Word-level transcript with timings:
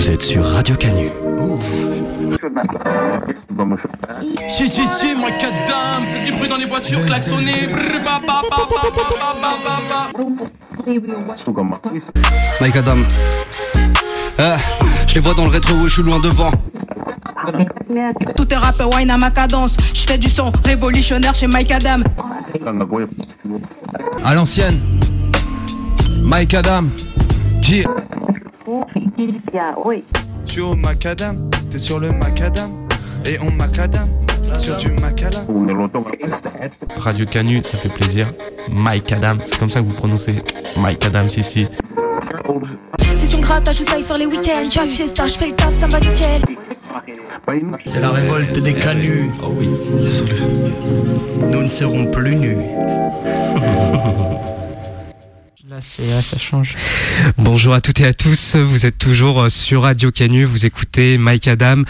Vous 0.00 0.10
êtes 0.10 0.22
sur 0.22 0.42
Radio 0.42 0.74
Canu. 0.76 1.10
Si, 4.48 4.66
si, 4.66 4.88
si, 4.88 5.14
moi, 5.14 5.28
quatre 5.38 5.52
dames, 5.68 6.04
faites 6.10 6.24
du 6.24 6.32
bruit 6.32 6.48
dans 6.48 6.56
les 6.56 6.64
voitures, 6.64 7.04
klaxonnez. 7.04 7.68
Mike 12.62 12.76
Adam. 12.76 12.96
Euh, 14.38 14.56
je 15.06 15.14
les 15.16 15.20
vois 15.20 15.34
dans 15.34 15.44
le 15.44 15.50
rétro, 15.50 15.86
je 15.86 15.92
suis 15.92 16.02
loin 16.02 16.18
devant. 16.18 16.50
Tout 18.36 18.54
est 18.54 18.56
rap, 18.56 18.82
wine 18.96 19.10
à 19.10 19.18
ma 19.18 19.30
cadence. 19.30 19.76
Je 19.92 20.00
fais 20.00 20.16
du 20.16 20.30
son 20.30 20.50
révolutionnaire 20.64 21.34
chez 21.34 21.46
Mike 21.46 21.72
Adam. 21.72 21.98
À 24.24 24.34
l'ancienne, 24.34 24.80
Mike 26.22 26.54
Adam, 26.54 26.84
G. 27.60 27.84
Je 30.46 30.52
suis 30.52 30.60
au 30.62 30.74
macadam, 30.74 31.50
t'es 31.70 31.78
sur 31.78 32.00
le 32.00 32.10
macadam, 32.10 32.70
et 33.26 33.38
on 33.40 33.50
macadam 33.50 34.08
sur 34.58 34.78
du 34.78 34.88
macadam. 34.88 35.44
Radio 36.96 37.26
Canu, 37.26 37.60
ça 37.62 37.76
fait 37.76 37.90
plaisir. 37.90 38.26
Mike 38.72 39.12
Adam, 39.12 39.36
c'est 39.44 39.58
comme 39.58 39.68
ça 39.68 39.80
que 39.80 39.86
vous 39.86 39.94
prononcez 39.94 40.36
Mike 40.78 41.04
Adam, 41.04 41.26
ici. 41.26 41.68
C'est 43.18 43.26
son 43.26 43.40
grattage, 43.40 43.78
je 43.78 43.84
sais 43.84 44.00
faire 44.00 44.16
les 44.16 44.26
week-ends. 44.26 44.70
J'ai 44.70 44.84
une 44.84 44.88
fiesta, 44.88 45.26
je 45.26 45.34
fais 45.34 45.48
le 45.48 45.54
taf, 45.54 45.74
ça 45.74 45.86
me 45.86 45.92
va 45.92 46.00
nickel. 46.00 46.40
C'est 47.84 48.00
la 48.00 48.10
révolte 48.10 48.58
des 48.58 48.74
canuts. 48.74 49.30
Oh 49.42 49.52
oui, 49.58 49.68
Nous 51.50 51.62
ne 51.62 51.68
serons 51.68 52.06
plus 52.06 52.36
nus. 52.36 52.56
Là, 55.70 55.76
c'est, 55.80 56.04
là, 56.06 56.20
ça 56.20 56.36
change. 56.36 56.74
Bonjour 57.38 57.74
à 57.74 57.80
toutes 57.80 58.00
et 58.00 58.06
à 58.06 58.12
tous, 58.12 58.56
vous 58.56 58.86
êtes 58.86 58.98
toujours 58.98 59.42
euh, 59.42 59.48
sur 59.48 59.82
Radio 59.82 60.10
Canu, 60.10 60.42
vous 60.42 60.66
écoutez 60.66 61.16
Mike 61.16 61.46
Adam. 61.46 61.82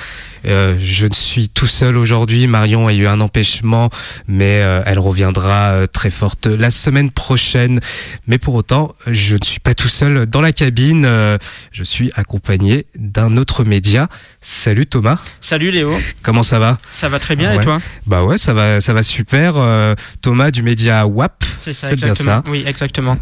Euh, 0.45 0.77
je 0.79 1.07
ne 1.07 1.15
suis 1.15 1.49
tout 1.49 1.67
seul 1.67 1.97
aujourd'hui, 1.97 2.47
Marion 2.47 2.89
a 2.89 2.93
eu 2.93 3.07
un 3.07 3.23
empêchement, 3.23 3.89
mais 4.29 4.61
euh, 4.61 4.83
elle 4.85 4.99
reviendra 4.99 5.71
euh, 5.71 5.87
très 5.87 6.11
forte 6.11 6.47
la 6.47 6.69
semaine 6.69 7.11
prochaine. 7.11 7.81
Mais 8.27 8.37
pour 8.37 8.55
autant, 8.55 8.95
je 9.07 9.37
ne 9.37 9.45
suis 9.45 9.61
pas 9.61 9.75
tout 9.75 9.89
seul 9.89 10.27
dans 10.27 10.43
la 10.43 10.53
cabine, 10.53 11.05
euh, 11.07 11.39
je 11.73 11.83
suis 11.85 12.11
accompagné 12.17 12.85
d'un 12.97 13.39
autre 13.39 13.65
média. 13.65 14.09
Salut 14.43 14.87
Thomas, 14.87 15.19
Salut 15.41 15.71
Léo, 15.71 15.97
comment 16.23 16.43
ça 16.43 16.59
va? 16.59 16.79
Ça 16.91 17.09
va 17.09 17.19
très 17.19 17.37
bien 17.37 17.51
Ouais. 17.53 17.63
et 17.63 17.65
toi? 17.65 17.79
Bah 18.07 18.25
ouais, 18.25 18.37
ça 18.37 18.53
va, 18.53 18.81
ça 18.83 18.93
va 18.93 19.03
super. 19.03 19.55
Euh, 19.57 19.95
Thomas 20.21 20.51
du 20.51 20.63
média 20.63 21.07
WAP, 21.07 21.45
C'est 21.59 21.73
ça, 21.73 21.89
C'est 21.89 21.97
bien 21.97 22.09
exactement. 22.09 22.43
ça. 22.45 22.51
Oui, 22.51 22.63
exactement. 22.67 23.17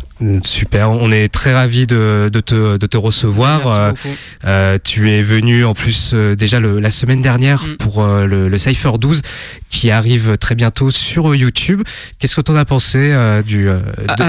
Super, 0.49 0.91
on 0.91 1.13
est 1.13 1.29
très 1.29 1.53
ravis 1.55 1.87
de, 1.87 2.31
de, 2.33 2.41
te, 2.41 2.77
de 2.79 2.87
te 2.87 2.97
recevoir. 2.97 3.67
Euh. 3.67 3.93
Euh, 4.47 4.79
tu 4.83 5.11
es 5.11 5.23
venu 5.23 5.65
en 5.65 5.75
plus 5.75 6.13
euh, 6.15 6.35
déjà 6.35 6.59
le, 6.59 6.81
la 6.81 6.91
semaine 6.91 7.23
dernière 7.23 7.65
Mm. 7.67 7.77
pour 7.77 8.03
euh, 8.03 8.27
le, 8.27 8.49
le 8.49 8.59
Cypher 8.59 8.93
12 8.99 9.23
qui 9.69 9.91
arrive 9.91 10.37
très 10.39 10.55
bientôt 10.55 10.91
sur 10.91 11.35
YouTube. 11.35 11.83
Qu'est-ce 12.19 12.37
que 12.37 12.41
tu 12.41 12.51
en 12.53 12.57
as 12.57 12.65
pensé 12.65 13.15
du, 13.45 13.69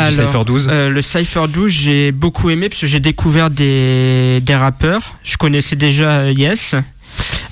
Cypher 0.10 0.44
12 0.46 0.68
euh, 0.72 0.90
le 0.90 1.02
Cypher 1.02 1.48
12, 1.48 1.72
j'ai 1.72 2.12
beaucoup 2.12 2.50
aimé 2.50 2.70
parce 2.70 2.82
que 2.82 2.88
j'ai 2.88 3.00
découvert 3.00 3.50
des, 3.50 4.40
des 4.42 4.56
rappeurs. 4.56 5.16
Je 5.24 5.38
connaissais 5.38 5.76
déjà 5.76 6.30
Yes. 6.32 6.76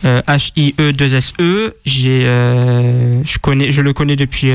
Euh, 0.05 0.21
H-I-E-2-S-E. 0.27 1.75
J'ai, 1.85 2.23
euh, 2.25 3.23
je, 3.23 3.37
connais, 3.39 3.71
je 3.71 3.81
le 3.81 3.93
connais 3.93 4.15
depuis 4.15 4.51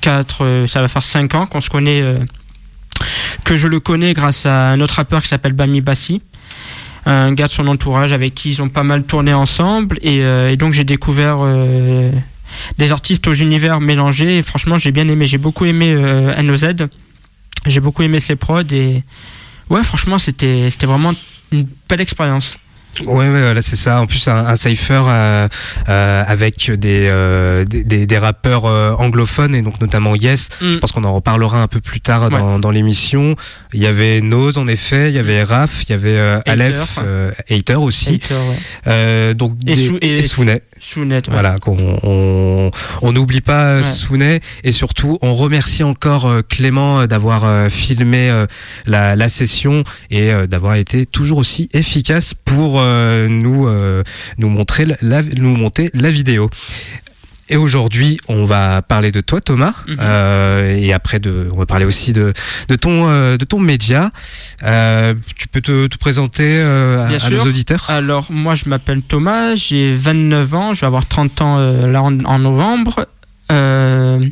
4, 0.00 0.66
ça 0.66 0.80
va 0.80 0.88
faire 0.88 1.02
5 1.02 1.34
ans 1.34 1.46
qu'on 1.46 1.60
se 1.60 1.70
connaît. 1.70 2.02
Que 3.44 3.56
je 3.56 3.68
le 3.68 3.80
connais 3.80 4.14
grâce 4.14 4.46
à 4.46 4.70
un 4.70 4.80
autre 4.80 4.94
rappeur 4.94 5.22
qui 5.22 5.28
s'appelle 5.28 5.52
Bami 5.52 5.80
Bassi. 5.80 6.20
Un 7.04 7.32
gars 7.32 7.46
de 7.46 7.52
son 7.52 7.66
entourage 7.66 8.12
avec 8.12 8.34
qui 8.34 8.50
ils 8.50 8.62
ont 8.62 8.68
pas 8.68 8.84
mal 8.84 9.02
tourné 9.04 9.34
ensemble. 9.34 9.98
Et, 10.02 10.22
euh, 10.22 10.54
donc 10.56 10.72
j'ai 10.72 10.84
découvert 10.84 11.38
euh, 11.40 12.10
des 12.78 12.92
artistes 12.92 13.26
aux 13.26 13.34
univers 13.34 13.80
mélangés. 13.80 14.38
Et 14.38 14.42
franchement, 14.42 14.78
j'ai 14.78 14.92
bien 14.92 15.08
aimé. 15.08 15.26
J'ai 15.26 15.38
beaucoup 15.38 15.64
aimé 15.64 15.92
euh, 15.96 16.40
NOZ. 16.42 16.74
J'ai 17.66 17.80
beaucoup 17.80 18.02
aimé 18.02 18.20
ses 18.20 18.36
prods. 18.36 18.62
Et 18.70 19.02
ouais, 19.68 19.82
franchement, 19.82 20.18
c'était 20.18 20.70
c'était 20.70 20.86
vraiment 20.86 21.12
une 21.50 21.66
belle 21.88 22.00
expérience. 22.00 22.56
Ouais, 23.00 23.28
ouais, 23.28 23.40
voilà, 23.40 23.62
c'est 23.62 23.76
ça. 23.76 24.00
En 24.00 24.06
plus, 24.06 24.28
un, 24.28 24.46
un 24.46 24.56
Cypher 24.56 25.02
euh, 25.06 25.48
euh, 25.88 26.22
avec 26.26 26.70
des, 26.70 27.06
euh, 27.08 27.64
des, 27.64 27.84
des, 27.84 28.06
des 28.06 28.18
rappeurs 28.18 28.66
euh, 28.66 28.92
anglophones 28.98 29.54
et 29.54 29.62
donc 29.62 29.80
notamment 29.80 30.14
Yes. 30.14 30.50
Mm. 30.60 30.72
Je 30.72 30.78
pense 30.78 30.92
qu'on 30.92 31.04
en 31.04 31.14
reparlera 31.14 31.62
un 31.62 31.68
peu 31.68 31.80
plus 31.80 32.00
tard 32.00 32.28
dans, 32.28 32.58
dans 32.58 32.70
l'émission. 32.70 33.34
Il 33.72 33.80
y 33.80 33.86
avait 33.86 34.20
Nose 34.20 34.58
en 34.58 34.66
effet, 34.66 35.08
il 35.08 35.14
y 35.14 35.18
avait 35.18 35.42
Raph, 35.42 35.84
il 35.84 35.90
y 35.90 35.92
avait 35.94 36.16
euh. 36.18 36.40
Aleph, 36.46 36.98
euh, 37.02 37.30
Hater 37.50 37.76
aussi. 37.76 38.16
Hater, 38.22 38.34
ouais. 38.34 38.56
Euh, 38.88 39.34
donc 39.34 39.54
Et 39.66 39.74
des- 39.74 39.88
et- 40.02 40.18
et 40.18 40.22
Sounet. 40.22 40.62
Sounet, 40.78 41.16
ouais. 41.16 41.22
Voilà, 41.30 41.58
qu'on 41.60 41.98
on 42.02 42.70
on 43.00 43.12
n'oublie 43.12 43.40
pas. 43.40 43.82
Sounet 43.82 44.40
et 44.64 44.72
surtout 44.72 45.18
on 45.22 45.32
remercie 45.34 45.82
encore 45.82 46.28
Clément 46.48 47.06
d'avoir 47.06 47.70
filmé 47.70 48.28
euh, 48.30 48.46
la, 48.84 49.16
la 49.16 49.28
session 49.30 49.82
et 50.10 50.30
euh, 50.32 50.46
d'avoir 50.46 50.74
été 50.74 51.06
toujours 51.06 51.38
aussi 51.38 51.68
efficace 51.72 52.34
pour 52.34 52.80
euh, 52.80 52.81
nous 53.28 53.66
euh, 53.66 54.02
nous 54.38 54.48
montrer 54.48 54.86
la- 55.00 55.22
nous 55.22 55.56
monter 55.56 55.90
la 55.94 56.10
vidéo. 56.10 56.50
Et 57.48 57.56
aujourd'hui, 57.56 58.18
on 58.28 58.46
va 58.46 58.80
parler 58.80 59.12
de 59.12 59.20
toi, 59.20 59.40
Thomas, 59.40 59.74
Mhm. 59.86 59.96
euh, 60.00 60.74
et 60.76 60.92
après 60.94 61.18
de, 61.20 61.48
on 61.52 61.58
va 61.58 61.66
parler 61.66 61.84
aussi 61.84 62.12
de 62.14 62.32
de 62.68 62.76
ton 62.76 63.10
euh, 63.10 63.36
de 63.36 63.44
ton 63.44 63.58
média. 63.60 64.10
Euh, 64.62 65.12
tu 65.36 65.48
peux 65.48 65.60
te, 65.60 65.86
te 65.88 65.98
présenter 65.98 66.48
euh, 66.62 67.06
à, 67.20 67.30
nos 67.30 67.40
auditeurs. 67.40 67.84
Alors, 67.88 68.26
moi, 68.30 68.54
je 68.54 68.68
m'appelle 68.70 69.02
Thomas, 69.02 69.54
j'ai 69.56 69.92
29 69.94 70.54
ans, 70.54 70.72
je 70.72 70.80
vais 70.80 70.86
avoir 70.86 71.04
30 71.06 71.42
ans 71.42 71.56
euh, 71.58 71.86
là 71.90 72.00
en, 72.02 72.16
en 72.24 72.38
novembre. 72.38 73.06
Euh, 73.50 74.24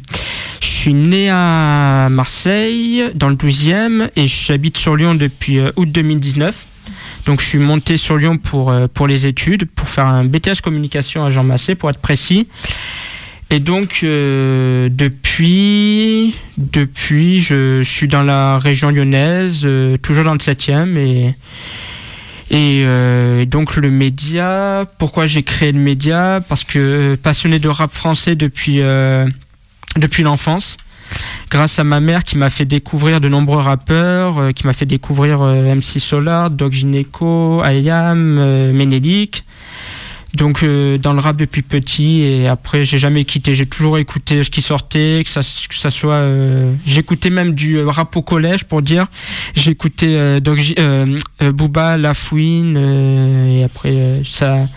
je 0.62 0.66
suis 0.66 0.94
né 0.94 1.28
à 1.30 2.08
Marseille, 2.10 3.04
dans 3.14 3.28
le 3.28 3.34
12e, 3.34 4.08
et 4.16 4.26
j'habite 4.26 4.78
sur 4.78 4.96
Lyon 4.96 5.14
depuis 5.14 5.58
euh, 5.58 5.68
août 5.76 5.90
2019. 5.92 6.64
Donc, 7.26 7.40
je 7.40 7.46
suis 7.46 7.58
monté 7.58 7.96
sur 7.96 8.16
Lyon 8.16 8.38
pour, 8.38 8.70
euh, 8.70 8.86
les 9.06 9.26
études, 9.26 9.66
pour 9.66 9.88
faire 9.88 10.06
un 10.06 10.24
BTS 10.24 10.60
communication 10.62 11.24
à 11.24 11.30
Jean 11.30 11.44
Massé, 11.44 11.74
pour 11.74 11.90
être 11.90 12.00
précis. 12.00 12.46
Et 13.50 13.60
donc, 13.60 14.00
euh, 14.02 14.88
depuis, 14.90 16.34
depuis 16.56 17.42
je, 17.42 17.82
suis 17.82 18.08
dans 18.08 18.22
la 18.22 18.58
région 18.58 18.90
lyonnaise, 18.90 19.62
euh, 19.64 19.96
toujours 19.96 20.24
dans 20.24 20.32
le 20.32 20.38
7e, 20.38 20.96
et. 20.96 21.34
Donc 23.46 23.76
le 23.76 23.90
média, 23.90 24.84
pourquoi 24.98 25.26
j'ai 25.26 25.42
créé 25.42 25.70
le 25.72 25.78
média? 25.78 26.40
Parce 26.48 26.64
que 26.64 27.14
passionné 27.14 27.58
de 27.58 27.68
rap 27.68 27.92
français 27.92 28.34
depuis 28.34 28.82
l'enfance, 30.22 30.76
grâce 31.50 31.78
à 31.78 31.84
ma 31.84 32.00
mère 32.00 32.24
qui 32.24 32.38
m'a 32.38 32.50
fait 32.50 32.64
découvrir 32.64 33.20
de 33.20 33.28
nombreux 33.28 33.60
rappeurs, 33.60 34.38
euh, 34.38 34.50
qui 34.52 34.66
m'a 34.66 34.72
fait 34.72 34.86
découvrir 34.86 35.42
euh, 35.42 35.74
MC 35.74 35.98
Solar, 35.98 36.50
Doc 36.50 36.72
Gineco, 36.72 37.60
Ayam, 37.62 38.38
euh. 38.38 38.72
Donc 40.34 40.62
euh, 40.62 40.96
dans 40.96 41.12
le 41.12 41.18
rap 41.18 41.36
depuis 41.36 41.62
petit 41.62 42.20
et 42.20 42.46
après 42.46 42.84
j'ai 42.84 42.98
jamais 42.98 43.24
quitté, 43.24 43.52
j'ai 43.52 43.66
toujours 43.66 43.98
écouté 43.98 44.44
ce 44.44 44.50
qui 44.50 44.62
sortait, 44.62 45.22
que 45.24 45.30
ça, 45.30 45.40
que 45.40 45.74
ça 45.74 45.90
soit, 45.90 46.22
j'écoutais 46.86 47.30
même 47.30 47.52
du 47.52 47.82
rap 47.82 48.14
au 48.14 48.22
collège 48.22 48.64
pour 48.64 48.80
dire, 48.80 49.06
j'écoutais 49.56 50.40
Doc 50.40 50.60
euh, 51.42 51.52
Booba, 51.52 51.96
La 51.96 52.14
Fouine 52.14 52.76
euh, 52.76 53.58
et 53.58 53.64
après 53.64 54.22
ça, 54.24 54.68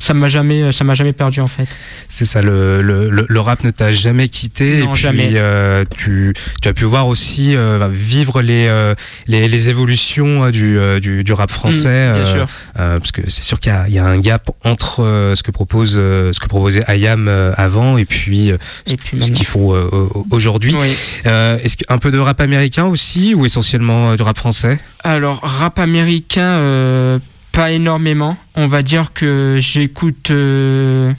ça 0.00 0.12
m'a 0.14 0.26
jamais, 0.26 0.72
ça 0.72 0.82
m'a 0.82 0.94
jamais 0.94 1.12
perdu 1.12 1.40
en 1.40 1.46
fait. 1.46 1.68
C'est 2.08 2.24
ça, 2.24 2.42
le, 2.42 2.82
le, 2.82 3.26
le, 3.28 3.40
rap 3.40 3.62
ne 3.62 3.70
t'a 3.70 3.92
jamais 3.92 4.28
quitté 4.28 4.78
Non, 4.80 4.86
et 4.86 4.92
puis 4.94 5.00
jamais. 5.02 5.30
euh, 5.36 5.84
tu, 5.96 6.34
tu 6.60 6.68
as 6.68 6.72
pu 6.72 6.84
voir 6.86 7.06
aussi 7.06 7.54
euh, 7.54 7.86
vivre 7.92 8.42
les, 8.42 8.66
euh, 8.68 8.94
les, 9.28 9.46
les 9.46 9.68
évolutions 9.68 10.44
euh, 10.44 10.50
du, 10.50 10.78
euh, 10.78 10.98
du, 10.98 11.22
du 11.22 11.32
rap 11.32 11.50
français. 11.52 12.08
Mm, 12.10 12.12
bien 12.14 12.22
euh, 12.22 12.24
sûr. 12.24 12.46
euh, 12.78 12.98
parce 12.98 13.12
que 13.12 13.20
c'est 13.28 13.42
sûr 13.42 13.60
qu'il 13.60 13.70
y 13.72 13.74
a, 13.76 13.84
il 13.88 13.94
y 13.94 13.98
a 13.98 14.04
un 14.06 14.18
gap 14.18 14.50
entre 14.64 15.02
euh, 15.04 15.34
ce 15.36 15.42
que 15.42 15.50
propose 15.50 15.96
euh, 15.98 16.32
ce 16.32 16.40
que 16.40 16.46
proposait 16.48 16.82
Ayam 16.88 17.28
euh, 17.28 17.52
avant 17.56 17.98
et 17.98 18.06
puis, 18.06 18.50
euh, 18.52 18.56
ce, 18.86 18.94
Et 18.94 18.96
puis 18.96 19.22
ce 19.22 19.30
qu'ils 19.30 19.46
font 19.46 19.74
euh, 19.74 19.84
au- 19.92 20.26
aujourd'hui. 20.30 20.74
Oui. 20.78 20.96
Euh, 21.26 21.58
Est-ce 21.62 21.76
qu'un 21.76 21.98
peu 21.98 22.10
de 22.10 22.18
rap 22.18 22.40
américain 22.40 22.86
aussi 22.86 23.34
ou 23.34 23.44
essentiellement 23.44 24.10
euh, 24.12 24.16
du 24.16 24.22
rap 24.22 24.36
français? 24.38 24.78
Alors, 25.04 25.40
rap 25.42 25.78
américain, 25.78 26.58
euh, 26.58 27.18
pas 27.52 27.72
énormément. 27.72 28.36
On 28.54 28.66
va 28.66 28.82
dire 28.82 29.12
que 29.12 29.56
j'écoute. 29.60 30.30
euh, 30.30 31.12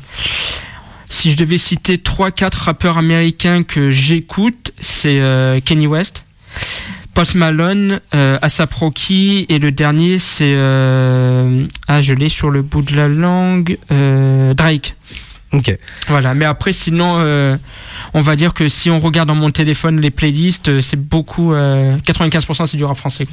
si 1.10 1.31
je 1.31 1.38
devais 1.38 1.57
citer 1.57 1.98
3-4 1.98 2.57
rappeurs 2.57 2.98
américains 2.98 3.63
que 3.63 3.92
j'écoute, 3.92 4.72
c'est 4.80 5.19
euh, 5.19 5.60
Kenny 5.60 5.86
West, 5.88 6.24
Post 7.13 7.36
Malone, 7.36 8.00
euh, 8.16 8.38
ASAP 8.42 8.74
Rocky, 8.74 9.45
et 9.50 9.60
le 9.60 9.72
dernier, 9.74 10.19
c'est. 10.19 10.54
euh, 10.56 11.66
ah, 11.88 12.00
je 12.01 12.13
l'ai 12.13 12.30
sur 12.30 12.50
le 12.50 12.62
bout 12.62 12.81
de 12.81 12.95
la 12.95 13.07
langue. 13.10 13.78
euh, 13.92 14.54
Drake. 14.54 14.95
Ok. 15.54 15.78
Voilà, 16.07 16.33
mais 16.33 16.45
après, 16.45 16.72
sinon, 16.72 17.16
euh, 17.19 17.57
on 18.13 18.22
va 18.22 18.38
dire 18.38 18.54
que 18.54 18.69
si 18.69 18.89
on 18.89 19.01
regarde 19.01 19.28
dans 19.28 19.36
mon 19.36 19.51
téléphone 19.51 20.00
les 20.00 20.10
playlists, 20.10 20.69
euh, 20.69 20.81
c'est 20.81 20.95
beaucoup. 20.98 21.51
euh, 21.54 21.98
95% 22.06 22.68
c'est 22.68 22.78
du 22.78 22.86
rap 22.86 22.95
français. 22.95 23.25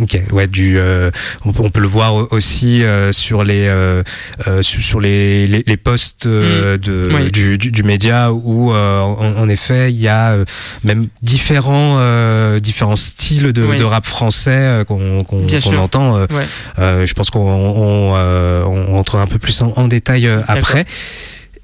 Ok, 0.00 0.20
ouais, 0.30 0.46
du, 0.46 0.78
euh, 0.78 1.10
on, 1.44 1.52
peut, 1.52 1.62
on 1.64 1.70
peut 1.70 1.80
le 1.80 1.88
voir 1.88 2.32
aussi 2.32 2.84
euh, 2.84 3.10
sur 3.10 3.42
les 3.42 3.66
euh, 3.66 4.04
euh, 4.46 4.62
sur, 4.62 5.00
les, 5.00 5.48
les, 5.48 5.64
les 5.66 5.76
posts 5.76 6.26
euh, 6.26 6.78
de 6.78 7.10
Oui. 7.12 7.32
du, 7.32 7.58
du, 7.58 7.72
du 7.72 7.82
média 7.82 8.32
où 8.32 8.72
euh, 8.72 9.00
en, 9.00 9.34
en 9.36 9.48
effet 9.48 9.90
il 9.90 10.00
y 10.00 10.06
a 10.06 10.36
même 10.84 11.08
différents 11.22 11.96
euh, 11.98 12.60
différents 12.60 12.94
styles 12.94 13.52
de, 13.52 13.64
Oui. 13.64 13.78
de 13.78 13.84
rap 13.84 14.06
français 14.06 14.84
qu'on 14.86 15.24
qu'on 15.24 15.44
entend. 15.76 16.20
Ouais. 16.20 16.46
je 16.78 17.12
pense 17.14 17.30
qu'on 17.30 17.40
on, 17.40 18.12
euh, 18.14 18.62
on 18.64 18.92
rentrera 18.92 19.22
un 19.22 19.26
peu 19.26 19.38
plus 19.40 19.60
en, 19.60 19.72
en 19.74 19.88
détail 19.88 20.30
après. 20.46 20.84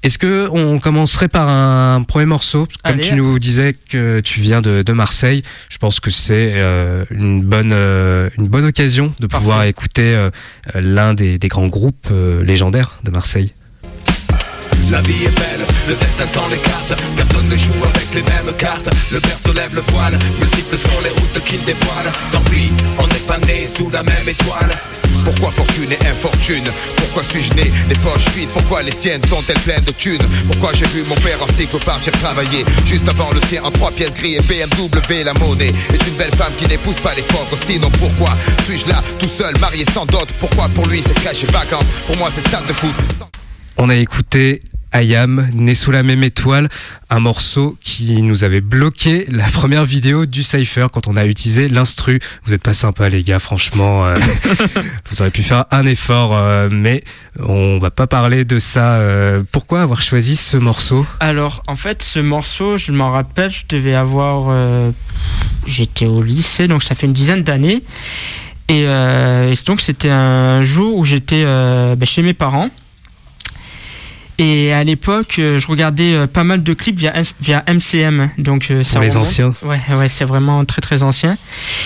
Est-ce 0.03 0.17
que 0.17 0.47
on 0.51 0.79
commencerait 0.79 1.27
par 1.27 1.49
un 1.49 2.03
premier 2.03 2.25
morceau? 2.25 2.67
Parce 2.67 2.77
que 2.95 2.99
Comme 3.01 3.07
tu 3.09 3.15
nous 3.15 3.39
disais 3.39 3.73
que 3.89 4.19
tu 4.21 4.39
viens 4.41 4.61
de, 4.61 4.81
de 4.83 4.93
Marseille, 4.93 5.43
je 5.69 5.77
pense 5.79 5.99
que 5.99 6.11
c'est 6.11 6.53
euh, 6.55 7.03
une 7.09 7.41
bonne 7.41 7.71
euh, 7.73 8.29
une 8.37 8.47
bonne 8.47 8.65
occasion 8.65 9.13
de 9.19 9.27
pouvoir 9.27 9.57
Parfait. 9.57 9.69
écouter 9.69 10.15
euh, 10.15 10.29
l'un 10.75 11.13
des, 11.13 11.37
des 11.37 11.47
grands 11.47 11.67
groupes 11.67 12.07
euh, 12.11 12.43
légendaires 12.43 12.99
de 13.03 13.11
Marseille. 13.11 13.53
La 14.91 15.01
vie 15.01 15.25
est 15.25 15.35
belle, 15.35 15.65
le 15.89 15.95
destin 15.95 16.27
sans 16.27 16.47
les 16.47 16.59
cartes 16.59 16.93
Personne 17.17 17.49
ne 17.49 17.57
joue 17.57 17.73
avec 17.83 18.07
les 18.13 18.21
mêmes 18.21 18.55
cartes. 18.57 18.89
Le 19.11 19.19
berceau 19.19 19.51
lève 19.51 19.75
le 19.75 19.81
voile, 19.91 20.17
multiples 20.39 20.77
sont 20.77 21.01
les 21.03 21.09
routes 21.09 21.43
qu'il 21.43 21.61
dévoile. 21.65 22.09
Tant 22.31 22.41
pis, 22.41 22.71
on 22.97 23.07
n'est 23.07 23.25
pas 23.27 23.39
né 23.39 23.67
sous 23.67 23.89
la 23.89 24.03
même 24.03 24.27
étoile 24.29 24.69
Pourquoi 25.27 25.51
fortune 25.51 25.91
et 25.91 26.07
infortune? 26.07 26.63
Pourquoi 26.95 27.21
suis-je 27.21 27.53
né? 27.53 27.69
Les 27.89 27.95
poches 27.95 28.29
vides 28.33 28.47
Pourquoi 28.53 28.81
les 28.81 28.93
siennes 28.93 29.21
sont-elles 29.27 29.59
pleines 29.59 29.83
de 29.83 29.91
thunes? 29.91 30.25
Pourquoi 30.47 30.73
j'ai 30.73 30.85
vu 30.85 31.03
mon 31.03 31.15
père 31.15 31.43
en 31.43 31.47
cycle 31.53 31.77
partir 31.79 32.13
travailler 32.13 32.63
Juste 32.85 33.09
avant 33.09 33.31
le 33.33 33.41
sien 33.41 33.61
en 33.65 33.71
trois 33.71 33.91
pièces 33.91 34.13
gris 34.13 34.35
et 34.35 34.41
BMW 34.41 35.23
La 35.25 35.33
monnaie. 35.33 35.73
Est 35.93 36.07
une 36.07 36.15
belle 36.15 36.33
femme 36.37 36.53
qui 36.57 36.65
n'épouse 36.67 37.01
pas 37.01 37.13
les 37.13 37.23
pauvres 37.23 37.57
Sinon 37.61 37.89
pourquoi 37.99 38.37
suis-je 38.63 38.87
là 38.87 39.03
tout 39.19 39.27
seul 39.27 39.53
marié 39.59 39.83
sans 39.93 40.05
dot? 40.05 40.29
Pourquoi 40.39 40.69
pour 40.69 40.85
lui 40.87 41.03
c'est 41.05 41.15
crèche 41.15 41.43
et 41.43 41.47
vacances? 41.47 41.87
Pour 42.05 42.15
moi 42.15 42.29
c'est 42.33 42.47
stade 42.47 42.65
de 42.65 42.71
foot. 42.73 42.95
On 43.75 43.89
a 43.89 43.95
écouté 43.95 44.61
Ayam, 44.91 45.47
né 45.53 45.73
sous 45.73 45.91
la 45.91 46.01
même 46.03 46.23
étoile, 46.23 46.69
un 47.09 47.19
morceau 47.19 47.77
qui 47.81 48.21
nous 48.21 48.43
avait 48.43 48.61
bloqué 48.61 49.25
la 49.29 49.45
première 49.45 49.85
vidéo 49.85 50.25
du 50.25 50.43
Cypher 50.43 50.87
quand 50.91 51.07
on 51.07 51.17
a 51.17 51.25
utilisé 51.25 51.67
l'instru. 51.67 52.19
Vous 52.45 52.53
êtes 52.53 52.61
pas 52.63 52.73
sympa 52.73 53.09
les 53.09 53.23
gars, 53.23 53.39
franchement. 53.39 54.05
euh, 54.05 54.15
vous 55.09 55.21
auriez 55.21 55.31
pu 55.31 55.43
faire 55.43 55.65
un 55.71 55.85
effort, 55.85 56.31
euh, 56.33 56.69
mais 56.71 57.03
on 57.39 57.79
va 57.79 57.91
pas 57.91 58.07
parler 58.07 58.45
de 58.45 58.59
ça. 58.59 58.95
euh, 58.95 59.43
pourquoi 59.51 59.81
avoir 59.81 60.01
choisi 60.01 60.35
ce 60.35 60.57
morceau? 60.57 61.05
Alors, 61.19 61.63
en 61.67 61.75
fait, 61.75 62.01
ce 62.01 62.19
morceau, 62.19 62.77
je 62.77 62.91
m'en 62.91 63.11
rappelle, 63.11 63.51
je 63.51 63.63
devais 63.69 63.95
avoir. 63.95 64.51
J'étais 65.65 66.05
au 66.05 66.21
lycée, 66.21 66.67
donc 66.67 66.83
ça 66.83 66.95
fait 66.95 67.07
une 67.07 67.13
dizaine 67.13 67.43
d'années. 67.43 67.83
Et, 68.69 68.83
et 68.83 69.53
donc, 69.65 69.81
c'était 69.81 70.09
un 70.09 70.61
jour 70.63 70.95
où 70.97 71.05
j'étais 71.05 71.43
ben, 71.43 72.05
chez 72.05 72.21
mes 72.21 72.33
parents. 72.33 72.69
Et 74.39 74.71
à 74.71 74.83
l'époque, 74.83 75.37
euh, 75.39 75.57
je 75.57 75.67
regardais 75.67 76.13
euh, 76.13 76.27
pas 76.27 76.43
mal 76.43 76.61
de 76.61 76.73
clips 76.73 76.97
via, 76.99 77.13
via 77.41 77.63
MCM. 77.67 78.29
Donc, 78.37 78.69
euh, 78.69 78.83
ça 78.83 78.99
les 78.99 79.17
anciens. 79.17 79.53
Ouais, 79.63 79.79
ouais, 79.95 80.09
c'est 80.09 80.25
vraiment 80.25 80.63
très 80.63 80.81
très 80.81 81.01
ancien. 81.01 81.37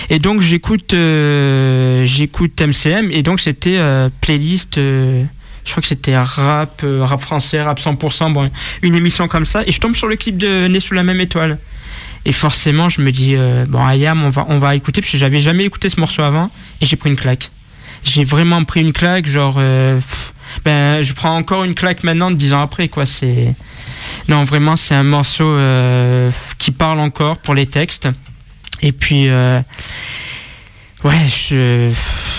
Et 0.09 0.19
donc 0.19 0.41
j'écoute 0.41 0.93
euh, 0.93 2.03
j'écoute 2.03 2.61
MCM 2.61 3.09
et 3.11 3.23
donc 3.23 3.39
c'était 3.39 3.77
euh, 3.77 4.09
playlist 4.19 4.77
euh, 4.77 5.23
je 5.63 5.71
crois 5.71 5.81
que 5.81 5.87
c'était 5.87 6.17
rap 6.17 6.81
euh, 6.83 7.05
rap 7.05 7.21
français, 7.21 7.61
rap 7.61 7.79
100%, 7.79 8.33
bon, 8.33 8.49
une 8.81 8.95
émission 8.95 9.27
comme 9.27 9.45
ça 9.45 9.63
et 9.65 9.71
je 9.71 9.79
tombe 9.79 9.95
sur 9.95 10.07
le 10.07 10.15
clip 10.15 10.37
de 10.37 10.67
Né 10.67 10.79
sous 10.79 10.93
la 10.93 11.03
même 11.03 11.21
étoile. 11.21 11.57
Et 12.25 12.33
forcément, 12.33 12.87
je 12.89 13.01
me 13.01 13.11
dis 13.11 13.35
euh, 13.35 13.65
bon 13.67 13.85
Ayam, 13.85 14.23
on 14.23 14.29
va 14.29 14.45
on 14.49 14.59
va 14.59 14.75
écouter 14.75 15.01
parce 15.01 15.11
que 15.11 15.17
j'avais 15.17 15.41
jamais 15.41 15.63
écouté 15.63 15.89
ce 15.89 15.99
morceau 15.99 16.21
avant 16.23 16.51
et 16.81 16.85
j'ai 16.85 16.95
pris 16.97 17.09
une 17.09 17.15
claque. 17.15 17.49
J'ai 18.03 18.23
vraiment 18.23 18.63
pris 18.63 18.81
une 18.81 18.93
claque 18.93 19.27
genre 19.27 19.55
euh, 19.59 19.95
pff, 19.95 20.33
ben 20.65 21.01
je 21.01 21.13
prends 21.13 21.35
encore 21.35 21.63
une 21.63 21.75
claque 21.75 22.03
maintenant 22.03 22.31
dix 22.31 22.53
ans 22.53 22.61
après 22.61 22.87
quoi, 22.87 23.05
c'est 23.05 23.53
non, 24.27 24.43
vraiment, 24.43 24.75
c'est 24.75 24.95
un 24.95 25.03
morceau 25.03 25.47
euh, 25.47 26.31
qui 26.57 26.71
parle 26.71 26.99
encore 26.99 27.37
pour 27.37 27.53
les 27.53 27.65
textes. 27.67 28.09
Et 28.81 28.91
puis, 28.91 29.27
euh, 29.29 29.61
ouais, 31.03 31.27
je, 31.27 31.91
je- 31.91 32.30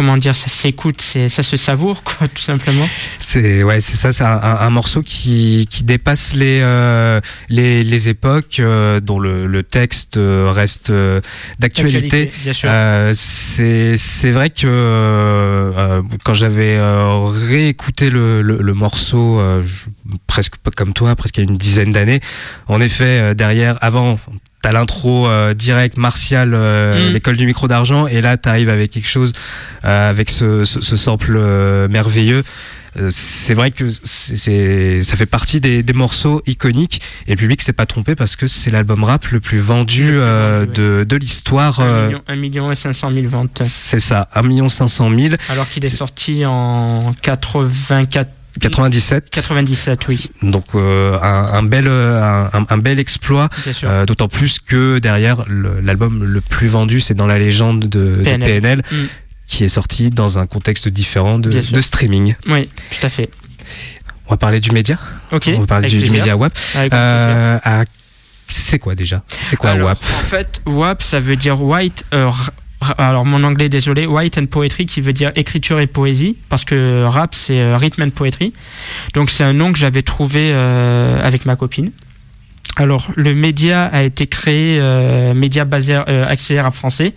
comment 0.00 0.16
dire, 0.16 0.34
ça 0.34 0.48
s'écoute, 0.48 1.02
ça 1.02 1.42
se 1.42 1.56
savoure, 1.58 2.02
quoi, 2.04 2.26
tout 2.26 2.40
simplement. 2.40 2.88
C'est 3.18 3.62
ouais, 3.62 3.80
c'est 3.80 3.98
ça, 3.98 4.12
c'est 4.12 4.24
un, 4.24 4.70
morceau 4.70 5.02
qui, 5.02 5.66
qui 5.68 5.84
dépasse 5.84 6.32
les 6.32 6.60
euh, 6.62 7.20
les, 7.50 7.84
les 7.84 8.08
époques, 8.08 8.60
euh, 8.60 9.00
dont 9.00 9.18
le, 9.18 9.46
le 9.46 9.62
texte 9.62 10.16
euh, 10.16 10.50
reste 10.50 10.88
euh, 10.88 11.20
d'actualité. 11.58 12.30
Euh, 12.64 13.12
c'est 13.14 13.98
c'est 13.98 14.30
vrai 14.30 14.48
que 14.48 14.66
euh, 14.66 16.00
quand 16.24 16.32
j'avais 16.32 16.76
euh, 16.78 17.18
réécouté 17.24 18.08
le, 18.08 18.40
le, 18.40 18.56
le 18.62 18.72
morceau, 18.72 19.38
euh, 19.38 19.62
je- 19.66 19.84
presque 20.26 20.56
pas 20.56 20.70
comme 20.70 20.94
toi, 20.94 21.14
presque 21.14 21.36
il 21.36 21.44
y 21.44 21.46
a 21.46 21.50
une 21.50 21.58
dizaine 21.58 21.92
d'années, 21.92 22.20
en 22.68 22.80
effet, 22.80 23.04
euh, 23.20 23.34
derrière, 23.34 23.76
avant. 23.82 24.16
T'as 24.62 24.72
l'intro 24.72 25.26
euh, 25.26 25.54
direct 25.54 25.96
martial, 25.96 26.52
euh, 26.54 27.08
Mm. 27.08 27.12
l'école 27.14 27.36
du 27.36 27.46
micro 27.46 27.66
d'argent, 27.68 28.06
et 28.06 28.20
là 28.20 28.36
t'arrives 28.36 28.68
avec 28.68 28.90
quelque 28.90 29.08
chose, 29.08 29.32
euh, 29.84 30.10
avec 30.10 30.28
ce, 30.30 30.64
ce, 30.64 30.80
ce 30.80 30.96
sample 30.96 31.34
euh, 31.36 31.88
merveilleux. 31.88 32.44
Euh, 32.98 33.08
c'est 33.10 33.54
vrai 33.54 33.70
que 33.70 33.88
c'est, 33.88 35.02
ça 35.04 35.16
fait 35.16 35.24
partie 35.26 35.60
des, 35.60 35.84
des 35.84 35.92
morceaux 35.92 36.42
iconiques 36.48 37.00
et 37.28 37.30
le 37.30 37.36
public 37.36 37.62
s'est 37.62 37.72
pas 37.72 37.86
trompé 37.86 38.16
parce 38.16 38.34
que 38.34 38.48
c'est 38.48 38.70
l'album 38.70 39.04
rap 39.04 39.26
le 39.28 39.38
plus 39.38 39.60
vendu, 39.60 40.18
euh, 40.20 40.66
de, 40.66 41.04
de 41.08 41.16
l'histoire. 41.16 41.78
Un 41.80 41.84
euh, 41.84 42.06
million, 42.08 42.22
million 42.40 42.72
et 42.72 42.74
500 42.74 43.12
000 43.14 43.28
ventes. 43.28 43.62
c'est 43.64 44.00
ça, 44.00 44.28
1 44.34 44.68
500 44.68 45.10
000, 45.16 45.34
Alors 45.50 45.68
qu'il 45.70 45.84
est 45.84 45.88
sorti 45.88 46.44
en 46.44 47.14
84, 47.22 48.28
97. 48.58 49.30
97, 49.30 50.08
oui, 50.08 50.30
Donc 50.42 50.64
euh, 50.74 51.16
un, 51.22 51.58
un 51.58 51.62
bel 51.62 51.86
euh, 51.86 52.20
un, 52.52 52.66
un- 52.68 52.78
bel 52.78 52.98
exploit. 52.98 53.48
euh, 53.84 54.04
D'autant 54.06 54.28
plus 54.28 54.58
que 54.58 54.98
derrière 54.98 55.44
l'album 55.48 56.24
le 56.24 56.40
plus 56.40 56.66
vendu, 56.68 57.00
c'est 57.00 57.14
dans 57.14 57.26
la 57.28 57.38
légende 57.38 57.80
de 57.88 58.16
de 58.16 58.22
PNL. 58.22 58.82
Mm. 58.90 58.96
qui 59.46 59.64
est 59.64 59.68
sorti 59.68 60.10
dans 60.10 60.38
un 60.38 60.46
contexte 60.46 60.88
différent 60.88 61.38
de, 61.38 61.50
streaming. 61.80 62.34
Oui, 62.48 62.68
tout 62.90 63.06
à 63.06 63.08
fait. 63.08 63.30
On 64.26 64.30
va 64.30 64.36
parler 64.36 64.60
du 64.60 64.70
média. 64.70 64.98
Ok. 65.32 65.50
On 65.56 65.60
va 65.60 65.66
parler 65.66 65.88
du, 65.88 66.08
média 66.10 66.36
WAP. 66.36 66.56
Euh, 66.76 67.58
à- 67.62 67.84
c'est 68.46 68.78
quoi 68.78 68.94
déjà? 68.94 69.22
C'est 69.44 69.56
quoi 69.56 69.70
alors, 69.70 69.86
WAP 69.88 69.98
En 69.98 70.24
fait, 70.24 70.62
WAP, 70.66 71.02
ça 71.02 71.18
veut 71.20 71.36
dire 71.36 71.60
White. 71.62 72.04
R- 72.82 72.94
alors, 72.98 73.24
mon 73.24 73.42
anglais, 73.44 73.68
désolé. 73.68 74.06
White 74.06 74.38
and 74.38 74.46
Poetry, 74.46 74.86
qui 74.86 75.00
veut 75.00 75.12
dire 75.12 75.32
écriture 75.36 75.80
et 75.80 75.86
poésie. 75.86 76.36
Parce 76.48 76.64
que 76.64 77.04
rap, 77.04 77.34
c'est 77.34 77.60
euh, 77.60 77.76
Rhythm 77.76 78.02
and 78.02 78.10
Poetry. 78.10 78.52
Donc, 79.14 79.30
c'est 79.30 79.44
un 79.44 79.52
nom 79.52 79.72
que 79.72 79.78
j'avais 79.78 80.02
trouvé 80.02 80.50
euh, 80.52 81.18
avec 81.22 81.46
ma 81.46 81.56
copine. 81.56 81.90
Alors, 82.76 83.08
le 83.16 83.34
média 83.34 83.84
a 83.86 84.02
été 84.02 84.26
créé, 84.26 84.78
euh, 84.80 85.34
média 85.34 85.64
basé 85.64 85.94
euh, 86.08 86.24
axé 86.26 86.60
rap 86.60 86.72
français, 86.74 87.14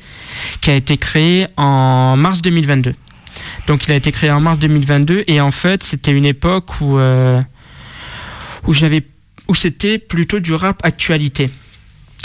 qui 0.62 0.72
a 0.72 0.76
été 0.76 0.98
créé 0.98 1.48
en 1.58 2.18
mars 2.18 2.42
2022. 2.42 2.96
Donc, 3.68 3.86
il 3.88 3.92
a 3.92 3.96
été 3.96 4.12
créé 4.12 4.32
en 4.32 4.40
mars 4.42 4.58
2022. 4.60 5.24
Et 5.28 5.40
en 5.42 5.52
fait, 5.52 5.84
c'était 5.84 6.12
une 6.12 6.26
époque 6.26 6.82
où, 6.82 6.98
euh, 6.98 7.40
où 8.68 8.74
j'avais 8.74 9.04
où 9.50 9.56
c'était 9.56 9.98
plutôt 10.00 10.40
du 10.40 10.54
rap 10.54 10.80
actualité. 10.86 11.50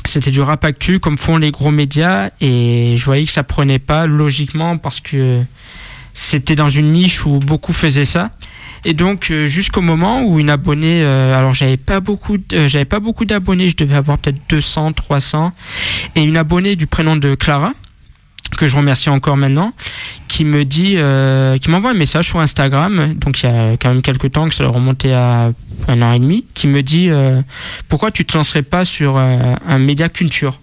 C'était 0.09 0.31
du 0.31 0.41
rap 0.41 0.65
actu 0.65 1.01
comme 1.01 1.19
font 1.19 1.37
les 1.37 1.51
gros 1.51 1.71
médias 1.71 2.31
et 2.41 2.95
je 2.97 3.05
voyais 3.05 3.27
que 3.27 3.31
ça 3.31 3.43
prenait 3.43 3.79
pas 3.79 4.07
logiquement 4.07 4.79
parce 4.79 5.01
que 5.01 5.43
c'était 6.15 6.57
dans 6.57 6.71
une 6.71 6.93
niche 6.93 7.27
où 7.27 7.41
beaucoup 7.41 7.75
faisaient 7.75 8.07
ça. 8.07 8.31
Et 8.87 8.95
donc 8.95 9.31
euh, 9.31 9.47
jusqu'au 9.47 9.83
moment 9.83 10.23
où 10.23 10.41
une 10.41 10.49
abonnée, 10.49 11.03
euh, 11.03 11.37
alors 11.37 11.53
j'avais 11.53 11.77
pas 11.77 12.01
beaucoup, 12.01 12.39
euh, 12.55 12.69
j'avais 12.69 12.87
pas 12.87 13.01
beaucoup 13.01 13.27
d'abonnés, 13.27 13.69
je 13.69 13.77
devais 13.77 13.97
avoir 13.97 14.17
peut-être 14.17 14.41
200, 14.49 14.95
300, 14.95 15.53
et 16.15 16.25
une 16.25 16.39
abonnée 16.39 16.75
du 16.75 16.87
prénom 16.87 17.17
de 17.17 17.35
Clara 17.35 17.75
que 18.57 18.67
je 18.67 18.77
remercie 18.77 19.11
encore 19.11 19.37
maintenant, 19.37 19.73
qui 20.27 20.45
me 20.45 20.65
dit, 20.65 20.95
euh, 20.99 21.59
qui 21.59 21.71
m'envoie 21.71 21.91
un 21.91 21.95
message 21.95 22.29
sur 22.29 22.41
Instagram, 22.41 23.15
donc 23.15 23.43
il 23.43 23.47
y 23.47 23.49
a 23.49 23.77
quand 23.77 23.91
même 23.91 24.03
quelques 24.03 24.33
temps 24.33 24.49
que 24.49 24.55
ça 24.55 24.67
remontait 24.67 25.13
à 25.13 25.53
un 25.89 26.03
an 26.03 26.13
et 26.13 26.19
demi, 26.19 26.45
qui 26.55 26.67
me 26.67 26.83
dit 26.83 27.09
euh, 27.11 27.41
pourquoi 27.89 28.11
tu 28.11 28.25
te 28.25 28.37
lancerais 28.37 28.63
pas 28.63 28.85
sur 28.85 29.17
euh, 29.17 29.55
un 29.67 29.79
média 29.79 30.09
culture? 30.09 30.61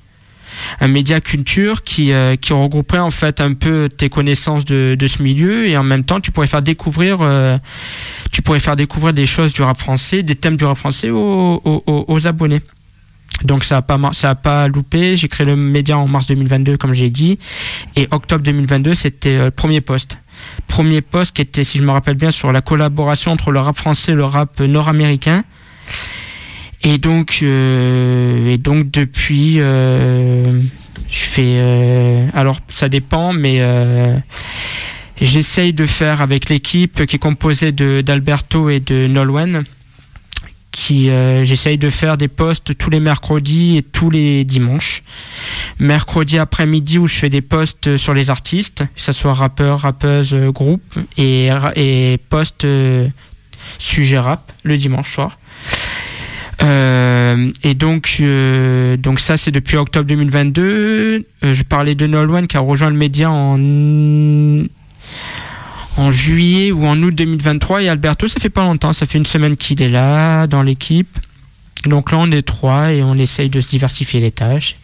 Un 0.80 0.88
média 0.88 1.20
culture 1.20 1.84
qui, 1.84 2.13
regrouperait 2.13 3.00
en 3.00 3.12
fait 3.12 3.42
un 3.42 3.54
peu 3.54 3.89
tes 3.89 4.08
connaissances 4.08 4.63
de, 4.63 4.98
ce 5.06 5.22
milieu 5.22 5.68
et 5.68 5.75
en 5.75 5.84
même 5.84 6.06
temps 6.06 6.22
tu 6.22 6.32
pourrais 6.32 6.48
faire 6.48 6.62
découvrir 6.62 7.18
tu 8.32 8.42
pourrais 8.42 8.62
faire 8.62 8.77
découvrir 8.77 9.13
des 9.13 9.25
choses 9.25 9.51
du 9.51 9.63
rap 9.63 9.77
français 9.77 10.24
des 10.24 10.36
thèmes 10.36 10.56
du 10.56 10.63
rap 10.63 10.77
français 10.77 11.10
aux 11.12 12.20
abonnés 12.24 12.62
donc 13.44 13.63
ça 13.63 13.77
a 13.77 13.82
pas 13.82 14.00
ça 14.13 14.32
a 14.32 14.36
pas 14.36 14.67
loupé. 14.67 15.17
J'ai 15.17 15.27
créé 15.27 15.46
le 15.46 15.55
média 15.55 15.98
en 15.98 16.08
mars 16.08 16.27
2022 16.27 16.77
comme 16.77 16.94
j'ai 16.94 17.10
dit. 17.10 17.38
Et 17.96 18.08
octobre 18.12 18.44
2022 18.44 18.94
c'était 18.94 19.29
euh, 19.29 19.46
le 19.46 19.51
premier 19.51 19.82
poste. 19.82 20.17
Premier 20.67 21.01
poste 21.01 21.36
qui 21.36 21.41
était 21.41 21.63
si 21.63 21.77
je 21.77 21.84
me 21.84 21.91
rappelle 21.91 22.15
bien 22.15 22.32
sur 22.32 22.51
la 22.51 22.62
collaboration 22.62 23.32
entre 23.32 23.51
le 23.51 23.60
rap 23.60 23.75
français 23.75 24.13
et 24.13 24.15
le 24.15 24.25
rap 24.25 24.60
nord-américain. 24.60 25.44
Et 26.84 26.98
donc, 26.98 27.39
euh, 27.41 28.58
depuis, 28.58 29.55
euh, 29.60 30.62
Je 31.10 31.20
fais. 31.20 32.29
alors, 32.34 32.60
ça 32.67 32.89
dépend, 32.89 33.34
mais 33.34 33.62
j'essaye 35.20 35.74
de 35.74 35.86
faire 35.86 36.22
avec 36.22 36.50
l'équipe 36.50 37.05
qui 37.05 37.15
est 37.15 37.20
composée 37.20 37.72
d'Alberto 37.72 38.70
et 38.70 38.82
de 38.82 39.08
Nolwenn 39.08 39.63
qui 40.75 41.10
euh, 41.10 41.46
j'essaye 41.46 41.77
de 41.77 41.89
faire 41.89 42.17
des 42.17 42.27
posts 42.27 42.77
tous 42.77 42.89
les 42.89 43.00
mercredis 43.00 43.77
et 43.77 43.82
tous 43.82 44.10
les 44.10 44.44
dimanches. 44.44 45.03
Mercredi 45.79 46.38
après-midi 46.38 47.00
où 47.00 47.08
je 47.08 47.15
fais 47.15 47.29
des 47.29 47.39
posts 47.39 47.96
sur 47.96 48.13
les 48.13 48.29
artistes, 48.29 48.84
que 48.94 49.01
ce 49.01 49.13
soit 49.13 49.34
rappeurs, 49.34 49.79
rappeuses, 49.79 50.34
euh, 50.34 50.51
groupes, 50.51 51.00
et, 51.17 51.50
et 51.77 52.17
posts 52.27 52.65
euh, 52.65 53.08
sujet 53.77 54.20
rap 54.20 54.51
le 54.63 54.77
dimanche 54.77 55.13
soir. 55.13 55.39
et 56.62 57.74
donc, 57.75 58.22
donc 59.00 59.20
ça 59.20 59.38
c'est 59.38 59.51
depuis 59.51 59.77
octobre 59.77 60.08
2022. 60.08 61.25
je 61.41 61.63
parlais 61.63 61.96
de 61.96 62.05
Nolwenn 62.05 62.48
qui 62.48 62.58
a 62.58 62.60
rejoint 62.60 62.89
le 62.89 62.98
média 62.98 63.32
en 63.32 63.58
en 65.97 66.11
juillet 66.11 66.71
ou 66.71 66.85
en 66.85 67.01
août 67.01 67.13
2023 67.13 67.83
et 67.83 67.89
Alberto 67.89 68.27
ça 68.27 68.39
fait 68.39 68.49
pas 68.49 68.63
longtemps, 68.63 68.93
ça 68.93 69.05
fait 69.05 69.17
une 69.17 69.25
semaine 69.25 69.55
qu'il 69.55 69.81
est 69.81 69.89
là 69.89 70.47
dans 70.47 70.61
l'équipe. 70.61 71.17
Donc 71.85 72.11
là 72.11 72.17
on 72.19 72.31
est 72.31 72.41
trois 72.41 72.91
et 72.91 73.03
on 73.03 73.15
essaye 73.15 73.49
de 73.49 73.61
se 73.61 73.69
diversifier 73.69 74.19
les 74.19 74.31
tâches. 74.31 74.75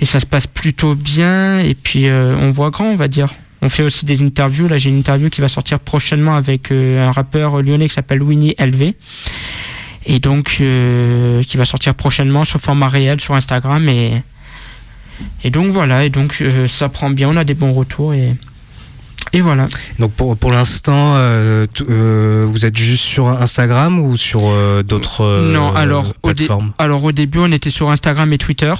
Et 0.00 0.06
ça 0.06 0.20
se 0.20 0.26
passe 0.26 0.46
plutôt 0.46 0.94
bien 0.94 1.58
et 1.60 1.74
puis 1.74 2.08
euh, 2.08 2.36
on 2.36 2.50
voit 2.50 2.70
grand 2.70 2.86
on 2.86 2.96
va 2.96 3.08
dire. 3.08 3.34
On 3.60 3.68
fait 3.68 3.82
aussi 3.82 4.04
des 4.04 4.22
interviews. 4.22 4.68
Là 4.68 4.78
j'ai 4.78 4.90
une 4.90 4.98
interview 4.98 5.30
qui 5.30 5.40
va 5.40 5.48
sortir 5.48 5.80
prochainement 5.80 6.34
avec 6.34 6.72
euh, 6.72 7.06
un 7.06 7.12
rappeur 7.12 7.62
lyonnais 7.62 7.88
qui 7.88 7.94
s'appelle 7.94 8.22
Winnie 8.22 8.54
LV. 8.58 8.94
Et 10.06 10.20
donc 10.20 10.56
euh, 10.60 11.42
qui 11.42 11.56
va 11.56 11.64
sortir 11.64 11.94
prochainement 11.94 12.44
sur 12.44 12.60
format 12.60 12.88
réel 12.88 13.20
sur 13.20 13.34
Instagram 13.34 13.88
et, 13.88 14.22
et 15.44 15.50
donc 15.50 15.66
voilà, 15.66 16.04
et 16.04 16.10
donc 16.10 16.42
ça 16.68 16.88
prend 16.88 17.10
bien, 17.10 17.28
on 17.28 17.36
a 17.36 17.44
des 17.44 17.54
bons 17.54 17.72
retours 17.72 18.14
et 18.14 18.34
et 19.32 19.40
voilà. 19.40 19.68
Donc 19.98 20.12
pour, 20.12 20.36
pour 20.36 20.50
l'instant, 20.52 21.14
euh, 21.16 21.66
euh, 21.88 22.46
vous 22.48 22.64
êtes 22.64 22.76
juste 22.76 23.04
sur 23.04 23.28
Instagram 23.28 24.00
ou 24.00 24.16
sur 24.16 24.42
euh, 24.44 24.82
d'autres 24.82 25.42
Non, 25.52 25.74
alors, 25.74 26.14
plateformes 26.14 26.72
au 26.78 26.82
alors 26.82 27.04
au 27.04 27.12
début, 27.12 27.38
on 27.40 27.52
était 27.52 27.70
sur 27.70 27.90
Instagram 27.90 28.32
et 28.32 28.38
Twitter. 28.38 28.74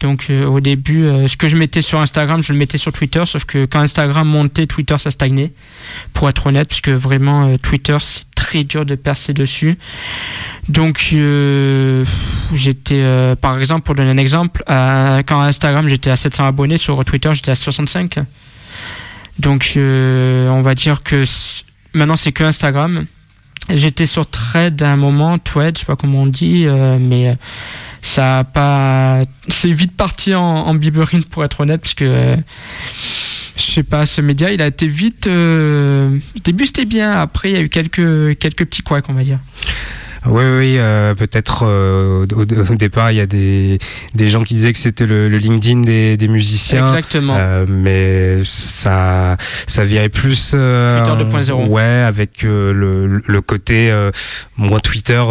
Donc 0.00 0.32
au 0.48 0.58
début, 0.58 1.06
ce 1.28 1.36
que 1.36 1.46
je 1.46 1.56
mettais 1.56 1.80
sur 1.80 2.00
Instagram, 2.00 2.42
je 2.42 2.52
le 2.52 2.58
mettais 2.58 2.76
sur 2.76 2.92
Twitter, 2.92 3.22
sauf 3.24 3.44
que 3.44 3.66
quand 3.66 3.78
Instagram 3.78 4.26
montait, 4.26 4.66
Twitter 4.66 4.96
ça 4.98 5.12
stagnait, 5.12 5.52
pour 6.12 6.28
être 6.28 6.44
honnête, 6.44 6.68
parce 6.68 6.80
que 6.80 6.90
vraiment 6.90 7.56
Twitter 7.58 7.96
c'est 8.00 8.24
très 8.34 8.64
dur 8.64 8.84
de 8.84 8.96
percer 8.96 9.32
dessus. 9.32 9.78
Donc 10.68 10.98
j'étais, 12.52 13.36
par 13.40 13.60
exemple, 13.60 13.82
pour 13.82 13.94
donner 13.94 14.10
un 14.10 14.16
exemple, 14.16 14.64
quand 14.66 15.40
Instagram 15.40 15.86
j'étais 15.86 16.10
à 16.10 16.16
700 16.16 16.48
abonnés, 16.48 16.78
sur 16.78 17.04
Twitter 17.04 17.30
j'étais 17.32 17.52
à 17.52 17.54
65. 17.54 18.18
Donc 19.38 19.72
euh, 19.76 20.48
on 20.48 20.60
va 20.60 20.74
dire 20.74 21.02
que 21.02 21.24
maintenant 21.94 22.16
c'est 22.16 22.32
que 22.32 22.44
Instagram. 22.44 23.06
J'étais 23.70 24.06
sur 24.06 24.26
Thread 24.26 24.82
à 24.82 24.90
un 24.90 24.96
moment, 24.96 25.38
Thread, 25.38 25.76
je 25.76 25.80
sais 25.80 25.86
pas 25.86 25.94
comment 25.94 26.22
on 26.22 26.26
dit, 26.26 26.64
euh, 26.66 26.98
mais 27.00 27.28
euh, 27.28 27.34
ça 28.02 28.40
a 28.40 28.44
pas. 28.44 29.20
C'est 29.46 29.72
vite 29.72 29.96
parti 29.96 30.34
en, 30.34 30.66
en 30.66 30.78
pour 31.30 31.44
être 31.44 31.60
honnête, 31.60 31.80
parce 31.80 31.94
que 31.94 32.36
je 33.56 33.62
sais 33.62 33.84
pas, 33.84 34.04
ce 34.04 34.20
média 34.20 34.50
il 34.50 34.60
a 34.60 34.66
été 34.66 34.88
vite. 34.88 35.28
au 35.28 36.18
début 36.42 36.66
c'était 36.66 36.86
bien, 36.86 37.12
après 37.12 37.50
il 37.50 37.56
y 37.56 37.58
a 37.58 37.62
eu 37.62 37.68
quelques, 37.68 38.36
quelques 38.38 38.64
petits 38.64 38.82
couacs, 38.82 39.08
on 39.08 39.14
va 39.14 39.22
dire. 39.22 39.38
Oui, 40.26 40.44
oui, 40.44 40.76
euh, 40.78 41.14
peut-être 41.14 41.64
euh, 41.66 42.26
au, 42.36 42.44
départ, 42.76 43.10
il 43.10 43.16
y 43.16 43.20
a 43.20 43.26
des, 43.26 43.78
des 44.14 44.28
gens 44.28 44.44
qui 44.44 44.54
disaient 44.54 44.72
que 44.72 44.78
c'était 44.78 45.04
le, 45.06 45.28
le, 45.28 45.38
LinkedIn 45.38 45.80
des, 45.80 46.16
des 46.16 46.28
musiciens. 46.28 46.86
Exactement. 46.86 47.34
Euh, 47.36 47.66
mais 47.68 48.38
ça, 48.44 49.36
ça 49.66 49.84
virait 49.84 50.08
plus. 50.08 50.52
Euh, 50.54 51.02
Twitter 51.02 51.24
2.0. 51.24 51.66
Ouais, 51.66 51.82
avec 51.82 52.44
euh, 52.44 52.72
le, 52.72 53.22
le 53.26 53.40
côté 53.40 53.92
moins 54.56 54.80
Twitter 54.80 55.22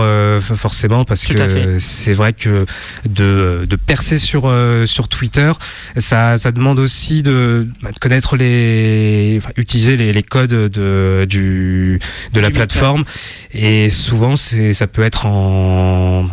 forcément, 0.41 1.05
parce 1.05 1.25
que 1.25 1.79
c'est 1.79 2.13
vrai 2.13 2.33
que 2.33 2.65
de, 3.07 3.65
de 3.67 3.75
percer 3.75 4.17
sur 4.17 4.51
sur 4.85 5.07
Twitter, 5.07 5.51
ça, 5.97 6.37
ça 6.37 6.51
demande 6.51 6.79
aussi 6.79 7.23
de, 7.23 7.67
bah, 7.81 7.91
de 7.91 7.99
connaître 7.99 8.35
les, 8.35 9.35
enfin, 9.37 9.51
utiliser 9.55 9.95
les, 9.95 10.11
les 10.11 10.23
codes 10.23 10.49
de 10.49 11.25
du 11.29 11.99
de 12.33 12.39
la 12.41 12.49
plateforme. 12.49 13.05
Et 13.53 13.89
souvent, 13.89 14.35
c'est 14.35 14.80
ça 14.81 14.87
peut 14.87 15.03
être 15.03 15.27
en, 15.27 16.25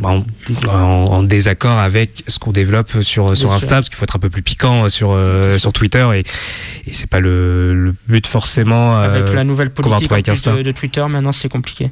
en, 0.71 1.23
désaccord 1.23 1.76
avec 1.76 2.25
ce 2.28 2.38
qu'on 2.38 2.50
développe 2.50 3.02
sur, 3.02 3.37
sur 3.37 3.52
Insta, 3.52 3.75
parce 3.75 3.90
qu'il 3.90 3.99
faut 3.99 4.05
être 4.05 4.17
un 4.17 4.21
peu 4.21 4.31
plus 4.31 4.40
piquant 4.40 4.88
sur, 4.88 5.11
euh, 5.12 5.59
sur 5.59 5.75
Twitter, 5.75 6.09
et, 6.14 6.21
et 6.87 6.95
c'est 6.95 7.11
pas 7.11 7.21
le, 7.21 7.75
le, 7.75 7.95
but 8.09 8.26
forcément. 8.26 8.97
Euh, 8.97 9.05
avec 9.05 9.35
la 9.35 9.45
nouvelle 9.45 9.69
politique 9.69 10.09
de, 10.09 10.62
de, 10.62 10.71
Twitter, 10.71 11.05
maintenant 11.11 11.33
c'est 11.33 11.50
compliqué. 11.50 11.90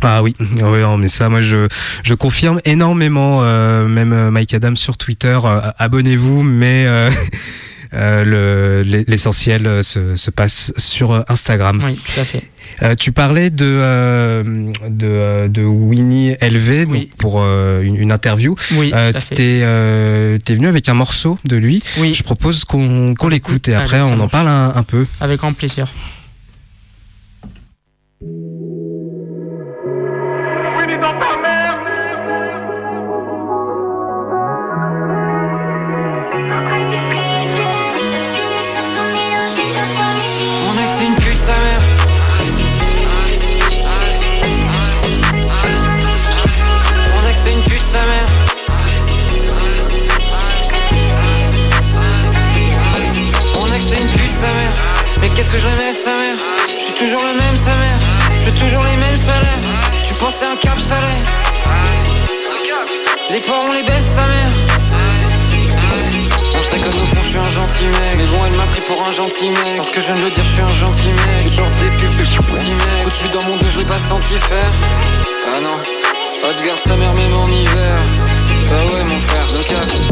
Ah 0.00 0.22
oui, 0.22 0.36
oui 0.38 0.80
mais 0.96 1.08
ça, 1.08 1.28
moi 1.28 1.40
je, 1.40 1.66
je 2.04 2.14
confirme 2.14 2.60
énormément, 2.64 3.40
euh, 3.40 3.88
même 3.88 4.30
Mike 4.30 4.54
Adams 4.54 4.76
sur 4.76 4.96
Twitter, 4.98 5.36
abonnez-vous, 5.76 6.44
mais... 6.44 6.86
Euh, 7.96 8.84
l'essentiel 9.06 9.66
euh, 9.66 9.82
se, 9.82 10.16
se, 10.16 10.30
passe 10.30 10.72
sur 10.76 11.12
euh, 11.12 11.22
Instagram. 11.28 11.82
Oui, 11.84 11.96
tout 11.96 12.20
à 12.20 12.24
fait. 12.24 12.42
Euh, 12.82 12.94
tu 12.94 13.12
parlais 13.12 13.48
de, 13.50 13.64
euh, 13.64 14.42
de, 14.88 15.48
de, 15.48 15.62
Winnie 15.62 16.36
LV 16.42 16.86
pour 17.16 17.42
une, 17.42 17.96
une, 17.96 18.12
interview. 18.12 18.54
Oui, 18.72 18.92
euh, 18.94 19.12
tu 19.12 19.42
es, 19.42 19.58
es, 19.60 20.54
venu 20.54 20.66
avec 20.66 20.88
un 20.88 20.94
morceau 20.94 21.38
de 21.44 21.56
lui. 21.56 21.82
Oui. 21.98 22.12
Je 22.12 22.22
propose 22.22 22.64
qu'on 22.64 23.14
qu 23.14 23.30
l'écoute 23.30 23.68
et 23.68 23.74
après 23.74 24.00
on 24.00 24.18
en 24.20 24.28
parle 24.28 24.48
un, 24.48 24.72
un, 24.74 24.82
peu. 24.82 25.06
Avec 25.20 25.38
grand 25.38 25.52
plaisir. 25.52 25.88
Qu'est-ce 55.46 55.62
que 55.62 55.68
je 55.68 56.04
sa 56.04 56.16
mère. 56.16 56.36
Je 56.76 56.82
suis 56.82 56.92
toujours 56.94 57.22
le 57.22 57.32
même 57.34 57.56
sa 57.64 57.74
mère. 57.76 57.98
Je 58.40 58.50
toujours 58.50 58.82
les 58.82 58.96
mêmes 58.96 59.20
salaires. 59.22 59.60
Tu 60.04 60.14
pensais 60.14 60.44
un 60.44 60.56
cap 60.56 60.76
salaire. 60.88 61.22
Les 63.30 63.40
parents 63.40 63.72
les 63.72 63.82
baissent 63.82 64.12
sa 64.16 64.26
mère. 64.26 64.52
On 66.52 66.70
sait 66.70 66.80
comme 66.80 66.96
au 66.96 67.06
fond 67.06 67.22
je 67.22 67.28
suis 67.28 67.38
un 67.38 67.48
gentil 67.48 67.84
mec. 67.84 68.16
Mais 68.16 68.26
bon 68.26 68.38
elle 68.44 68.56
m'a 68.56 68.66
pris 68.66 68.80
pour 68.80 69.00
un 69.06 69.12
gentil 69.12 69.50
mec. 69.50 69.76
Parce 69.76 69.90
que 69.90 70.00
je 70.00 70.06
viens 70.06 70.14
de 70.16 70.22
le 70.22 70.30
dire 70.30 70.42
je 70.42 70.52
suis 70.52 70.62
un 70.62 70.72
gentil 70.72 71.08
mec. 71.12 71.44
Je 71.44 71.56
porte 71.56 71.76
des 71.76 71.90
pubs 71.90 72.18
je 72.18 72.24
je 73.04 73.10
suis 73.10 73.28
dans 73.28 73.42
mon 73.44 73.56
dos 73.56 73.66
je 73.70 73.78
l'ai 73.78 73.84
pas 73.84 74.00
senti 74.00 74.34
faire. 74.34 74.72
Ah 75.54 75.60
non. 75.60 75.78
Haute 76.44 76.66
garde 76.66 76.80
sa 76.84 76.96
mère 76.96 77.14
même 77.14 77.34
en 77.34 77.46
hiver. 77.46 77.98
Bah 78.68 78.84
ouais 78.92 79.04
mon 79.04 79.20
frère 79.20 79.46
le 79.56 79.62
cap 79.62 80.05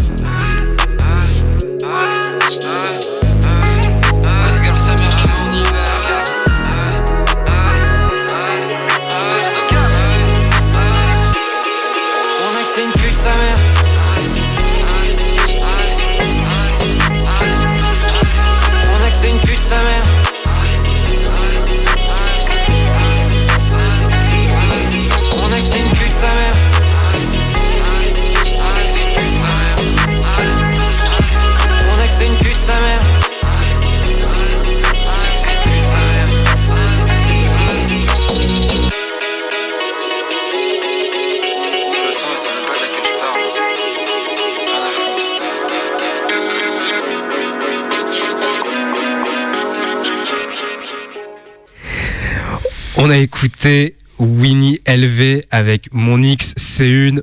On 53.07 53.11
a 53.11 53.19
écouté 53.19 53.97
Winnie 54.19 54.81
LV 54.89 55.43
avec 55.51 55.93
Mon 55.93 56.23
X, 56.23 56.55
c'est 56.57 56.89
une 56.89 57.23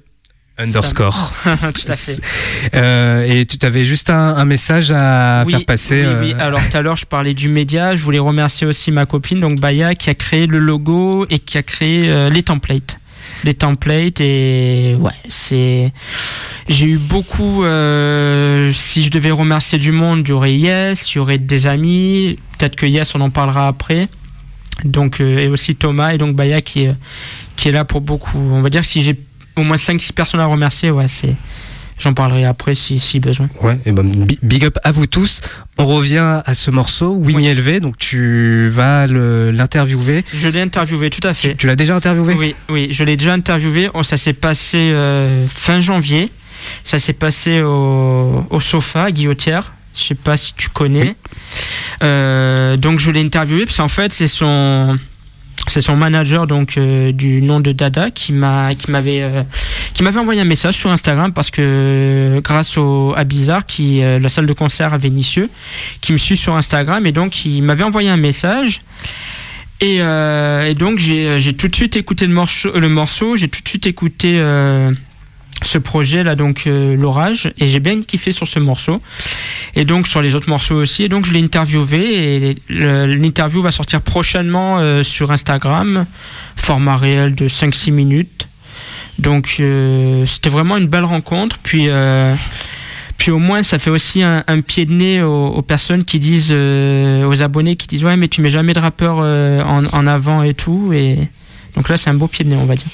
underscore. 0.60 1.34
Tout 1.44 1.92
à 1.92 1.96
fait. 1.96 2.20
Euh, 2.76 3.24
et 3.28 3.48
tu 3.48 3.66
avais 3.66 3.84
juste 3.84 4.12
un, 4.12 4.36
un 4.38 4.46
message 4.46 4.92
à 4.96 5.42
Oui, 5.48 5.54
faire 5.54 5.66
passer. 5.66 6.06
Oui, 6.06 6.14
oui. 6.22 6.34
euh, 6.36 6.46
Alors 6.46 6.62
tout 6.70 6.78
à 6.78 6.82
l'heure, 6.82 6.98
je 6.98 7.08
parlais 7.08 7.34
du 7.34 7.50
média. 7.50 7.96
Je 7.96 8.04
voulais 8.04 8.20
remercier 8.20 8.68
aussi 8.68 8.92
ma 8.92 9.08
copine, 9.08 9.40
donc 9.40 9.60
Baya, 9.60 9.96
qui 9.96 10.12
a 10.12 10.14
créé 10.14 10.46
le 10.46 10.60
logo 10.60 11.26
et 11.32 11.40
qui 11.40 11.58
a 11.58 11.64
créé 11.64 12.04
euh, 12.12 12.30
les 12.30 12.44
templates. 12.44 13.00
Les 13.44 13.56
templates 13.56 14.22
et 14.22 14.96
ouais, 15.00 15.10
c'est. 15.30 15.92
J'ai 16.70 16.86
eu 16.86 16.98
beaucoup. 17.00 17.64
euh, 17.64 18.72
si 18.72 19.02
je 19.02 19.10
devais 19.10 19.32
remercier 19.32 19.80
du 19.80 19.92
monde, 19.92 20.22
il 20.28 20.30
y 20.30 20.32
aurait 20.34 20.54
Yes, 20.54 21.12
il 21.12 21.16
y 21.16 21.20
aurait 21.20 21.40
des 21.40 21.66
amis. 21.66 22.38
Peut-être 22.60 22.76
que 22.76 22.86
Yes, 22.86 23.16
on 23.16 23.22
en 23.22 23.32
parlera 23.32 23.68
après. 23.68 24.10
Donc 24.86 25.20
euh, 25.22 25.38
et 25.38 25.48
aussi 25.48 25.76
Thomas 25.76 26.14
et 26.14 26.18
donc 26.18 26.36
Baya 26.36 26.62
qui 26.62 26.84
est 26.86 26.96
qui 27.56 27.70
est 27.70 27.72
là 27.72 27.86
pour 27.86 28.02
beaucoup. 28.02 28.38
On 28.38 28.62
va 28.62 28.70
dire 28.70 28.82
que 28.82 28.88
si 28.88 29.02
j'ai 29.02 29.18
au 29.58 29.64
moins 29.64 29.76
5-6 29.78 30.14
personnes 30.14 30.40
à 30.40 30.46
remercier, 30.46 30.92
ouais, 30.92 31.08
c'est. 31.08 31.36
J'en 32.00 32.14
parlerai 32.16 32.46
après 32.46 32.74
si, 32.74 32.98
si 33.00 33.20
besoin. 33.20 33.48
Ouais, 33.62 33.78
et 33.86 33.92
ben, 33.92 34.02
bi- 34.04 34.40
big 34.42 34.66
up 34.66 34.80
à 34.84 34.92
vous 34.92 35.06
tous. 35.06 35.42
On 35.78 35.86
revient 35.86 36.42
à 36.44 36.54
ce 36.56 36.72
morceau, 36.72 37.14
Wing 37.14 37.42
Élevé. 37.42 37.80
Donc 37.80 37.96
tu 38.00 38.70
vas 38.74 39.06
l'interviewer. 39.06 40.24
Je 40.34 40.48
l'ai 40.48 40.62
interviewé, 40.62 41.12
tout 41.12 41.28
à 41.28 41.36
fait. 41.36 41.54
Tu 41.56 41.68
l'as 41.68 41.76
déjà 41.76 41.96
interviewé? 41.96 42.34
Oui, 42.34 42.56
oui, 42.70 42.88
je 42.92 43.04
l'ai 43.04 43.18
déjà 43.18 43.34
interviewé. 43.34 43.90
Oh, 43.94 44.02
ça 44.02 44.18
s'est 44.18 44.34
passé 44.34 44.90
euh, 44.94 45.46
fin 45.48 45.80
janvier. 45.80 46.30
Ça 46.84 46.98
s'est 46.98 47.14
passé 47.14 47.62
au, 47.62 48.48
au 48.50 48.60
sofa, 48.60 49.04
à 49.06 49.12
Guillotière. 49.12 49.74
Je 49.96 50.02
sais 50.02 50.16
pas 50.16 50.38
si 50.38 50.54
tu 50.56 50.70
connais. 50.70 51.16
Euh, 52.04 52.78
donc 52.78 53.00
je 53.00 53.12
l'ai 53.12 53.22
interviewé 53.22 53.66
parce 53.66 53.78
qu'en 53.78 53.88
fait 53.88 54.12
c'est 54.12 54.28
son 54.28 54.98
c'est 55.68 55.82
son 55.82 55.96
manager 55.96 56.48
donc 56.48 56.78
euh, 56.78 57.12
du 57.12 57.42
nom 57.42 57.60
de 57.60 57.72
Dada 57.72 58.10
qui 58.10 58.34
m'a 58.34 58.74
qui 58.76 58.90
m'avait 58.90 59.22
euh, 59.22 59.44
qui 59.94 60.04
m'avait 60.04 60.20
envoyé 60.20 60.42
un 60.42 60.46
message 60.46 60.76
sur 60.76 60.90
Instagram 60.90 61.34
parce 61.34 61.52
que 61.52 62.42
grâce 62.44 62.78
au 62.78 63.14
à 63.16 63.24
Bizarre 63.24 63.66
qui 63.66 64.02
euh, 64.02 64.20
la 64.20 64.30
salle 64.30 64.46
de 64.46 64.54
concert 64.54 64.94
à 64.94 64.98
Vénissieux 64.98 65.50
qui 66.02 66.14
me 66.14 66.18
suit 66.18 66.38
sur 66.38 66.56
Instagram 66.56 67.06
et 67.06 67.12
donc 67.12 67.46
il 67.46 67.62
m'avait 67.62 67.84
envoyé 67.84 68.10
un 68.10 68.18
message 68.18 68.80
et, 69.82 69.98
et 69.98 70.74
donc 70.76 71.00
j'ai 71.00 71.40
j'ai 71.40 71.54
tout 71.54 71.68
de 71.68 71.76
suite 71.76 71.96
écouté 71.96 72.28
le 72.28 72.34
morceau 72.34 72.72
le 72.78 72.88
morceau 72.88 73.36
j'ai 73.36 73.48
tout 73.48 73.64
de 73.64 73.68
suite 73.68 73.88
écouté 73.88 74.40
ce 75.63 75.77
projet 75.77 76.24
là 76.24 76.36
donc 76.36 76.63
euh, 76.65 76.96
l'orage 76.96 77.51
et 77.58 77.68
j'ai 77.68 77.80
bien 77.80 77.96
kiffé 78.01 78.32
sur 78.32 78.48
ce 78.48 78.60
morceau. 78.60 79.01
Et 79.75 79.86
donc 79.86 80.08
sur 80.08 80.22
les 80.22 80.36
autres 80.36 80.50
morceaux 80.50 80.75
aussi. 80.75 81.03
Et 81.03 81.10
donc 81.10 81.25
je 81.25 81.34
l'ai 81.34 81.41
interviewé 81.41 82.50
et 82.50 82.58
l'interview 82.70 83.62
va 83.62 83.72
sortir 83.72 84.01
prochainement 84.01 84.80
euh, 84.80 85.03
sur 85.03 85.32
Instagram. 85.32 86.06
Format 86.56 86.98
réel 86.98 87.36
de 87.36 87.48
5-6 87.48 87.91
minutes. 87.91 88.48
Donc 89.20 89.58
euh, 89.60 90.25
c'était 90.25 90.50
vraiment 90.50 90.77
une 90.77 90.88
belle 90.88 91.06
rencontre. 91.06 91.60
Puis 91.62 91.89
puis 93.18 93.30
au 93.30 93.38
moins 93.38 93.62
ça 93.62 93.77
fait 93.77 93.91
aussi 93.91 94.24
un, 94.24 94.62
pied 94.62 94.86
de 94.88 94.94
nez 94.94 95.22
aux, 95.22 95.62
personnes 95.62 96.03
qui 96.03 96.18
disent 96.18 96.51
aux 96.51 97.44
abonnés 97.44 97.75
qui 97.75 97.86
disent 97.86 98.03
ouais 98.03 98.18
mais 98.18 98.27
tu 98.27 98.41
mets 98.41 98.50
jamais 98.50 98.74
de 98.74 98.80
rappeur 98.80 99.18
en, 99.18 99.86
en 99.86 100.08
avant 100.08 100.41
et 100.41 100.56
tout 100.56 100.91
et 100.91 101.30
donc 101.75 101.90
là 101.90 101.98
c'est 101.98 102.10
un 102.10 102.13
beau 102.13 102.28
pied 102.28 102.44
de 102.46 102.50
nez 102.50 102.56
on 102.56 102.66
va 102.66 102.75
dire 102.75 102.88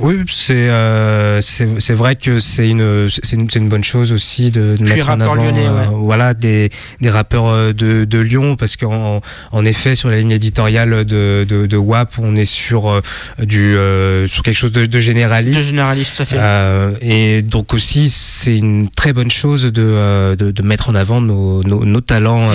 Oui, 0.00 0.16
c'est 0.30 0.68
euh, 0.70 1.40
c'est 1.40 1.92
vrai 1.94 2.16
que 2.16 2.38
c'est 2.38 2.68
une 2.68 3.08
une, 3.32 3.48
une 3.54 3.68
bonne 3.68 3.84
chose 3.84 4.12
aussi 4.12 4.50
de, 4.50 4.76
de 4.78 4.84
mettre 4.88 5.10
en 5.10 5.20
avant 5.20 5.34
lyonnais, 5.34 5.68
ouais. 5.68 5.68
euh, 5.68 5.86
voilà 5.92 6.34
des 6.34 6.70
des 7.00 7.10
rappeurs 7.10 7.46
euh, 7.48 7.72
de 7.72 8.04
de 8.04 8.18
Lyon 8.18 8.56
parce 8.56 8.76
qu'en 8.76 9.20
en 9.50 9.64
effet 9.64 9.94
sur 9.94 10.08
la 10.08 10.18
ligne 10.18 10.30
éditoriale 10.32 11.04
de 11.04 11.44
de, 11.48 11.66
de 11.66 11.76
WAP 11.76 12.18
on 12.18 12.36
est 12.36 12.44
sur 12.44 13.02
du 13.38 13.76
euh, 13.76 14.26
sur 14.28 14.42
quelque 14.42 14.56
chose 14.56 14.72
de, 14.72 14.86
de 14.86 14.98
généraliste. 15.00 15.58
De 15.58 15.64
généraliste, 15.64 16.14
tout 16.16 16.22
à 16.22 16.24
fait. 16.24 16.98
Et 17.02 17.42
donc 17.42 17.74
aussi 17.74 18.08
c'est 18.10 18.56
une 18.56 18.88
très 18.88 19.12
bonne 19.12 19.30
chose 19.30 19.64
de 19.64 20.36
de, 20.36 20.50
de 20.50 20.62
mettre 20.62 20.88
en 20.88 20.94
avant 20.94 21.20
nos 21.20 21.62
nos, 21.64 21.84
nos 21.84 22.00
talents 22.00 22.50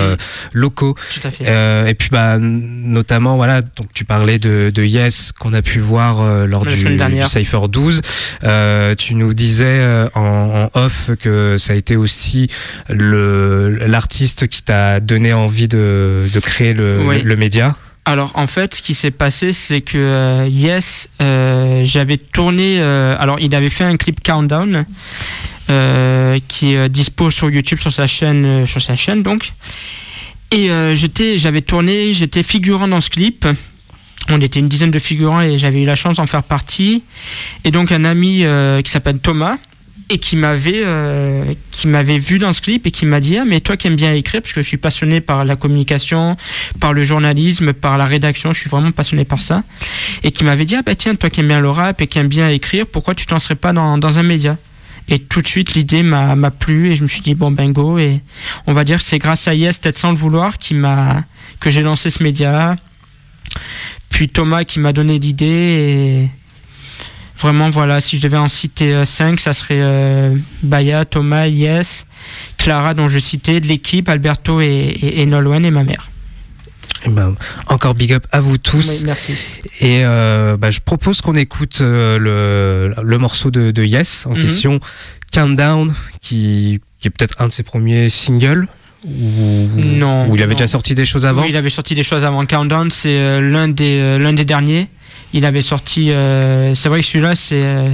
locaux. 0.52 0.94
Tout 1.14 1.26
à 1.28 1.30
fait. 1.30 1.90
Et 1.90 1.94
puis 1.94 2.08
bah 2.10 2.38
notamment 2.38 3.36
voilà 3.36 3.62
donc 3.62 3.86
tu 3.94 4.04
parlais 4.04 4.38
de, 4.38 4.70
de 4.74 4.82
Yes 4.82 5.32
qu'on 5.38 5.52
a 5.52 5.62
pu 5.62 5.67
voir 5.76 6.20
euh, 6.22 6.46
lors 6.46 6.64
du, 6.64 6.72
du 6.74 7.22
Cypher 7.28 7.68
12 7.68 8.00
Euh, 8.44 8.94
tu 8.94 9.14
nous 9.14 9.34
disais 9.34 9.64
euh, 9.66 10.08
en, 10.14 10.68
en 10.74 10.80
off 10.80 11.10
que 11.20 11.56
ça 11.58 11.74
a 11.74 11.76
été 11.76 11.96
aussi 11.96 12.48
le 12.88 13.76
l'artiste 13.86 14.48
qui 14.48 14.62
t'a 14.62 15.00
donné 15.00 15.32
envie 15.32 15.68
de, 15.68 16.26
de 16.32 16.40
créer 16.40 16.72
le, 16.74 17.00
Oui. 17.04 17.18
le, 17.22 17.28
le 17.28 17.36
média 17.36 17.76
Alors 18.04 18.32
en 18.34 18.46
fait, 18.46 18.74
ce 18.76 18.82
qui 18.82 18.94
s'est 18.94 19.10
passé, 19.10 19.52
c'est 19.52 19.82
que 19.82 19.98
euh, 19.98 20.48
Yes, 20.48 21.08
euh, 21.20 21.82
j'avais 21.84 22.16
tourné. 22.16 22.78
euh, 22.80 23.14
alors 23.18 23.36
il 23.40 23.54
avait 23.54 23.68
fait 23.70 23.84
un 23.84 23.96
clip 23.96 24.22
Countdown 24.22 24.84
qui 26.48 26.74
est 26.74 26.88
dispo 26.88 27.30
sur 27.30 27.50
YouTube 27.50 27.78
sur 27.78 27.92
sa 27.92 28.06
chaîne, 28.06 28.64
sur 28.64 28.80
sa 28.80 28.96
chaîne 28.96 29.22
donc. 29.22 29.52
Et 30.50 30.70
j'étais, 30.94 31.36
j'avais 31.36 31.60
tourné, 31.60 32.14
j'étais 32.14 32.42
figurant 32.42 32.88
dans 32.88 33.02
ce 33.02 33.10
clip. 33.10 33.46
On 34.30 34.40
était 34.40 34.60
une 34.60 34.68
dizaine 34.68 34.90
de 34.90 34.98
figurants 34.98 35.40
et 35.40 35.58
j'avais 35.58 35.82
eu 35.82 35.86
la 35.86 35.94
chance 35.94 36.16
d'en 36.16 36.26
faire 36.26 36.42
partie. 36.42 37.02
Et 37.64 37.70
donc 37.70 37.92
un 37.92 38.04
ami 38.04 38.44
euh, 38.44 38.82
qui 38.82 38.90
s'appelle 38.90 39.18
Thomas 39.18 39.56
et 40.10 40.18
qui 40.18 40.36
m'avait 40.36 40.82
euh, 40.84 41.54
qui 41.70 41.86
m'avait 41.86 42.18
vu 42.18 42.38
dans 42.38 42.52
ce 42.52 42.62
clip 42.62 42.86
et 42.86 42.90
qui 42.90 43.04
m'a 43.04 43.20
dit 43.20 43.36
ah, 43.36 43.44
mais 43.44 43.60
toi 43.60 43.76
qui 43.76 43.88
aimes 43.88 43.96
bien 43.96 44.14
écrire 44.14 44.40
parce 44.40 44.52
que 44.52 44.62
je 44.62 44.68
suis 44.68 44.78
passionné 44.78 45.20
par 45.20 45.44
la 45.44 45.56
communication 45.56 46.36
par 46.80 46.92
le 46.92 47.04
journalisme 47.04 47.72
par 47.72 47.98
la 47.98 48.06
rédaction 48.06 48.52
je 48.52 48.60
suis 48.60 48.70
vraiment 48.70 48.90
passionné 48.90 49.24
par 49.24 49.42
ça 49.42 49.62
et 50.22 50.30
qui 50.30 50.44
m'avait 50.44 50.64
dit 50.64 50.76
ah 50.76 50.82
bah 50.82 50.94
tiens 50.94 51.14
toi 51.14 51.28
qui 51.28 51.40
aimes 51.40 51.48
bien 51.48 51.60
le 51.60 51.70
rap 51.70 52.00
et 52.00 52.06
qui 52.06 52.18
aime 52.18 52.28
bien 52.28 52.48
écrire 52.48 52.86
pourquoi 52.86 53.14
tu 53.14 53.26
te 53.26 53.34
lancerais 53.34 53.54
pas 53.54 53.72
dans, 53.72 53.98
dans 53.98 54.18
un 54.18 54.22
média? 54.22 54.56
Et 55.10 55.18
tout 55.18 55.40
de 55.40 55.46
suite 55.46 55.74
l'idée 55.74 56.02
m'a 56.02 56.36
m'a 56.36 56.50
plu 56.50 56.90
et 56.90 56.96
je 56.96 57.02
me 57.02 57.08
suis 57.08 57.20
dit 57.20 57.34
bon 57.34 57.50
ben 57.50 57.72
go 57.72 57.98
et 57.98 58.20
on 58.66 58.72
va 58.72 58.84
dire 58.84 58.98
que 58.98 59.04
c'est 59.04 59.18
grâce 59.18 59.46
à 59.46 59.54
Yes 59.54 59.78
peut-être 59.78 59.98
sans 59.98 60.10
le 60.10 60.16
vouloir 60.16 60.58
qui 60.58 60.74
m'a 60.74 61.24
que 61.60 61.70
j'ai 61.70 61.82
lancé 61.82 62.08
ce 62.08 62.22
média 62.22 62.76
puis 64.10 64.28
Thomas 64.28 64.64
qui 64.64 64.80
m'a 64.80 64.92
donné 64.92 65.18
l'idée 65.18 65.46
et 65.46 66.28
Vraiment, 67.40 67.70
voilà, 67.70 68.00
si 68.00 68.16
je 68.16 68.22
devais 68.22 68.36
en 68.36 68.48
citer 68.48 69.04
5, 69.04 69.38
ça 69.38 69.52
serait 69.52 69.78
euh, 69.80 70.34
Baya, 70.64 71.04
Thomas, 71.04 71.46
Yes, 71.46 72.04
Clara, 72.56 72.94
dont 72.94 73.08
je 73.08 73.20
citais, 73.20 73.60
de 73.60 73.68
l'équipe, 73.68 74.08
Alberto 74.08 74.60
et, 74.60 74.64
et, 74.66 75.20
et 75.20 75.26
Nolwenn 75.26 75.64
et 75.64 75.70
ma 75.70 75.84
mère. 75.84 76.10
Eh 77.06 77.10
ben, 77.10 77.36
encore 77.68 77.94
big 77.94 78.12
up 78.12 78.26
à 78.32 78.40
vous 78.40 78.58
tous. 78.58 78.88
Oui, 78.88 79.02
merci. 79.06 79.34
Et 79.80 80.00
euh, 80.04 80.56
bah, 80.56 80.70
je 80.72 80.80
propose 80.80 81.20
qu'on 81.20 81.36
écoute 81.36 81.78
euh, 81.80 82.18
le, 82.18 83.00
le 83.04 83.18
morceau 83.18 83.52
de, 83.52 83.70
de 83.70 83.84
Yes 83.84 84.26
en 84.26 84.30
Mhm. 84.34 84.42
question, 84.42 84.80
Countdown, 85.32 85.94
qui, 86.20 86.80
qui 86.98 87.06
est 87.06 87.10
peut-être 87.12 87.40
un 87.40 87.46
de 87.46 87.52
ses 87.52 87.62
premiers 87.62 88.08
singles. 88.08 88.66
Ou, 89.04 89.10
Non. 89.76 90.28
Ou 90.28 90.36
il 90.36 90.42
avait 90.42 90.52
non. 90.52 90.58
déjà 90.58 90.66
sorti 90.66 90.94
des 90.94 91.04
choses 91.04 91.24
avant 91.24 91.42
Oui, 91.42 91.48
il 91.50 91.56
avait 91.56 91.70
sorti 91.70 91.94
des 91.94 92.02
choses 92.02 92.24
avant. 92.24 92.44
Countdown, 92.46 92.90
c'est 92.90 93.18
euh, 93.18 93.40
l'un 93.40 93.68
des, 93.68 93.98
euh, 94.00 94.18
l'un 94.18 94.32
des 94.32 94.44
derniers. 94.44 94.88
Il 95.32 95.44
avait 95.44 95.60
sorti. 95.62 96.10
euh, 96.10 96.74
c'est 96.74 96.88
vrai 96.88 97.00
que 97.00 97.06
celui-là, 97.06 97.34
c'est. 97.34 97.62
euh, 97.62 97.90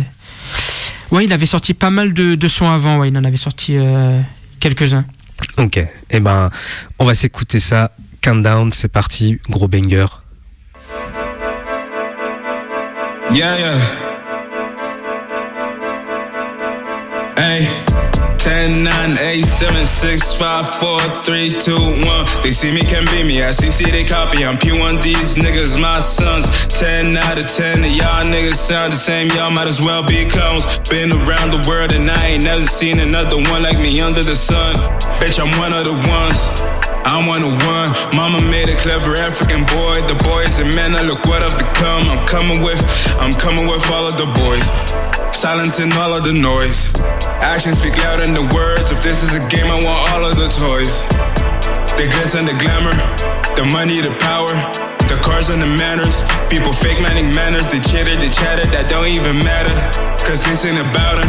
ouais, 1.11 1.25
il 1.25 1.33
avait 1.33 1.47
sorti 1.47 1.75
pas 1.75 1.90
mal 1.90 2.14
de, 2.14 2.35
de 2.37 2.49
sons 2.49 2.71
avant. 2.71 2.99
Ouais, 2.99 3.09
il 3.09 3.19
en 3.19 3.25
avait 3.25 3.37
sorti 3.37 3.77
euh, 3.77 4.21
quelques-uns. 4.61 5.05
Ok. 5.59 5.85
Eh 6.11 6.21
ben, 6.21 6.51
on 6.99 7.05
va 7.05 7.14
s'écouter 7.14 7.61
ça. 7.61 7.90
Countdown, 8.23 8.73
c'est 8.73 8.88
parti. 8.88 9.38
Gros 9.51 9.69
banger. 9.69 10.07
Yeah, 13.33 13.59
yeah. 13.59 13.75
Hey. 17.37 17.67
10, 18.44 18.85
9, 18.85 19.18
8, 19.18 19.42
7, 19.42 19.87
6, 19.87 20.35
5, 20.37 20.74
4, 20.76 21.00
3, 21.24 21.48
2, 21.48 22.04
1. 22.04 22.42
They 22.42 22.50
see 22.50 22.70
me, 22.70 22.83
can 22.83 23.07
be 23.07 23.24
me. 23.24 23.42
I 23.42 23.52
see, 23.52 23.70
see, 23.70 23.90
they 23.90 24.04
copy. 24.04 24.44
I'm 24.44 24.59
P1, 24.59 25.00
these 25.00 25.35
niggas, 25.35 25.80
my 25.80 25.98
sons. 25.98 26.44
10 26.68 27.16
out 27.16 27.38
of 27.38 27.46
10, 27.46 27.85
and 27.85 27.96
y'all 27.96 28.22
niggas 28.22 28.61
sound 28.61 28.92
the 28.92 28.98
same. 28.98 29.28
Y'all 29.30 29.50
might 29.50 29.66
as 29.66 29.80
well 29.80 30.07
be 30.07 30.26
clones. 30.26 30.66
Been 30.90 31.11
around 31.11 31.57
the 31.57 31.64
world, 31.66 31.92
and 31.92 32.11
I 32.11 32.37
ain't 32.37 32.44
never 32.44 32.61
seen 32.61 33.00
another 33.00 33.38
one 33.38 33.62
like 33.62 33.78
me 33.78 33.98
under 34.02 34.22
the 34.22 34.37
sun. 34.37 34.76
Bitch, 35.24 35.40
I'm 35.40 35.48
one 35.59 35.72
of 35.72 35.85
the 35.85 35.96
ones. 36.04 36.85
I'm 37.09 37.24
one 37.24 37.40
of 37.44 37.52
one. 37.64 37.88
Mama 38.12 38.44
made 38.44 38.68
a 38.68 38.76
clever 38.76 39.16
African 39.16 39.64
boy. 39.72 40.04
The 40.04 40.20
boys 40.20 40.61
and 40.61 40.68
men, 40.74 40.92
I 40.94 41.00
look 41.00 41.24
what 41.24 41.40
I've 41.40 41.57
become. 41.57 42.12
I'm 42.12 42.26
coming 42.26 42.61
with, 42.61 42.80
I'm 43.16 43.33
coming 43.33 43.66
with 43.66 43.88
all 43.90 44.04
of 44.04 44.16
the 44.20 44.28
boys. 44.37 44.68
Silencing 45.35 45.92
all 45.99 46.14
of 46.14 46.23
the 46.23 46.33
noise. 46.33 46.94
Actions 47.42 47.83
speak 47.83 47.99
louder 47.99 48.25
than 48.25 48.35
the 48.38 48.47
words. 48.55 48.94
If 48.94 49.03
this 49.03 49.27
is 49.27 49.35
a 49.35 49.42
game, 49.51 49.66
I 49.66 49.77
want 49.83 49.99
all 50.14 50.23
of 50.25 50.38
the 50.38 50.47
toys. 50.47 51.03
The 51.99 52.07
glitz 52.07 52.38
and 52.38 52.47
the 52.47 52.55
glamour, 52.55 52.94
the 53.59 53.66
money, 53.66 54.01
the 54.01 54.14
power, 54.23 54.55
the 55.11 55.18
cars 55.27 55.51
and 55.51 55.61
the 55.61 55.66
manners. 55.66 56.23
People 56.49 56.73
fake 56.73 57.03
manning 57.03 57.35
manners, 57.35 57.66
the 57.66 57.83
chitter, 57.83 58.14
the 58.14 58.31
chatter 58.31 58.64
that 58.73 58.88
don't 58.88 59.11
even 59.11 59.37
matter. 59.42 59.75
Cause 60.23 60.40
this 60.47 60.64
ain't 60.64 60.79
about 60.79 61.20
them. 61.20 61.29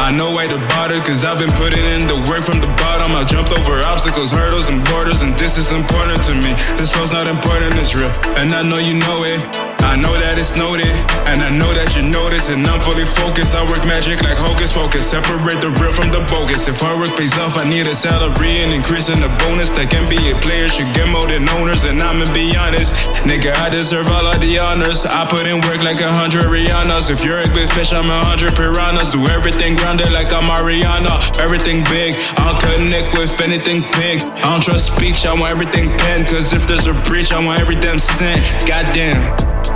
I 0.00 0.10
know 0.10 0.32
why 0.32 0.48
to 0.48 0.58
bother, 0.72 0.98
cause 1.04 1.22
I've 1.22 1.38
been 1.38 1.52
putting 1.54 1.84
in 1.84 2.08
the 2.08 2.18
work 2.26 2.42
from 2.42 2.58
the 2.58 2.72
bottom. 2.80 3.14
I 3.14 3.22
jumped 3.22 3.52
over 3.52 3.78
obstacles, 3.84 4.32
hurdles, 4.32 4.72
and 4.72 4.82
borders, 4.90 5.22
and 5.22 5.36
this 5.38 5.60
is 5.60 5.70
important 5.70 6.24
to 6.24 6.34
me. 6.34 6.50
This 6.80 6.90
flow's 6.90 7.12
not 7.12 7.28
important, 7.28 7.76
it's 7.76 7.94
real. 7.94 8.10
And 8.40 8.50
I 8.50 8.64
know 8.64 8.80
you 8.80 8.96
know 8.96 9.22
it. 9.28 9.71
I 9.82 9.96
know 9.96 10.14
that 10.14 10.38
it's 10.38 10.56
noted, 10.56 10.94
and 11.28 11.42
I 11.42 11.50
know 11.50 11.68
that 11.74 11.92
you 11.92 12.02
notice, 12.06 12.48
and 12.48 12.64
I'm 12.64 12.80
fully 12.80 13.04
focused. 13.04 13.54
I 13.54 13.66
work 13.68 13.84
magic 13.84 14.22
like 14.22 14.38
hocus 14.38 14.72
pocus, 14.72 15.04
separate 15.04 15.60
the 15.60 15.70
real 15.82 15.92
from 15.92 16.08
the 16.08 16.24
bogus. 16.32 16.68
If 16.68 16.80
hard 16.80 16.98
work 16.98 17.12
pays 17.18 17.36
off, 17.38 17.58
I 17.58 17.68
need 17.68 17.86
a 17.86 17.94
salary 17.94 18.62
and 18.64 18.72
increasing 18.72 19.20
the 19.20 19.28
bonus. 19.44 19.70
That 19.76 19.90
can 19.90 20.08
be 20.08 20.22
NBA 20.22 20.42
players 20.42 20.74
should 20.74 20.92
get 20.94 21.08
more 21.08 21.26
than 21.26 21.48
owners, 21.50 21.84
and 21.84 22.00
I'ma 22.00 22.30
be 22.32 22.54
honest, 22.56 22.94
nigga, 23.26 23.50
I 23.58 23.70
deserve 23.70 24.06
all 24.08 24.26
of 24.26 24.40
the 24.40 24.58
honors. 24.58 25.04
I 25.04 25.26
put 25.26 25.46
in 25.46 25.60
work 25.66 25.82
like 25.82 26.00
a 26.00 26.10
hundred 26.10 26.46
Rihannas. 26.46 27.10
If 27.10 27.24
you're 27.24 27.38
a 27.38 27.48
good 27.48 27.68
fish, 27.70 27.92
I'm 27.92 28.10
a 28.10 28.20
hundred 28.22 28.54
piranhas. 28.54 29.10
Do 29.10 29.26
everything 29.28 29.74
grounded 29.74 30.12
like 30.12 30.32
I'm 30.32 30.46
Mariana. 30.46 31.18
Everything 31.40 31.82
big, 31.90 32.14
I'll 32.38 32.60
connect 32.60 33.16
with 33.18 33.34
anything 33.40 33.82
pink. 33.98 34.22
I 34.22 34.52
don't 34.52 34.62
trust 34.62 34.94
speech, 34.94 35.26
I 35.26 35.34
want 35.34 35.50
everything 35.50 35.90
penned. 35.98 36.26
Cause 36.26 36.52
if 36.52 36.66
there's 36.68 36.86
a 36.86 36.94
breach, 37.08 37.32
I 37.32 37.44
want 37.44 37.60
every 37.60 37.76
damn 37.76 37.98
cent. 37.98 38.42
Goddamn. 38.68 39.71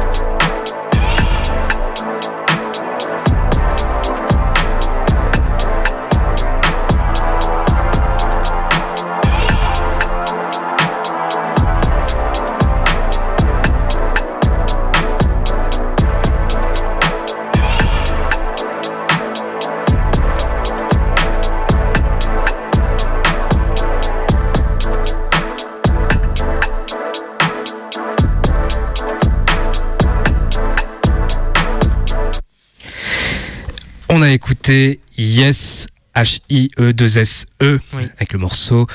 On 34.18 34.22
a 34.22 34.30
écouté 34.30 35.00
Yes 35.18 35.88
H-I-E-2-S-E 36.14 37.80
avec 38.16 38.32
le 38.32 38.38
morceau 38.38 38.86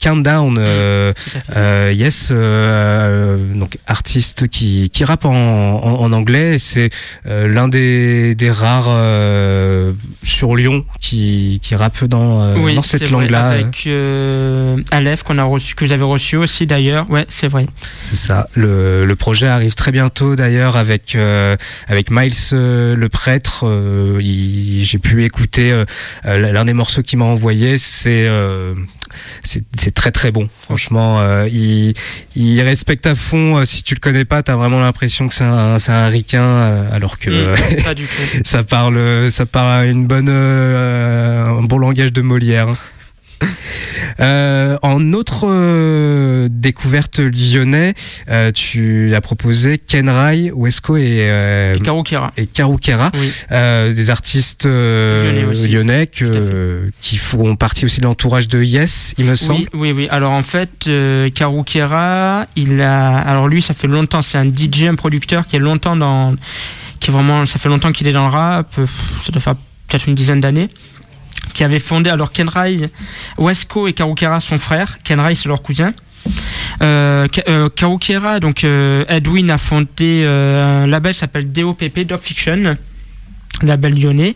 Countdown. 0.00 0.56
Euh, 0.58 1.12
euh, 1.56 1.92
yes, 1.94 2.30
euh, 2.30 3.54
donc 3.54 3.78
artiste 3.86 4.48
qui, 4.48 4.90
qui 4.90 5.04
rappe 5.04 5.24
en, 5.24 5.30
en, 5.32 6.12
anglais. 6.12 6.58
C'est 6.58 6.90
l'un 7.24 7.68
des, 7.68 8.34
des 8.34 8.50
rares 8.50 8.90
sur 10.22 10.54
Lyon 10.54 10.84
qui, 11.00 11.60
qui 11.62 11.74
rappe 11.74 12.04
dans, 12.04 12.54
dans 12.54 12.82
cette 12.82 13.10
langue-là. 13.10 13.48
Avec 13.50 13.88
Aleph 14.90 15.22
qu'on 15.22 15.38
a 15.38 15.44
reçu, 15.44 15.74
que 15.74 15.92
avez 15.92 16.04
reçu 16.04 16.36
aussi 16.36 16.66
d'ailleurs. 16.66 17.10
Ouais, 17.10 17.26
c'est 17.28 17.48
vrai. 17.48 17.66
C'est 18.10 18.16
ça. 18.16 18.48
Le, 18.54 19.04
le 19.04 19.16
projet 19.16 19.48
arrive 19.48 19.74
très 19.74 19.92
bientôt 19.92 20.36
d'ailleurs 20.36 20.76
avec 20.76 21.16
avec 21.88 22.10
Miles 22.10 22.32
le 22.52 23.06
prêtre. 23.08 23.64
J'ai 24.20 24.98
pu 24.98 25.24
écouter 25.24 25.72
euh, 26.26 26.52
l'un 26.52 26.64
des 26.64 26.72
morceaux 26.72 27.02
qu'il 27.02 27.18
m'a 27.18 27.24
envoyé, 27.24 27.78
c'est 27.78 28.26
euh, 28.26 28.74
c'est 29.42 29.94
très 29.94 30.10
très 30.10 30.30
bon. 30.30 30.48
Franchement, 30.62 31.20
euh, 31.20 31.48
il, 31.50 31.94
il 32.36 32.60
respecte 32.62 33.06
à 33.06 33.14
fond. 33.14 33.64
si 33.64 33.82
tu 33.82 33.94
le 33.94 34.00
connais 34.00 34.24
pas, 34.24 34.42
t'as 34.42 34.56
vraiment 34.56 34.80
l'impression 34.80 35.28
que 35.28 35.34
c'est 35.34 35.44
un, 35.44 35.76
un 35.76 36.08
ricain, 36.08 36.86
alors 36.90 37.18
que 37.18 37.30
mm, 37.30 37.82
pas 37.84 37.94
du 37.94 38.04
tout. 38.04 38.40
ça 38.44 38.62
parle, 38.62 39.30
ça 39.30 39.46
parle 39.46 39.86
une 39.86 40.06
bonne, 40.06 40.28
un 40.28 41.62
bon 41.62 41.78
langage 41.78 42.12
de 42.12 42.22
Molière. 42.22 42.74
Euh, 44.20 44.76
en 44.82 45.12
autre 45.14 45.46
euh, 45.48 46.48
découverte 46.50 47.18
lyonnais, 47.18 47.94
euh, 48.28 48.52
tu 48.52 49.14
as 49.14 49.20
proposé 49.20 49.78
Ken 49.78 50.08
Rai, 50.08 50.50
Wesco 50.54 50.96
et, 50.96 51.30
et 51.74 51.80
Karukera. 51.80 52.32
Et 52.36 52.46
Karukera, 52.46 53.10
des 53.50 54.10
artistes 54.10 54.66
lyonnais, 54.66 56.08
qui 56.08 57.16
font 57.16 57.56
partie 57.56 57.84
aussi 57.84 58.00
de 58.00 58.04
l'entourage 58.04 58.48
de 58.48 58.62
Yes, 58.62 59.14
il 59.18 59.24
me 59.24 59.34
semble. 59.34 59.66
Oui, 59.72 59.92
oui, 59.92 60.08
Alors 60.10 60.32
en 60.32 60.42
fait, 60.42 60.88
Karukera, 61.34 62.46
il 62.54 62.80
a, 62.80 63.16
alors 63.16 63.48
lui, 63.48 63.62
ça 63.62 63.74
fait 63.74 63.88
longtemps, 63.88 64.22
c'est 64.22 64.38
un 64.38 64.48
DJ, 64.48 64.84
un 64.88 64.94
producteur 64.94 65.46
qui 65.46 65.56
est 65.56 65.60
longtemps 65.60 65.96
dans, 65.96 66.36
qui 67.00 67.10
est 67.10 67.12
vraiment, 67.12 67.46
ça 67.46 67.58
fait 67.58 67.68
longtemps 67.68 67.92
qu'il 67.92 68.06
est 68.08 68.12
dans 68.12 68.26
le 68.26 68.32
rap. 68.32 68.74
Ça 69.20 69.32
doit 69.32 69.40
faire 69.40 69.56
peut-être 69.88 70.06
une 70.06 70.14
dizaine 70.14 70.40
d'années 70.40 70.68
qui 71.54 71.64
avait 71.64 71.78
fondé, 71.78 72.10
alors 72.10 72.32
Kenrai, 72.32 72.90
Wesco 73.38 73.88
et 73.88 73.92
Karukera 73.92 74.40
sont 74.40 74.58
frères, 74.58 74.98
Kenrai 75.04 75.34
c'est 75.34 75.48
leur 75.48 75.62
cousin. 75.62 75.92
Euh, 76.82 77.26
euh 77.48 77.68
Karukera, 77.68 78.40
donc 78.40 78.64
euh, 78.64 79.04
Edwin 79.08 79.50
a 79.50 79.58
fondé 79.58 80.22
euh, 80.24 80.84
un 80.84 80.86
label 80.86 81.12
qui 81.12 81.18
s'appelle 81.18 81.50
DOPP, 81.50 82.00
Dog 82.00 82.20
Fiction, 82.20 82.76
label 83.62 84.00
lyonnais. 84.00 84.34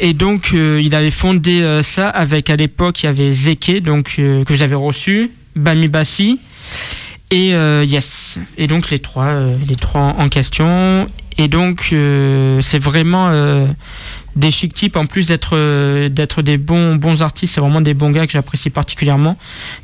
Et 0.00 0.12
donc 0.12 0.52
il 0.52 0.94
avait 0.94 1.10
fondé 1.10 1.80
ça 1.82 2.08
avec 2.08 2.50
à 2.50 2.56
l'époque 2.56 3.02
il 3.02 3.06
y 3.06 3.08
avait 3.08 3.32
Zeke, 3.32 3.82
donc 3.82 4.16
que 4.16 4.54
j'avais 4.54 4.74
reçu, 4.74 5.32
Bami 5.56 5.88
Bassi 5.88 6.40
et 7.30 7.50
Yes. 7.84 8.38
Et 8.56 8.66
donc 8.66 8.90
les 8.90 8.98
trois, 8.98 9.34
les 9.66 9.76
trois 9.76 10.14
en 10.18 10.28
question. 10.28 11.08
Et 11.38 11.48
donc 11.48 11.94
c'est 12.60 12.78
vraiment 12.78 13.30
des 14.36 14.50
chic 14.50 14.74
types 14.74 14.96
en 14.96 15.06
plus 15.06 15.28
d'être 15.28 15.56
euh, 15.56 16.08
d'être 16.08 16.42
des 16.42 16.58
bons 16.58 16.96
bons 16.96 17.22
artistes 17.22 17.54
c'est 17.54 17.60
vraiment 17.60 17.80
des 17.80 17.94
bons 17.94 18.10
gars 18.10 18.26
que 18.26 18.32
j'apprécie 18.32 18.70
particulièrement. 18.70 19.36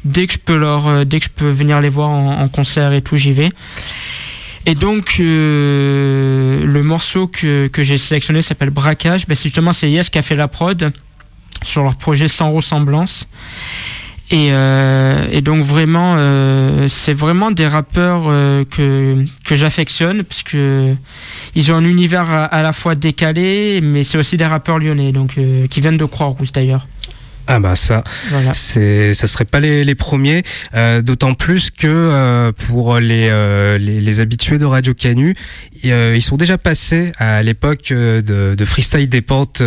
Dès 0.05 0.27
que 0.27 0.35
je 0.35 0.39
peux 0.39 0.57
leur 0.57 0.89
euh, 0.89 1.05
dès 1.05 1.21
que 1.21 1.27
je 1.27 1.31
peux 1.31 1.49
venir 1.49 1.81
les 1.81 1.89
voir 1.89 2.09
en, 2.09 2.49
concert 2.49 2.93
et 2.93 3.03
tout 3.03 3.17
j'y 3.17 3.33
vais. 3.33 3.51
Et 4.67 4.75
donc 4.75 5.17
euh, 5.21 6.65
le 6.65 6.83
morceau 6.83 7.27
que, 7.27 7.69
que 7.69 7.83
j'ai 7.83 7.99
sélectionné 7.99 8.43
s'appelle 8.43 8.71
Braquage. 8.71 9.27
Ben, 9.27 9.37
justement 9.37 9.73
c'est 9.73 9.91
Yes 9.91 10.11
qui 10.11 10.19
a 10.19 10.23
fait 10.23 10.37
la 10.37 10.49
prod 10.49 10.93
sur 11.63 11.83
leur 11.83 11.97
projet 11.97 12.29
Sans 12.29 12.53
ressemblance 12.53 13.29
et, 14.31 14.49
et, 15.33 15.41
donc 15.41 15.65
vraiment, 15.65 16.17
c'est 16.89 17.13
vraiment 17.13 17.51
des 17.51 17.67
rappeurs 17.67 18.25
que, 18.71 19.25
que 19.45 19.55
j'affectionne 19.55 20.23
parce 20.23 20.43
que 20.43 20.95
ils 21.55 21.73
ont 21.73 21.77
un 21.77 21.85
univers 21.85 22.31
à, 22.31 22.63
la 22.63 22.73
fois 22.73 22.95
décalé, 22.95 23.81
mais 23.83 24.05
c'est 24.05 24.19
aussi 24.19 24.37
des 24.37 24.47
rappeurs 24.47 24.79
lyonnais, 24.79 25.13
donc 25.13 25.37
euh, 25.39 25.67
qui 25.67 25.81
viennent 25.81 25.97
de 25.97 26.05
Croix-Rousse 26.05 26.53
d'ailleurs. 26.53 26.87
Ah 27.47 27.59
bah 27.59 27.75
ça, 27.75 28.05
voilà. 28.29 28.55
c'est, 28.55 29.13
ça 29.13 29.27
serait 29.27 29.45
pas 29.45 29.59
les, 29.59 29.83
les 29.83 29.97
premiers, 29.97 30.45
euh, 30.75 31.03
d'autant 31.03 31.35
plus 31.35 31.71
que 31.73 31.89
euh, 31.89 32.53
pour 32.53 32.99
les, 32.99 33.29
euh, 33.29 33.77
les, 33.77 34.01
les 34.01 34.21
habitués 34.21 34.59
de 34.59 34.67
Radio 34.67 34.95
Canu, 34.95 35.35
euh, 35.87 36.15
ils 36.15 36.23
sont 36.23 36.37
déjà 36.37 36.59
passés 36.59 37.13
à 37.19 37.43
l'époque 37.43 37.91
euh, 37.93 38.21
de, 38.21 38.55
de, 38.55 38.65
Freestyle 38.65 39.09
des 39.09 39.23
Pentes, 39.23 39.63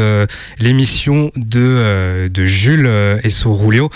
l'émission 0.59 1.31
de, 1.35 2.29
de 2.31 2.45
Jules 2.45 2.89
et 3.23 3.29
Sorulio, 3.29 3.89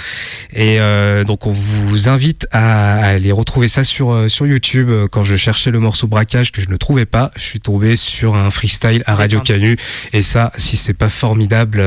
et 0.54 0.80
donc 1.26 1.48
on 1.48 1.52
vous 1.52 2.10
invite 2.10 2.48
à, 2.52 3.00
à, 3.00 3.06
aller 3.08 3.32
retrouver 3.32 3.68
ça 3.68 3.84
sur 3.84 4.30
sur 4.30 4.48
YouTube. 4.48 4.90
Quand 5.12 5.24
je 5.24 5.36
cherchais 5.36 5.72
le 5.72 5.80
morceau 5.80 6.08
braquage 6.08 6.52
que 6.52 6.62
je 6.62 6.70
ne 6.70 6.78
trouvais 6.78 7.06
pas, 7.06 7.32
je 7.36 7.44
suis 7.44 7.60
tombé 7.60 7.96
sur 7.96 8.36
un 8.36 8.50
freestyle 8.50 9.04
à 9.06 9.16
Radio 9.16 9.40
Canu, 9.40 9.78
et 10.14 10.22
ça, 10.22 10.52
si 10.58 10.78
c'est 10.78 10.94
pas 10.94 11.10
formidable, 11.10 11.84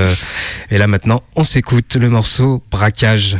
et 0.70 0.78
là 0.78 0.86
maintenant 0.86 1.22
on 1.36 1.44
s'écoute 1.44 1.96
le 1.96 2.08
morceau 2.08 2.62
Braquage. 2.70 3.36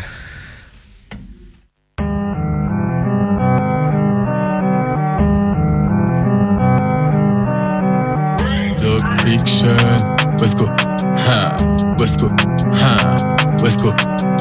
West 9.31 10.59
go, 10.59 10.67
ha, 10.67 11.57
West 11.99 12.19
go, 12.19 12.29
ha, 12.75 13.57
West 13.63 13.81
go, 13.81 13.91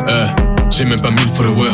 uh. 0.08 0.49
J'ai 0.70 0.86
même 0.86 1.02
pas 1.02 1.10
1000 1.10 1.20
followers, 1.30 1.74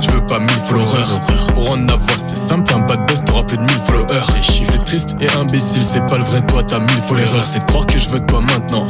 je 0.00 0.10
veux 0.10 0.26
pas 0.26 0.38
1000 0.38 0.48
followers. 0.66 1.20
Pour 1.54 1.72
en 1.72 1.88
avoir, 1.88 2.18
c'est 2.26 2.48
simple, 2.48 2.72
un 2.74 2.80
bad 2.80 3.06
buzz, 3.06 3.22
t'auras 3.26 3.44
plus 3.44 3.58
de 3.58 3.62
1000 3.62 3.70
followers. 3.86 4.22
C'est 4.42 4.84
triste 4.84 5.16
et 5.20 5.30
imbécile, 5.36 5.82
c'est 5.84 6.04
pas 6.06 6.16
le 6.16 6.24
vrai 6.24 6.40
toi, 6.46 6.62
t'as 6.66 6.78
1000 6.78 6.88
followers. 7.06 7.42
C'est 7.44 7.58
de 7.58 7.64
croire 7.64 7.86
que 7.86 7.98
je 7.98 8.08
veux 8.08 8.20
toi 8.20 8.40
maintenant, 8.40 8.86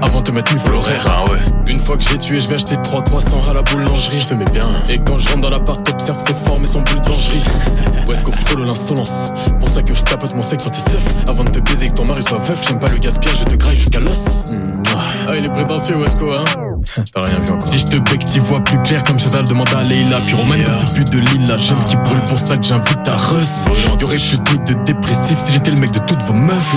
avant 0.00 0.20
de 0.20 0.24
te 0.24 0.32
mettre 0.32 0.52
1000 0.52 0.62
followers. 0.62 0.84
Ah 1.06 1.24
Une 1.68 1.80
fois 1.80 1.96
que 1.96 2.04
j'ai 2.04 2.18
tué, 2.18 2.40
je 2.40 2.48
vais 2.48 2.54
acheter 2.54 2.76
3 2.76 3.02
croissants 3.02 3.42
à 3.50 3.52
la 3.52 3.62
boulangerie. 3.62 4.20
Je 4.20 4.28
te 4.28 4.34
mets 4.34 4.44
bien. 4.52 4.66
Et 4.88 4.98
quand 4.98 5.18
je 5.18 5.28
rentre 5.28 5.40
dans 5.40 5.50
l'appart, 5.50 5.82
t'observes 5.82 6.24
ses 6.24 6.34
formes 6.48 6.64
et 6.64 6.68
son 6.68 6.82
but 6.82 7.02
dangerie. 7.02 7.42
Où 8.06 8.12
est-ce 8.12 8.22
qu'on 8.22 8.32
frôle 8.32 8.64
l'insolence? 8.64 9.32
Pour 9.58 9.68
ça 9.68 9.82
que 9.82 9.92
je 9.92 10.02
tapote 10.02 10.34
mon 10.34 10.42
sexe 10.42 10.62
sur 10.62 10.70
tes 10.70 10.90
seufs. 10.90 11.14
Avant 11.28 11.44
de 11.44 11.50
te 11.50 11.58
baiser 11.58 11.88
que 11.88 11.94
ton 11.94 12.04
mari 12.04 12.22
soit 12.22 12.38
veuf, 12.38 12.64
j'aime 12.66 12.78
pas 12.78 12.88
le 12.88 12.98
gaspillage, 12.98 13.40
je 13.40 13.44
te 13.44 13.56
graille 13.56 13.76
jusqu'à 13.76 13.98
l'os. 14.00 14.24
Hmm. 14.56 14.82
Ah, 15.28 15.36
il 15.36 15.44
est 15.44 15.50
prétentieux, 15.50 15.96
Wesco, 15.96 16.30
hein 16.32 16.67
T'as 17.14 17.22
rien 17.24 17.40
vu 17.40 17.52
encore. 17.52 17.68
Si 17.68 17.78
je 17.78 17.86
te 17.86 17.96
bec, 17.96 18.24
t'y 18.24 18.38
vois 18.38 18.60
plus 18.60 18.80
clair 18.82 19.02
comme 19.04 19.18
Chazal 19.18 19.44
demande 19.44 19.68
à 19.76 19.82
Leila. 19.82 20.20
Puis 20.24 20.34
Roman, 20.34 20.54
yeah. 20.54 20.72
c'est 20.72 20.94
plus 20.94 21.04
de 21.04 21.18
l'île, 21.18 21.46
la 21.46 21.58
jeune 21.58 21.78
qui 21.80 21.96
brûle 21.96 22.20
pour 22.28 22.38
ça 22.38 22.56
que 22.56 22.64
j'invite 22.64 23.06
à 23.06 23.16
Russ. 23.16 23.48
Y'aurait 24.00 24.16
plus 24.16 24.38
de 24.38 24.68
de 24.68 24.84
dépressif 24.84 25.38
si 25.38 25.52
j'étais 25.52 25.70
le 25.70 25.78
mec 25.78 25.90
de 25.92 26.00
toutes 26.00 26.22
vos 26.22 26.34
meufs. 26.34 26.74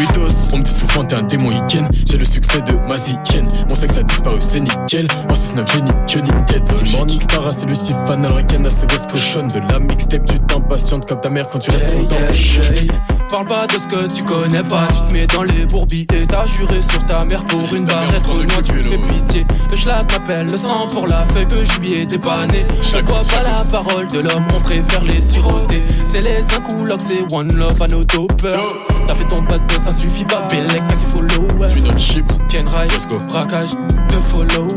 On 0.54 0.58
me 0.58 0.64
dit 0.64 0.72
souvent 0.72 1.06
t'es 1.06 1.16
un 1.16 1.24
démon 1.24 1.50
Iken. 1.50 1.90
J'ai 2.06 2.18
le 2.18 2.26
succès 2.26 2.62
de 2.62 2.74
Maziken. 2.88 3.48
Mon 3.70 3.76
sexe 3.76 3.98
a 3.98 4.04
disparu, 4.04 4.38
c'est 4.40 4.60
nickel. 4.60 5.08
En 5.30 5.34
6-9, 5.34 5.72
j'ai 5.72 5.82
ni 5.82 5.92
queue 6.08 6.22
ni 6.22 6.46
tête. 6.46 6.64
C'est 6.84 6.98
Morning 6.98 7.22
Star, 7.22 7.52
c'est 7.52 7.70
Lucy 7.70 7.94
Fan, 8.08 8.26
Alrican, 8.26 8.64
c'est 8.70 8.92
West 8.92 9.12
Cochon. 9.12 9.48
De 9.48 9.60
la 9.72 9.80
mixtape, 9.80 10.26
tu 10.26 10.40
t'impatientes 10.40 11.08
comme 11.08 11.22
ta 11.22 11.30
mère 11.30 11.50
quand 11.50 11.60
tu 11.60 11.72
restes 11.72 11.88
trop 11.88 12.04
dans 12.04 12.20
le 12.20 13.22
Parle 13.30 13.48
pas 13.48 13.68
de 13.68 13.74
ce 13.74 13.88
que 13.88 14.14
tu 14.14 14.24
connais 14.24 14.64
pas, 14.64 14.88
tu 14.88 15.08
te 15.08 15.14
mets 15.14 15.28
dans 15.28 15.44
les 15.44 15.66
bourbiers 15.66 16.06
et 16.14 16.28
t'as 16.28 16.46
juré 16.46 16.82
sur 16.82 17.06
ta 17.06 17.24
mère 17.24 17.46
pour 17.46 17.74
une 17.74 17.86
barre 17.86 18.08
trop 18.24 18.38
loin, 18.38 18.62
tu 18.62 18.84
fais 18.84 18.98
pitié. 18.98 19.46
Le 19.70 19.76
schlag 20.02 20.12
m'appelle, 20.12 20.48
le 20.48 20.58
sang 20.58 20.88
pour 20.88 21.08
la 21.08 21.26
feuille 21.28 21.48
que 21.48 21.64
je 21.64 21.80
lui 21.80 21.94
ai 21.94 22.06
dépanné. 22.06 22.66
Je 22.82 23.04
vois 23.06 23.22
pas 23.34 23.44
la 23.44 23.64
parole 23.72 24.08
de 24.08 24.20
l'homme, 24.20 24.46
on 24.56 24.62
préfère 24.62 25.04
les 25.04 25.22
siroter. 25.22 25.84
C'est 26.08 26.22
les 26.22 26.44
incoulocs, 26.56 27.02
c'est 27.02 27.34
one 27.34 27.54
love 27.54 27.82
à 27.82 27.88
nos 27.88 28.04
topers. 28.04 28.62
T'as 29.08 29.16
fait 29.16 29.26
ton 29.26 29.42
bad 29.42 29.62
ça 29.84 29.92
suffit 29.92 30.26
pas, 30.26 30.48
Bellec, 30.50 30.84
tu 30.88 31.10
follow. 31.10 31.48
Suis 31.70 31.82
dans 31.82 31.94
le 31.94 32.00
chip, 32.00 32.26
Ken 32.48 32.68
Rai, 32.68 32.88
braquage 33.28 33.72
de 33.72 34.16
follow. 34.30 34.68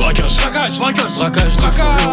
Braquage, 0.00 0.36
braquage, 0.38 0.78
braquage, 0.78 1.16
braquage 1.16 1.56
follow. 1.58 2.10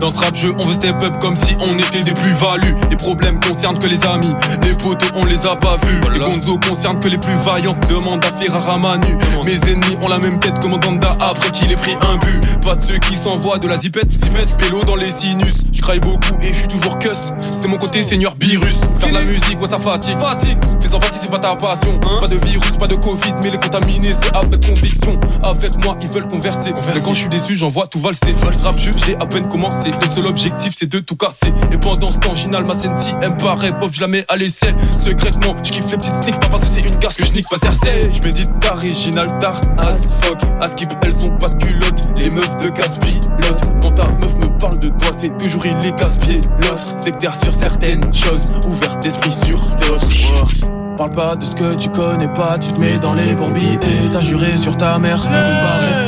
Dans 0.00 0.10
ce 0.10 0.18
rap 0.18 0.34
jeu, 0.34 0.52
on 0.58 0.66
veut 0.66 0.74
step 0.74 1.02
up 1.02 1.18
comme 1.20 1.36
si 1.36 1.56
on 1.60 1.78
était 1.78 2.00
des 2.00 2.12
plus-values. 2.12 2.74
Les 2.90 2.96
problèmes 2.96 3.38
concernent 3.40 3.78
que 3.78 3.86
les 3.86 4.02
amis, 4.04 4.34
les 4.62 4.74
potos 4.74 5.10
on 5.14 5.24
les 5.24 5.46
a 5.46 5.56
pas 5.56 5.76
vus. 5.84 6.00
Les 6.12 6.20
gonzos 6.20 6.58
concernent 6.66 7.00
que 7.00 7.08
les 7.08 7.18
plus 7.18 7.34
vaillants. 7.44 7.76
Demande 7.88 8.24
à 8.24 8.30
Ferrara 8.32 8.78
Manu. 8.78 9.16
Mes 9.44 9.70
ennemis 9.70 9.96
ont 10.02 10.08
la 10.08 10.18
même 10.18 10.38
tête 10.38 10.58
que 10.58 10.66
Mandanda 10.66 11.08
après 11.20 11.50
qu'il 11.50 11.70
ait 11.70 11.76
pris 11.76 11.94
un 12.00 12.16
but. 12.16 12.66
Pas 12.66 12.74
de 12.74 12.80
ceux 12.80 12.98
qui 12.98 13.16
s'envoient 13.16 13.58
de 13.58 13.68
la 13.68 13.76
zipette, 13.76 14.10
zipette, 14.10 14.56
pélo 14.56 14.84
dans 14.84 14.96
les 14.96 15.10
sinus. 15.10 15.54
Je 15.72 15.80
craille 15.80 16.00
beaucoup 16.00 16.36
et 16.42 16.48
je 16.48 16.54
suis 16.54 16.68
toujours 16.68 16.98
cuss. 16.98 17.32
C'est 17.40 17.68
mon 17.68 17.78
côté 17.78 18.02
seigneur 18.02 18.34
virus. 18.40 18.74
Faire 19.00 19.10
de 19.10 19.14
la 19.14 19.22
musique, 19.22 19.60
ouais 19.60 19.68
ça 19.68 19.78
fatigue. 19.78 20.18
fatigue. 20.18 20.58
Fais-en 20.80 20.98
pas 20.98 21.08
si 21.12 21.18
c'est 21.20 21.30
pas 21.30 21.38
ta 21.38 21.54
passion. 21.56 22.00
Hein 22.04 22.18
pas 22.20 22.28
de 22.28 22.36
virus, 22.36 22.72
pas 22.78 22.86
de 22.86 22.96
Covid, 22.96 23.34
mais 23.42 23.50
les 23.50 23.58
contaminés 23.58 24.14
c'est 24.20 24.34
avec 24.34 24.66
conviction. 24.66 25.20
Avec 25.42 25.82
moi 25.84 25.96
ils 26.00 26.08
veulent 26.08 26.28
converser. 26.28 26.53
Mais 26.94 27.00
quand 27.04 27.12
je 27.12 27.20
suis 27.20 27.28
déçu, 27.28 27.54
j'envoie 27.54 27.86
tout 27.86 27.98
valser. 27.98 28.34
Rap 28.62 28.78
jeu, 28.78 28.92
j'ai 29.04 29.16
à 29.16 29.26
peine 29.26 29.48
commencé. 29.48 29.90
Le 29.90 30.14
seul 30.14 30.26
objectif 30.26 30.74
c'est 30.76 30.88
de 30.88 30.98
tout 30.98 31.16
casser. 31.16 31.52
Et 31.72 31.78
pendant 31.78 32.08
ce 32.08 32.18
temps, 32.18 32.34
Ginal, 32.34 32.64
ma 32.64 32.74
sensi, 32.74 33.12
aime 33.22 33.36
pareil, 33.36 33.72
bof, 33.80 33.92
je 33.92 34.00
la 34.00 34.08
mets 34.08 34.24
à 34.28 34.36
l'essai. 34.36 34.74
Secrètement, 35.04 35.54
je 35.62 35.70
kiffe 35.70 35.90
les 35.90 35.96
petites 35.96 36.22
sneaks, 36.22 36.40
pas 36.40 36.48
parce 36.48 36.62
que 36.62 36.68
c'est 36.74 36.86
une 36.86 36.96
garce 36.96 37.16
que 37.16 37.24
je 37.24 37.32
nique 37.32 37.48
pas 37.48 37.58
cercé. 37.58 38.10
Je 38.12 38.26
médite 38.26 38.50
original, 38.70 39.38
tar, 39.38 39.60
as, 39.78 39.98
fuck, 40.22 40.38
as 40.60 40.68
skip, 40.68 40.90
elles 41.02 41.16
ont 41.24 41.36
pas 41.38 41.48
de 41.48 41.64
culotte. 41.64 42.02
Les 42.16 42.30
meufs 42.30 42.58
de 42.58 42.68
casse 42.68 42.98
pilote. 42.98 43.62
Quand 43.82 43.92
ta 43.92 44.04
meuf 44.04 44.34
me 44.36 44.58
parle 44.58 44.78
de 44.78 44.88
toi, 44.88 45.10
c'est 45.18 45.36
toujours 45.38 45.66
il 45.66 45.76
les 45.78 45.92
casse-pieds. 45.92 46.40
L'autre, 46.62 46.94
sectaire 46.98 47.34
sur 47.34 47.54
certaines 47.54 48.12
choses, 48.12 48.50
ouvert 48.66 48.96
d'esprit 48.98 49.32
sur 49.32 49.58
d'autres. 49.76 50.83
Parle 50.96 51.10
pas 51.10 51.34
de 51.34 51.44
ce 51.44 51.56
que 51.56 51.74
tu 51.74 51.88
connais 51.88 52.28
pas, 52.28 52.56
tu 52.58 52.72
te 52.72 52.78
mets 52.78 52.98
dans 52.98 53.14
les 53.14 53.34
bourbiers 53.34 53.74
et 53.74 54.10
t'as 54.12 54.20
juré 54.20 54.56
sur 54.56 54.76
ta 54.76 54.96
mère. 54.98 55.20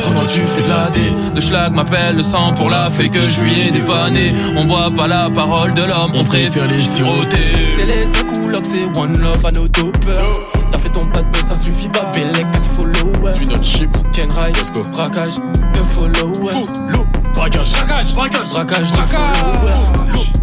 Comment 0.05 0.25
tu 0.27 0.41
fais 0.43 0.63
de 0.63 0.69
la 0.69 0.91
dé 0.91 1.13
Le 1.35 1.41
schlag 1.41 1.73
m'appelle 1.73 2.17
le 2.17 2.23
sang 2.23 2.53
pour 2.55 2.71
la 2.71 2.89
fait 2.91 3.09
que 3.09 3.19
je 3.29 3.41
lui 3.41 3.53
ai 3.67 3.71
dépanné. 3.73 4.33
On 4.57 4.65
boit 4.65 4.93
pas 4.97 5.09
la 5.09 5.29
parole 5.29 5.75
de 5.75 5.83
l'homme, 5.83 6.13
on 6.15 6.25
préfère 6.25 6.69
les 6.69 6.85
siroter. 6.85 7.75
C'est 7.75 7.87
les 7.87 8.07
incoulocs, 8.17 8.65
c'est 8.65 8.99
one 8.99 9.19
love 9.19 9.45
à 9.45 9.51
nos 9.51 9.67
topers. 9.67 10.25
T'as 10.71 10.79
fait 10.79 10.91
ton 10.91 11.05
pas 11.07 11.23
de 11.23 11.37
ça 11.49 11.55
suffit 11.55 11.89
pas, 11.89 12.13
Bellec, 12.13 12.47
tu 12.53 12.75
follow. 12.75 13.13
Suis 13.35 13.47
notre 13.47 13.65
chip, 13.65 13.91
Ken 14.13 14.31
Rai, 14.31 14.53
braquage, 14.93 15.37
de 15.37 15.79
follow. 15.91 16.33
Braquage, 17.35 17.73
braquage, 17.73 18.15
braquage, 18.15 18.53
braquage, 18.53 18.93
de. 18.93 20.36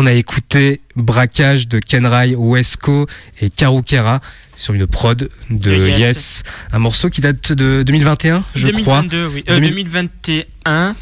On 0.00 0.06
a 0.06 0.12
écouté 0.12 0.80
Braquage 0.94 1.66
de 1.66 1.80
Kenrai, 1.80 2.36
Wesco 2.36 3.08
et 3.40 3.50
Karukera 3.50 4.20
sur 4.56 4.72
une 4.72 4.86
prod 4.86 5.28
de 5.50 5.72
yes. 5.72 5.98
yes. 5.98 6.42
un 6.72 6.78
morceau 6.78 7.10
qui 7.10 7.20
date 7.20 7.50
de 7.50 7.82
2021, 7.82 8.44
je 8.54 8.68
2022, 8.68 9.24
crois. 9.24 9.34
oui. 9.34 9.44
Euh, 9.50 9.58
2021, 9.58 10.94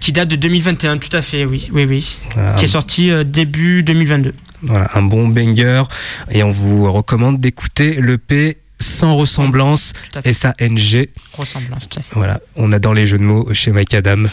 qui 0.00 0.12
date 0.12 0.28
de 0.28 0.36
2021, 0.36 0.98
tout 0.98 1.16
à 1.16 1.22
fait, 1.22 1.46
oui, 1.46 1.70
oui, 1.72 1.86
oui. 1.86 2.18
Voilà. 2.34 2.56
Qui 2.56 2.66
est 2.66 2.68
sorti 2.68 3.10
euh, 3.10 3.24
début 3.24 3.82
2022. 3.82 4.34
Voilà, 4.60 4.90
un 4.92 5.00
bon 5.00 5.26
banger 5.26 5.84
et 6.30 6.42
on 6.42 6.50
vous 6.50 6.92
recommande 6.92 7.40
d'écouter 7.40 8.02
l'EP 8.02 8.58
sans 8.78 9.16
ressemblance. 9.16 9.94
S-A-N-G. 10.24 11.08
Ressemblance, 11.32 11.88
tout 11.88 12.00
à 12.00 12.02
fait. 12.02 12.14
Voilà, 12.14 12.42
on 12.54 12.70
adore 12.70 12.92
les 12.92 13.06
jeux 13.06 13.16
de 13.16 13.24
mots 13.24 13.48
chez 13.54 13.72
Mike 13.72 13.94
Adam. 13.94 14.24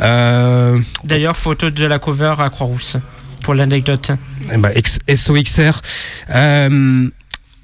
Euh, 0.00 0.78
D'ailleurs, 1.04 1.36
photo 1.36 1.70
de 1.70 1.84
la 1.84 1.98
cover 1.98 2.34
à 2.38 2.50
Croix-Rousse, 2.50 2.96
pour 3.42 3.54
l'anecdote. 3.54 4.10
eh 4.52 4.56
ben, 4.56 4.72
SOXR. 5.14 5.80
Euh, 6.34 7.08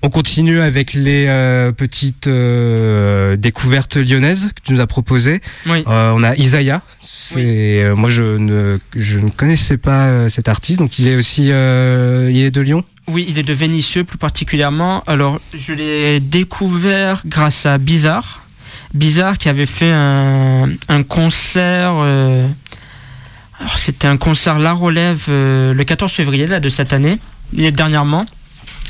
on 0.02 0.08
continue 0.08 0.60
avec 0.60 0.94
les 0.94 1.26
euh, 1.28 1.72
petites 1.72 2.26
euh, 2.26 3.36
découvertes 3.36 3.96
lyonnaises 3.96 4.48
que 4.54 4.62
tu 4.64 4.72
nous 4.72 4.80
as 4.80 4.86
proposées. 4.86 5.42
Oui. 5.66 5.84
Euh, 5.86 6.12
on 6.14 6.22
a 6.22 6.34
Isaiah. 6.36 6.80
C'est 7.02 7.84
moi 7.94 8.08
je 8.08 8.22
ne 8.38 8.78
je 8.96 9.18
ne 9.18 9.28
connaissais 9.28 9.76
pas 9.76 10.30
cet 10.30 10.48
artiste, 10.48 10.78
donc 10.78 10.98
il 10.98 11.06
est 11.06 11.16
aussi 11.16 11.46
il 11.48 11.50
est 11.50 12.50
de 12.50 12.60
Lyon? 12.62 12.82
Oui, 13.08 13.26
il 13.28 13.38
est 13.38 13.42
de 13.42 13.52
Vénissieux 13.52 14.04
plus 14.04 14.18
particulièrement. 14.18 15.02
Alors, 15.06 15.40
je 15.52 15.72
l'ai 15.72 16.20
découvert 16.20 17.22
grâce 17.26 17.66
à 17.66 17.76
Bizarre. 17.76 18.42
Bizarre 18.94 19.38
qui 19.38 19.48
avait 19.48 19.66
fait 19.66 19.92
un, 19.92 21.02
concert. 21.08 21.92
euh, 21.96 22.46
alors, 23.60 23.76
c'était 23.76 24.08
un 24.08 24.16
concert 24.16 24.58
La 24.58 24.72
Relève 24.72 25.26
euh, 25.28 25.74
le 25.74 25.84
14 25.84 26.10
février 26.10 26.46
de 26.46 26.68
cette 26.70 26.94
année, 26.94 27.18
dernièrement, 27.52 28.24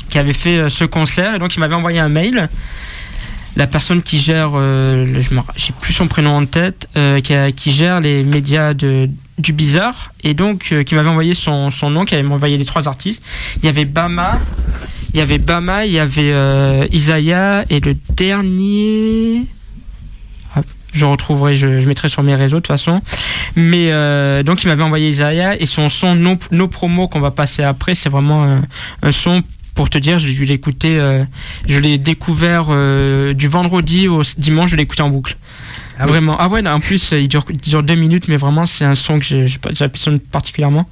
qui 0.09 0.17
avait 0.17 0.33
fait 0.33 0.57
euh, 0.57 0.69
ce 0.69 0.85
concert. 0.85 1.35
Et 1.35 1.39
donc, 1.39 1.53
il 1.55 1.59
m'avait 1.59 1.75
envoyé 1.75 1.99
un 1.99 2.07
mail. 2.07 2.47
La 3.57 3.67
personne 3.67 4.01
qui 4.01 4.17
gère, 4.17 4.51
euh, 4.55 5.19
je 5.19 5.61
sais 5.61 5.73
plus 5.81 5.91
son 5.91 6.07
prénom 6.07 6.37
en 6.37 6.45
tête, 6.45 6.87
qui, 7.23 7.71
gère 7.73 7.99
les 7.99 8.23
médias 8.23 8.73
de, 8.73 9.09
du 9.39 9.51
Bizarre, 9.51 10.13
et 10.23 10.33
donc 10.33 10.73
qui 10.85 10.95
m'avait 10.95 11.09
envoyé 11.09 11.33
son, 11.33 11.69
nom, 11.89 12.05
qui 12.05 12.15
avait 12.15 12.25
envoyé 12.25 12.57
les 12.57 12.63
trois 12.63 12.87
artistes. 12.87 13.21
Il 13.57 13.65
y 13.65 13.67
avait 13.67 13.83
Bama, 13.83 14.39
il 15.13 15.19
y 15.19 15.21
avait 15.21 15.37
Bama, 15.37 15.85
il 15.85 15.91
y 15.91 15.99
avait 15.99 16.33
Isaiah, 16.93 17.65
et 17.69 17.81
le 17.81 17.93
dernier. 18.15 19.47
Je 20.93 21.05
retrouverai, 21.05 21.55
je, 21.55 21.79
je 21.79 21.87
mettrai 21.87 22.09
sur 22.09 22.23
mes 22.23 22.35
réseaux 22.35 22.57
de 22.57 22.61
toute 22.61 22.67
façon. 22.67 23.01
Mais 23.55 23.91
euh, 23.91 24.43
donc 24.43 24.63
il 24.63 24.67
m'avait 24.67 24.83
envoyé 24.83 25.09
Isaiah 25.09 25.59
et 25.59 25.65
son 25.65 25.89
son 25.89 26.15
no, 26.15 26.37
no 26.51 26.67
promo 26.67 27.07
qu'on 27.07 27.21
va 27.21 27.31
passer 27.31 27.63
après, 27.63 27.95
c'est 27.95 28.09
vraiment 28.09 28.43
un, 28.43 28.61
un 29.01 29.11
son 29.11 29.41
pour 29.73 29.89
te 29.89 29.97
dire, 29.97 30.19
j'ai 30.19 30.33
dû 30.33 30.43
l'écouter, 30.43 30.99
euh, 30.99 31.23
je 31.65 31.79
l'ai 31.79 31.97
découvert 31.97 32.65
euh, 32.69 33.33
du 33.33 33.47
vendredi 33.47 34.09
au 34.09 34.21
dimanche, 34.37 34.71
je 34.71 34.75
l'ai 34.75 34.83
écouté 34.83 35.01
en 35.01 35.09
boucle. 35.09 35.37
Ah 35.97 36.03
oui. 36.03 36.09
vraiment. 36.09 36.35
Ah 36.39 36.49
ouais, 36.49 36.61
non, 36.61 36.71
en 36.71 36.79
plus 36.81 37.11
il 37.13 37.29
dure, 37.29 37.45
il 37.49 37.57
dure 37.57 37.81
deux 37.81 37.95
minutes, 37.95 38.27
mais 38.27 38.35
vraiment 38.35 38.65
c'est 38.65 38.83
un 38.83 38.95
son 38.95 39.19
que 39.19 39.45
j'apprécie 39.45 40.09
particulièrement. 40.31 40.89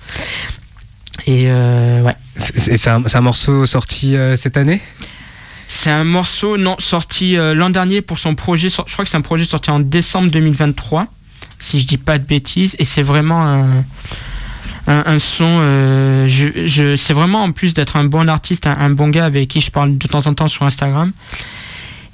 Et 1.28 1.52
ouais. 1.52 2.16
C'est 2.36 2.88
un, 2.88 3.22
morceau 3.22 3.66
sorti 3.66 4.16
cette 4.38 4.56
année? 4.56 4.82
C'est 5.72 5.92
un 5.92 6.04
morceau 6.04 6.58
non 6.58 6.76
sorti 6.80 7.38
euh, 7.38 7.54
l'an 7.54 7.70
dernier 7.70 8.02
pour 8.02 8.18
son 8.18 8.34
projet. 8.34 8.70
Je 8.70 8.76
crois 8.76 9.06
que 9.06 9.10
c'est 9.10 9.18
un 9.18 9.22
projet 9.22 9.46
sorti 9.46 9.70
en 9.70 9.80
décembre 9.80 10.30
2023, 10.32 11.06
si 11.60 11.80
je 11.80 11.86
dis 11.86 12.00
pas 12.00 12.18
de 12.18 12.26
bêtises. 12.26 12.76
Et 12.80 12.86
c'est 12.86 13.04
vraiment 13.04 13.64
un, 14.88 15.20
son. 15.20 15.46
euh, 15.46 16.26
je, 16.26 16.66
je, 16.66 16.96
c'est 16.96 17.14
vraiment 17.14 17.44
en 17.44 17.52
plus 17.52 17.76
d'être 17.76 17.98
un 17.98 18.04
bon 18.06 18.28
artiste, 18.28 18.66
un, 18.66 18.78
un 18.80 18.90
bon 18.90 19.10
gars 19.10 19.26
avec 19.26 19.48
qui 19.48 19.62
je 19.62 19.70
parle 19.70 19.96
de 19.98 20.08
temps 20.08 20.26
en 20.26 20.34
temps 20.34 20.48
sur 20.48 20.66
Instagram. 20.66 21.12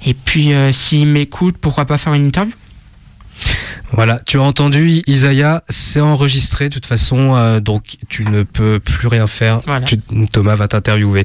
Et 0.04 0.12
puis 0.12 0.52
euh, 0.52 0.70
s'il 0.70 1.06
m'écoute, 1.06 1.56
pourquoi 1.58 1.86
pas 1.86 1.96
faire 1.96 2.12
une 2.12 2.26
interview? 2.26 2.54
Voilà, 3.92 4.18
tu 4.26 4.38
as 4.38 4.42
entendu 4.42 5.02
Isaiah, 5.06 5.62
c'est 5.68 6.00
enregistré 6.00 6.68
de 6.68 6.74
toute 6.74 6.86
façon, 6.86 7.34
euh, 7.36 7.60
donc 7.60 7.96
tu 8.08 8.24
ne 8.24 8.42
peux 8.42 8.80
plus 8.80 9.06
rien 9.06 9.26
faire. 9.26 9.60
Voilà. 9.66 9.86
Tu- 9.86 10.00
Thomas 10.32 10.54
va 10.56 10.66
t'interviewer. 10.68 11.22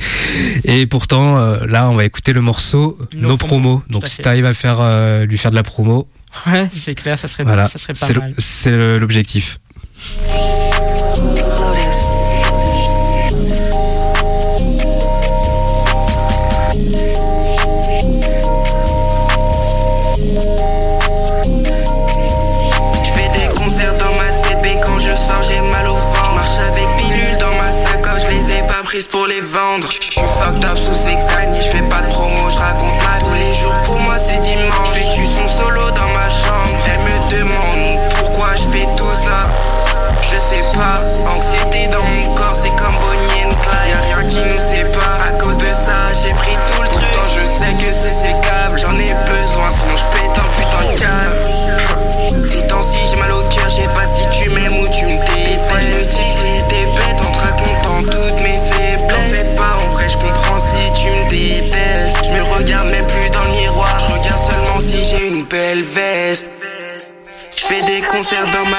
Et 0.63 0.85
pourtant, 0.85 1.37
euh, 1.37 1.65
là, 1.65 1.89
on 1.89 1.95
va 1.95 2.05
écouter 2.05 2.33
le 2.33 2.41
morceau 2.41 2.97
Nos 3.15 3.37
promos. 3.37 3.81
Donc 3.89 4.07
si 4.07 4.21
tu 4.21 4.27
arrives 4.27 4.45
à 4.45 4.53
faire, 4.53 4.77
euh, 4.79 5.25
lui 5.25 5.37
faire 5.37 5.51
de 5.51 5.55
la 5.55 5.63
promo, 5.63 6.07
Ouais, 6.47 6.69
c'est 6.71 6.95
clair, 6.95 7.19
ça 7.19 7.27
serait, 7.27 7.43
voilà, 7.43 7.67
ça 7.67 7.77
serait 7.77 7.93
pas 7.93 8.07
mal. 8.19 8.33
c'est 8.37 8.71
l'objectif. 8.99 9.59
Vendre. 29.45 29.91
Je 29.91 30.01
suis 30.01 30.21
fucked 30.39 30.63
up 30.65 30.77
sous 30.77 30.95
Sexani, 30.95 31.30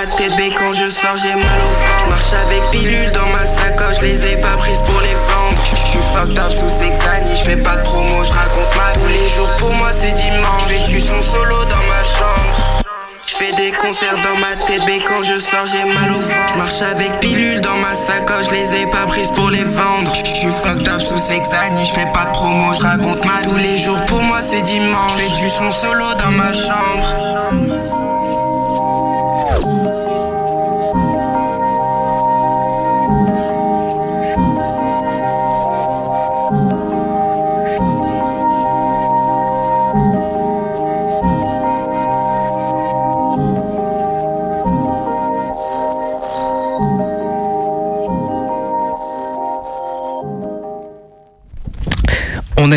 tête, 0.06 0.32
quand 0.56 0.72
je 0.72 0.90
sors, 0.90 1.16
j'ai 1.16 1.34
mal 1.34 1.60
au. 1.66 2.04
Je 2.04 2.08
marche 2.10 2.32
avec 2.32 2.70
pilules 2.70 3.12
dans 3.12 3.26
ma 3.26 3.46
sacoche, 3.46 3.96
je 4.00 4.06
les 4.06 4.26
ai 4.26 4.36
pas 4.36 4.56
prises 4.58 4.80
pour 4.80 5.00
les 5.00 5.14
vendre. 5.14 5.62
Je 5.64 5.90
suis 5.90 6.00
fucked 6.14 6.38
up 6.38 6.52
sous 6.52 6.68
Sexani, 6.68 7.36
je 7.36 7.42
fais 7.42 7.56
pas 7.56 7.76
de 7.76 7.82
promo, 7.82 8.24
je 8.24 8.32
raconte 8.32 8.76
ma 8.76 8.92
tous 8.94 9.08
les 9.08 9.28
jours. 9.28 9.50
Pour 9.58 9.72
moi, 9.74 9.90
c'est 9.92 10.12
dimanche. 10.12 10.62
Fais 10.68 10.90
du 10.90 11.00
son 11.00 11.22
solo 11.22 11.58
dans 11.64 11.84
ma 11.88 12.02
chambre. 12.04 12.82
Je 13.26 13.36
fais 13.36 13.52
des 13.52 13.72
concerts 13.72 14.16
dans 14.22 14.38
ma 14.40 14.56
tête, 14.66 14.82
mais 14.86 15.00
quand 15.00 15.22
je 15.22 15.38
sors 15.38 15.66
j'ai 15.66 15.84
mal 15.84 16.10
au 16.10 16.20
ventre. 16.20 16.52
Je 16.52 16.58
marche 16.58 16.82
avec 16.82 17.20
pilules 17.20 17.60
dans 17.60 17.76
ma 17.76 17.94
sacoche, 17.94 18.46
je 18.50 18.54
les 18.54 18.82
ai 18.82 18.86
pas 18.86 19.06
prises 19.06 19.30
pour 19.30 19.50
les 19.50 19.64
vendre. 19.64 20.12
Je 20.14 20.34
suis 20.34 20.50
fucked 20.50 20.88
up 20.88 21.00
sous 21.00 21.18
Sexani, 21.18 21.86
je 21.86 21.92
fais 21.92 22.06
pas 22.12 22.26
de 22.26 22.32
promo, 22.32 22.74
je 22.74 22.82
raconte 22.82 23.24
ma 23.24 23.42
tous 23.42 23.56
les 23.56 23.78
jours. 23.78 24.00
Pour 24.06 24.22
moi 24.22 24.40
c'est 24.42 24.62
dimanche, 24.62 25.12
je 25.18 25.34
du 25.34 25.48
son 25.50 25.70
solo 25.70 26.04
dans 26.18 26.30
ma 26.32 26.52
chambre. 26.52 27.61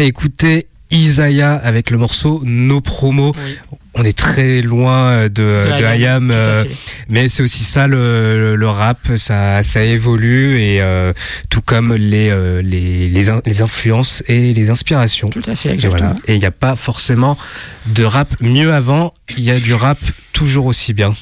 Écouté 0.06 0.68
Isaiah 0.91 1.54
avec 1.56 1.89
le 1.89 1.98
morceau 1.98 2.41
Nos 2.46 2.82
promos. 2.82 3.36
On 3.98 4.04
est 4.04 4.18
très 4.18 4.62
loin 4.62 5.24
de, 5.24 5.30
de, 5.30 5.84
Hayam, 5.86 6.30
euh, 6.30 6.65
mais 7.08 7.30
c'est 7.30 7.41
aussi 7.41 7.63
ça 7.63 7.88
le, 7.88 8.58
le, 8.58 8.70
rap, 8.70 9.00
ça, 9.15 9.63
ça 9.63 9.84
évolue 9.84 10.60
et 10.60 10.82
euh, 10.82 11.13
tout 11.50 11.62
comme 11.62 11.94
les, 11.94 12.30
euh, 12.30 12.62
les, 12.62 13.08
les, 13.08 13.30
les, 13.46 13.62
influences 13.62 14.22
et 14.28 14.54
les 14.54 14.70
inspirations. 14.70 15.30
Tout 15.30 15.41
à 15.48 15.56
fait, 15.56 15.70
exactement. 15.70 16.13
Et 16.28 16.34
il 16.34 16.39
n'y 16.39 16.46
a 16.46 16.52
pas 16.52 16.76
forcément 16.76 17.38
de 17.86 18.04
rap 18.04 18.36
mieux 18.41 18.74
avant, 18.74 19.13
il 19.38 19.46
y 19.46 19.52
a 19.52 19.62
du 19.62 19.74
rap 19.74 20.00
toujours 20.34 20.65
aussi 20.65 20.94
bien. 20.94 21.13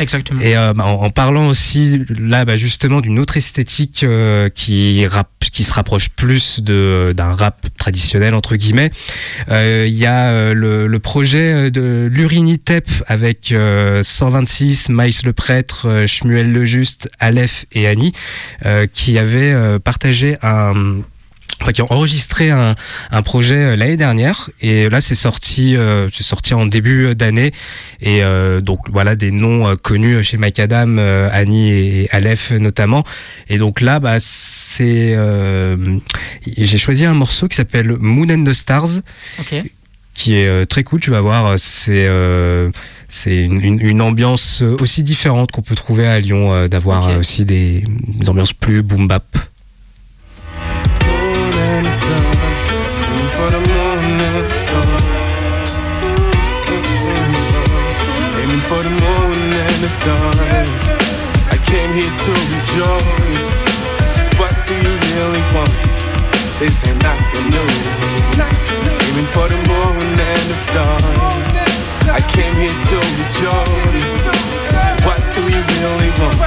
Exactement. 0.00 0.40
Et 0.40 0.56
euh, 0.56 0.72
en, 0.72 1.04
en, 1.04 1.10
parlant 1.10 1.48
aussi 1.48 2.04
là 2.08 2.44
bah, 2.44 2.56
justement 2.56 3.00
d'une 3.00 3.18
autre 3.18 3.36
esthétique 3.36 4.04
euh, 4.04 4.48
qui 4.48 5.06
rap, 5.06 5.28
qui 5.52 5.64
se 5.64 5.72
rapproche 5.72 6.08
plus 6.08 6.60
de 6.60 7.12
d'un 7.16 7.32
rap 7.32 7.66
traditionnel 7.76 8.34
entre 8.34 8.56
guillemets, 8.56 8.90
euh, 9.50 9.84
il 9.86 9.94
y 9.94 10.06
a 10.06 10.54
le, 10.54 10.86
le, 10.86 10.98
projet 10.98 11.70
de 11.70 12.08
l'Urinitep 12.10 12.88
avec 13.06 13.54
126, 14.02 14.88
Maïs 14.88 15.24
le 15.24 15.32
prêtre, 15.32 16.04
Shmuel 16.06 16.52
le 16.52 16.64
Juste, 16.64 17.08
Aleph 17.18 17.66
et 17.72 17.86
Annie 17.86 18.12
qui 18.92 19.18
avaient 19.18 19.78
partagé 19.80 20.36
un 20.42 21.02
enfin, 21.62 21.72
qui 21.72 21.82
ont 21.82 21.92
enregistré 21.92 22.50
un, 22.50 22.74
un 23.10 23.22
projet 23.22 23.56
euh, 23.56 23.76
l'année 23.76 23.96
dernière. 23.96 24.50
Et 24.60 24.88
là 24.88 25.00
c'est 25.00 25.14
sorti 25.14 25.76
euh, 25.76 26.08
c'est 26.10 26.22
sorti 26.22 26.54
en 26.54 26.66
début 26.66 27.14
d'année. 27.14 27.52
Et 28.00 28.22
euh, 28.22 28.60
donc 28.60 28.80
voilà 28.90 29.16
des 29.16 29.30
noms 29.30 29.68
euh, 29.68 29.74
connus 29.74 30.22
chez 30.24 30.36
Mike 30.36 30.58
Adam, 30.58 30.96
euh, 30.98 31.28
Annie 31.32 31.70
et 31.70 32.08
Aleph 32.10 32.50
notamment. 32.52 33.04
Et 33.48 33.58
donc 33.58 33.80
là 33.80 34.00
bah 34.00 34.16
c'est 34.20 35.16
j'ai 36.46 36.78
choisi 36.78 37.04
un 37.04 37.14
morceau 37.14 37.48
qui 37.48 37.56
s'appelle 37.56 37.96
Moon 37.98 38.28
and 38.30 38.44
the 38.44 38.52
Stars 38.52 39.00
okay. 39.40 39.62
qui 40.14 40.34
est 40.34 40.66
très 40.66 40.84
cool. 40.84 41.00
Tu 41.00 41.10
vas 41.10 41.20
voir 41.20 41.54
c'est 41.58 42.08
c'est 43.08 43.42
une, 43.42 43.60
une, 43.60 43.80
une, 43.80 44.00
ambiance 44.00 44.62
aussi 44.80 45.02
différente 45.02 45.52
qu'on 45.52 45.60
peut 45.60 45.74
trouver 45.74 46.06
à 46.06 46.18
Lyon 46.18 46.66
d'avoir 46.66 47.08
okay. 47.08 47.16
aussi 47.16 47.44
des, 47.44 47.84
des 47.86 48.28
ambiances 48.30 48.54
plus 48.54 48.82
boom 48.82 49.06
bap 49.06 49.36
the 51.92 52.00
stars, 52.00 52.64
aiming 53.04 53.32
for 53.36 53.48
the 53.52 53.60
the 54.48 54.56
stars. 54.64 55.04
Aiming 58.40 58.64
for 58.68 58.80
the 58.82 58.92
moon 59.04 59.38
and 59.66 59.78
the 59.84 59.90
stars. 59.98 60.82
I 61.52 61.56
came 61.68 61.92
here 61.92 62.14
to 62.24 62.32
rejoice. 62.54 63.48
What 64.40 64.54
do 64.66 64.74
you 64.74 64.94
really 65.08 65.44
want? 65.54 65.74
They 66.60 66.70
say 66.70 66.92
not 67.04 67.20
the 67.32 67.40
news. 67.52 67.84
Aiming 69.06 69.28
for 69.34 69.46
the 69.52 69.60
moon 69.68 70.06
and 70.32 70.44
the 70.48 70.58
stars. 70.66 71.54
I 72.08 72.20
came 72.34 72.54
here 72.56 72.78
to 72.88 72.96
rejoice. 73.20 74.16
What 75.04 75.20
do 75.34 75.42
you 75.44 75.62
really 75.76 76.10
want? 76.20 76.40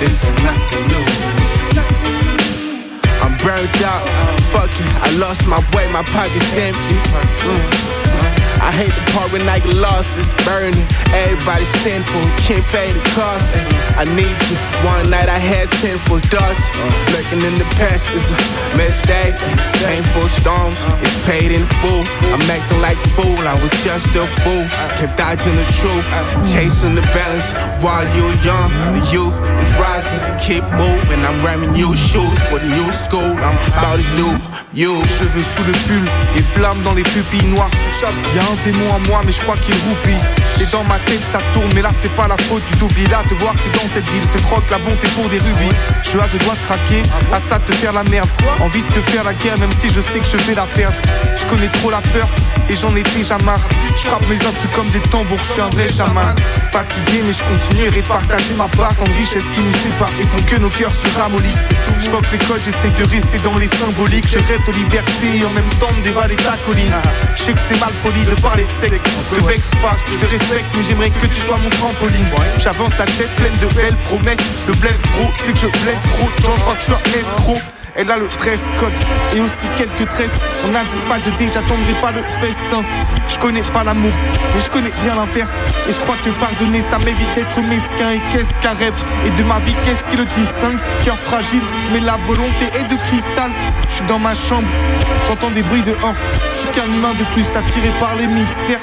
They 0.00 0.08
say 0.08 0.32
not 0.46 0.60
the 0.72 0.80
news. 0.88 1.34
I'm 3.20 3.36
burnt 3.38 3.82
out. 3.82 4.43
Fuck 4.54 4.70
it, 4.70 4.86
I 5.02 5.10
lost 5.18 5.44
my 5.48 5.58
way, 5.74 5.90
my 5.90 6.04
pockets 6.04 6.56
empty. 6.56 6.94
Mm. 7.10 7.93
I 8.60 8.70
hate 8.70 8.94
the 8.94 9.04
part 9.12 9.32
when 9.32 9.44
like 9.46 9.64
losses 9.66 10.32
burning. 10.44 10.86
Everybody 11.12 11.64
sinful, 11.82 12.24
can't 12.46 12.64
pay 12.74 12.90
the 12.92 13.02
cost. 13.14 13.46
I 13.96 14.04
need 14.14 14.34
you. 14.50 14.56
One 14.86 15.10
night 15.10 15.28
I 15.28 15.38
had 15.38 15.68
sinful 15.80 16.20
thoughts. 16.30 16.64
Lurking 17.14 17.42
in 17.42 17.58
the 17.58 17.68
past 17.78 18.10
is 18.14 18.26
a 18.30 18.38
mistake. 18.76 19.36
Painful 19.82 20.28
storms, 20.28 20.78
it's 21.02 21.18
paid 21.26 21.52
in 21.52 21.64
full. 21.80 22.04
I'm 22.34 22.42
acting 22.50 22.80
like 22.80 22.98
a 22.98 23.10
fool, 23.16 23.38
I 23.46 23.54
was 23.62 23.72
just 23.84 24.10
a 24.16 24.26
fool. 24.42 24.64
Kept 24.98 25.16
dodging 25.16 25.56
the 25.56 25.68
truth, 25.78 26.06
chasing 26.52 26.94
the 26.94 27.06
balance 27.14 27.52
while 27.84 28.06
you're 28.16 28.36
young. 28.42 28.70
The 28.94 29.02
youth 29.12 29.36
is 29.60 29.70
rising, 29.78 30.20
keep 30.42 30.64
moving. 30.74 31.22
I'm 31.24 31.44
ramming 31.44 31.72
new 31.72 31.94
shoes 31.94 32.38
for 32.50 32.58
the 32.58 32.68
new 32.68 32.90
school. 32.92 33.32
I'm 33.44 33.56
about 33.72 33.98
to 34.00 34.06
do 34.18 34.28
you. 34.74 34.94
Cheveux 35.18 35.46
sous 35.54 35.64
le 35.64 35.74
pull, 35.86 36.04
et 36.36 36.42
flammes 36.42 36.82
dans 36.82 36.94
les 36.94 37.04
pupilles 37.04 37.46
noires. 37.46 37.70
Y'a 38.34 38.43
un 38.50 38.56
démon 38.64 38.90
en 38.92 39.00
moi, 39.08 39.22
mais 39.24 39.32
je 39.32 39.40
crois 39.40 39.56
qu'il 39.56 39.74
roupille. 39.88 40.22
Et 40.60 40.66
dans 40.70 40.84
ma 40.84 40.98
tête 41.00 41.24
ça 41.30 41.38
tourne, 41.52 41.70
mais 41.74 41.82
là 41.82 41.90
c'est 41.92 42.14
pas 42.14 42.28
la 42.28 42.36
faute 42.36 42.64
du 42.70 42.76
tout. 42.78 42.88
Là, 43.10 43.22
de 43.28 43.34
voir 43.34 43.52
que 43.54 43.76
dans 43.76 43.88
cette 43.92 44.08
ville, 44.08 44.22
c'est 44.32 44.40
trop 44.42 44.60
que 44.60 44.70
la 44.70 44.78
bonté 44.78 45.08
pour 45.08 45.28
des 45.28 45.38
rubis. 45.38 45.74
Je 46.02 46.08
suis 46.10 46.20
à 46.20 46.26
deux 46.28 46.38
doigts 46.38 46.54
de 46.54 46.64
craquer, 46.66 47.02
à 47.32 47.40
ça 47.40 47.58
de 47.58 47.64
te 47.64 47.72
faire 47.72 47.92
la 47.92 48.04
merde. 48.04 48.28
Envie 48.60 48.82
de 48.82 48.92
te 48.94 49.00
faire 49.10 49.24
la 49.24 49.34
guerre, 49.34 49.58
même 49.58 49.72
si 49.78 49.90
je 49.90 50.00
sais 50.00 50.20
que 50.20 50.26
je 50.26 50.36
vais 50.46 50.54
la 50.54 50.64
perdre. 50.64 50.96
Je 51.36 51.44
connais 51.46 51.68
trop 51.68 51.90
la 51.90 52.00
peur, 52.00 52.28
et 52.70 52.74
j'en 52.74 52.94
ai 52.96 53.02
déjà 53.02 53.36
marre. 53.38 53.66
Je 53.96 54.02
frappe 54.08 54.26
mes 54.28 54.36
instruments 54.36 54.74
comme 54.74 54.90
des 54.90 55.00
tambours, 55.10 55.38
je 55.42 55.52
suis 55.52 55.60
un 55.60 55.68
vrai 55.70 55.88
chaman. 55.88 56.34
Fatigué, 56.70 57.22
mais 57.26 57.32
je 57.32 57.42
continuerai 57.42 58.02
de 58.02 58.06
partager 58.06 58.54
ma 58.54 58.68
part 58.68 58.94
en 59.00 59.04
richesse 59.18 59.44
qui 59.54 59.60
nous 59.60 59.72
sépare 59.72 60.10
et 60.20 60.26
font 60.26 60.42
que 60.46 60.56
nos 60.56 60.70
cœurs 60.70 60.92
se 60.92 61.18
ramollissent. 61.18 61.68
Je 61.98 62.08
fuck 62.10 62.24
les 62.32 62.38
codes, 62.38 62.62
j'essaie 62.64 62.90
de 62.98 63.04
rester 63.04 63.38
dans 63.38 63.58
les 63.58 63.68
symboliques. 63.68 64.28
Je 64.28 64.38
rêve 64.38 64.64
de 64.66 64.72
liberté 64.72 65.26
et 65.38 65.44
en 65.44 65.50
même 65.50 65.70
temps 65.78 65.92
de 65.98 66.02
dévaler 66.02 66.36
ta 66.36 66.56
colline. 66.66 66.94
Je 67.36 67.42
sais 67.42 67.52
que 67.52 67.60
c'est 67.68 67.78
mal 67.78 67.92
poli 68.02 68.24
de 68.24 68.33
parler 68.40 68.64
de 68.64 68.72
sexe, 68.72 69.02
te 69.02 69.44
vexe 69.46 69.70
pas, 69.82 69.96
je 70.06 70.16
te 70.16 70.26
respecte, 70.26 70.66
mais 70.76 70.82
j'aimerais 70.82 71.10
que 71.10 71.26
tu 71.26 71.40
sois 71.40 71.58
mon 71.58 71.70
trampoline. 71.70 72.26
J'avance 72.58 72.92
la 72.98 73.06
tête 73.06 73.30
pleine 73.36 73.56
de 73.60 73.74
belles 73.74 73.96
promesses. 74.04 74.38
Le 74.66 74.74
blême 74.74 74.96
gros, 75.14 75.30
c'est 75.34 75.52
que 75.52 75.58
je 75.58 75.66
blesse 75.82 76.02
trop. 76.12 76.28
Genre, 76.44 76.56
je 76.56 76.62
crois 76.62 76.74
que 76.74 76.80
je 76.80 76.84
suis 76.84 76.92
un 76.94 77.20
escroc. 77.20 77.60
Elle 77.96 78.10
a 78.10 78.16
le 78.16 78.26
dress 78.26 78.64
code 78.80 78.92
et 79.36 79.40
aussi 79.40 79.66
quelques 79.76 80.08
tresses. 80.10 80.34
On 80.64 80.68
dit 80.68 81.04
pas 81.08 81.18
de 81.18 81.30
dé, 81.38 81.46
j'attendrai 81.46 81.94
pas 82.02 82.10
le 82.10 82.22
festin. 82.22 82.82
Je 83.28 83.38
connais 83.38 83.62
pas 83.62 83.84
l'amour, 83.84 84.10
mais 84.52 84.60
je 84.60 84.68
connais 84.68 84.90
bien 85.02 85.14
l'inverse. 85.14 85.52
Et 85.88 85.92
je 85.92 86.00
crois 86.00 86.16
que 86.16 86.30
pardonner, 86.40 86.82
ça 86.82 86.98
m'évite 86.98 87.32
d'être 87.36 87.60
mesquin. 87.62 88.10
Et 88.10 88.20
qu'est-ce 88.32 88.52
qu'un 88.60 88.74
rêve 88.74 88.94
Et 89.26 89.30
de 89.30 89.44
ma 89.44 89.60
vie, 89.60 89.76
qu'est-ce 89.84 90.04
qui 90.10 90.16
le 90.16 90.24
distingue? 90.24 90.80
Cœur 91.04 91.16
fragile, 91.16 91.62
mais 91.92 92.00
la 92.00 92.16
volonté 92.26 92.66
est 92.74 92.90
de 92.90 92.96
cristal. 92.96 93.52
Je 93.88 93.94
suis 93.94 94.04
dans 94.06 94.18
ma 94.18 94.34
chambre, 94.34 94.68
j'entends 95.28 95.50
des 95.50 95.62
bruits 95.62 95.82
dehors. 95.82 96.16
Je 96.52 96.58
suis 96.58 96.68
qu'un 96.70 96.92
humain 96.92 97.14
de 97.14 97.24
plus 97.32 97.46
attiré 97.56 97.90
par 98.00 98.16
les 98.16 98.26
mystères. 98.26 98.80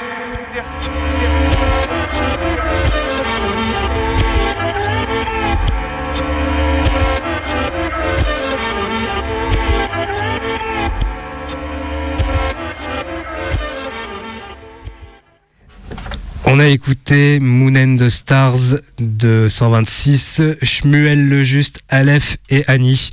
On 16.54 16.58
a 16.58 16.66
écouté 16.66 17.40
Moon 17.40 17.74
and 17.76 17.96
the 17.96 18.10
Stars 18.10 18.76
de 18.98 19.46
126, 19.48 20.42
Shmuel 20.60 21.26
le 21.26 21.42
Juste, 21.42 21.80
Aleph 21.88 22.36
et 22.50 22.62
Annie. 22.66 23.08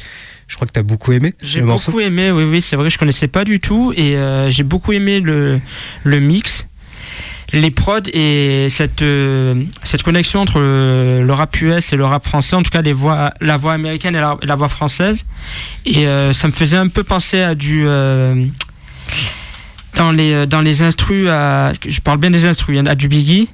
Je 0.50 0.56
crois 0.56 0.68
que 0.68 0.74
tu 0.74 0.80
as 0.82 0.84
beaucoup 0.84 1.14
aimé. 1.14 1.34
J'ai 1.42 1.62
beaucoup 1.62 2.02
aimé, 2.02 2.32
oui, 2.32 2.44
oui, 2.44 2.62
c'est 2.62 2.76
vrai, 2.76 2.90
je 2.90 2.98
connaissais 2.98 3.30
pas 3.30 3.46
du 3.46 3.62
tout 3.62 3.94
et 3.96 4.18
euh, 4.18 4.52
j'ai 4.52 4.64
beaucoup 4.64 4.92
aimé 4.92 5.22
le, 5.22 5.62
le 6.04 6.20
mix, 6.20 6.68
les 7.54 7.72
prods 7.72 8.10
et 8.12 8.68
cette, 8.70 9.04
euh, 9.04 9.64
cette 9.86 10.04
connexion 10.04 10.42
entre 10.42 10.60
le, 10.60 11.24
le, 11.26 11.32
rap 11.32 11.62
US 11.62 11.94
et 11.94 11.96
le 11.96 12.04
rap 12.04 12.28
français, 12.28 12.58
en 12.58 12.62
tout 12.62 12.72
cas 12.72 12.82
les 12.82 12.92
voix, 12.92 13.34
la 13.40 13.56
voix 13.56 13.72
américaine 13.72 14.18
et 14.18 14.20
la, 14.20 14.38
la 14.44 14.56
voix 14.56 14.68
française. 14.68 15.26
Et 15.86 16.10
euh, 16.10 16.34
ça 16.34 16.50
me 16.50 16.54
faisait 16.54 16.76
un 16.76 16.90
peu 16.90 17.06
penser 17.06 17.40
à 17.40 17.56
du 17.56 17.88
dans 20.00 20.12
les 20.12 20.48
dans 20.48 20.62
les 20.62 20.82
instrus 20.82 21.28
à, 21.30 21.74
je 21.88 22.00
parle 22.02 22.18
bien 22.20 22.32
des 22.32 22.46
instrus 22.46 22.80
à 22.88 22.96
du 22.96 23.08
Biggie 23.08 23.50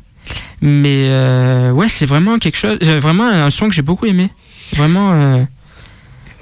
Mais 0.61 1.07
euh, 1.09 1.71
ouais, 1.71 1.89
c'est 1.89 2.05
vraiment 2.05 2.37
quelque 2.39 2.57
chose, 2.57 2.77
euh, 2.83 2.99
vraiment 2.99 3.27
un 3.27 3.49
son 3.49 3.67
que 3.69 3.75
j'ai 3.75 3.81
beaucoup 3.81 4.05
aimé. 4.05 4.29
Vraiment. 4.73 5.11
euh, 5.13 5.43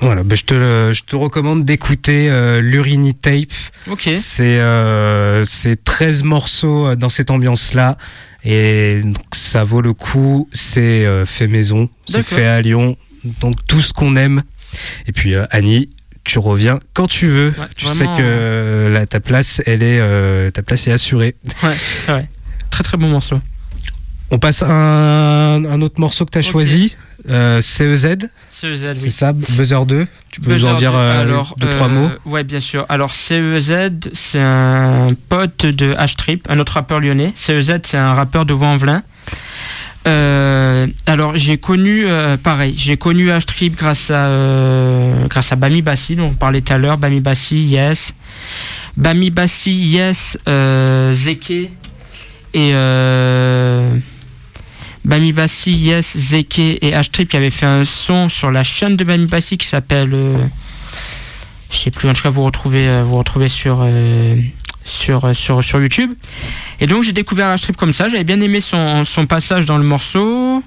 Voilà, 0.01 0.23
bah, 0.23 0.35
je, 0.35 0.43
te, 0.43 0.53
le- 0.53 0.91
je 0.93 1.03
te 1.03 1.15
recommande 1.15 1.63
d'écouter 1.63 2.27
euh, 2.29 2.61
l'Urini 2.61 3.13
Tape. 3.13 3.55
Ok. 3.89 4.09
C'est 4.15 4.59
euh, 4.59 5.43
c'est 5.45 5.81
13 5.83 6.23
morceaux 6.23 6.87
euh, 6.87 6.95
dans 6.95 7.09
cette 7.09 7.31
ambiance-là. 7.31 7.97
Et 8.45 9.01
ça 9.33 9.63
vaut 9.63 9.81
le 9.81 9.93
coup. 9.93 10.49
C'est 10.51 11.05
euh, 11.05 11.25
fait 11.25 11.47
maison, 11.47 11.89
c'est 12.07 12.23
fait 12.23 12.45
à 12.45 12.61
Lyon. 12.61 12.97
Donc 13.41 13.55
tout 13.67 13.79
ce 13.81 13.93
qu'on 13.93 14.15
aime. 14.17 14.43
Et 15.07 15.13
puis 15.13 15.33
euh, 15.33 15.45
Annie, 15.49 15.89
tu 16.23 16.39
reviens 16.39 16.79
quand 16.93 17.07
tu 17.07 17.27
veux. 17.27 17.53
tu 17.75 17.85
vraiment, 17.85 17.99
sais 17.99 18.21
que 18.21 18.25
euh, 18.25 18.89
là, 18.89 19.05
ta 19.05 19.19
place, 19.19 19.61
elle 19.65 19.83
est, 19.83 19.99
euh, 19.99 20.49
ta 20.51 20.61
place 20.63 20.87
est 20.87 20.91
assurée. 20.91 21.35
Ouais, 21.63 21.75
ouais. 22.13 22.29
Très 22.69 22.83
très 22.83 22.97
bon 22.97 23.09
morceau. 23.09 23.39
On 24.31 24.39
passe 24.39 24.63
à 24.63 24.67
un, 24.67 25.63
un 25.65 25.81
autre 25.81 25.99
morceau 25.99 26.25
que 26.25 26.31
tu 26.31 26.39
as 26.39 26.41
choisi, 26.41 26.95
euh, 27.29 27.61
CEZ. 27.61 28.17
CEZ, 28.51 28.83
oui. 28.85 28.97
C'est 28.97 29.09
ça, 29.11 29.31
Buzzer 29.31 29.85
2. 29.85 30.07
Tu 30.31 30.41
peux 30.41 30.49
nous 30.49 30.55
Buzzer 30.55 30.69
en 30.69 30.75
dire 30.75 30.91
deux, 30.91 30.97
euh, 30.97 31.21
alors, 31.21 31.55
deux, 31.59 31.69
trois 31.69 31.87
mots? 31.87 32.09
Ouais, 32.25 32.43
bien 32.43 32.59
sûr. 32.59 32.85
Alors, 32.89 33.13
CEZ, 33.13 33.91
c'est 34.13 34.39
un 34.41 35.07
pote 35.29 35.67
de 35.67 35.93
H-Trip, 35.93 36.47
un 36.49 36.57
autre 36.57 36.73
rappeur 36.73 36.99
lyonnais. 36.99 37.31
CEZ, 37.35 37.79
c'est 37.83 37.97
un 37.97 38.13
rappeur 38.13 38.45
de 38.45 38.53
Vaux-en-Velin. 38.53 39.03
Euh, 40.05 40.87
alors, 41.05 41.35
j'ai 41.35 41.57
connu, 41.57 42.05
euh, 42.05 42.35
pareil, 42.37 42.73
j'ai 42.77 42.97
connu 42.97 43.29
H-Trip 43.29 43.75
grâce 43.75 44.11
à, 44.11 44.25
euh, 44.27 45.27
grâce 45.27 45.51
à 45.51 45.55
Bami 45.55 45.81
Bassi, 45.81 46.15
dont 46.15 46.27
on 46.27 46.33
parlait 46.33 46.61
tout 46.61 46.73
à 46.73 46.77
l'heure. 46.77 46.97
Bami 46.97 47.21
Bassi, 47.21 47.57
Yes. 47.63 48.13
Bami 48.97 49.29
Bassi, 49.31 49.71
Yes, 49.71 50.37
Zeke 51.13 51.69
et. 52.53 52.73
Bami 55.05 55.33
Bassi, 55.33 55.71
Yes, 55.71 56.17
Zeke 56.17 56.59
et 56.59 56.91
H-Trip 56.91 57.27
qui 57.27 57.37
avaient 57.37 57.49
fait 57.49 57.65
un 57.65 57.83
son 57.83 58.29
sur 58.29 58.51
la 58.51 58.63
chaîne 58.63 58.95
de 58.95 59.03
Bami 59.03 59.25
Bassi 59.25 59.57
qui 59.57 59.67
s'appelle. 59.67 60.11
je 61.69 61.77
sais 61.77 61.91
plus, 61.91 62.09
en 62.09 62.13
tout 62.13 62.23
cas, 62.23 62.29
vous 62.29 62.43
retrouvez, 62.43 63.01
vous 63.01 63.17
retrouvez 63.17 63.47
sur, 63.47 63.85
sur, 64.83 65.25
euh, 65.25 65.33
sur, 65.33 65.63
sur 65.63 65.81
YouTube. 65.81 66.13
Et 66.79 66.87
donc, 66.87 67.03
j'ai 67.03 67.13
découvert 67.13 67.53
H-Trip 67.53 67.75
comme 67.75 67.93
ça. 67.93 68.09
J'avais 68.09 68.23
bien 68.23 68.41
aimé 68.41 68.61
son, 68.61 69.05
son 69.05 69.25
passage 69.25 69.65
dans 69.65 69.77
le 69.77 69.83
morceau. 69.83 70.63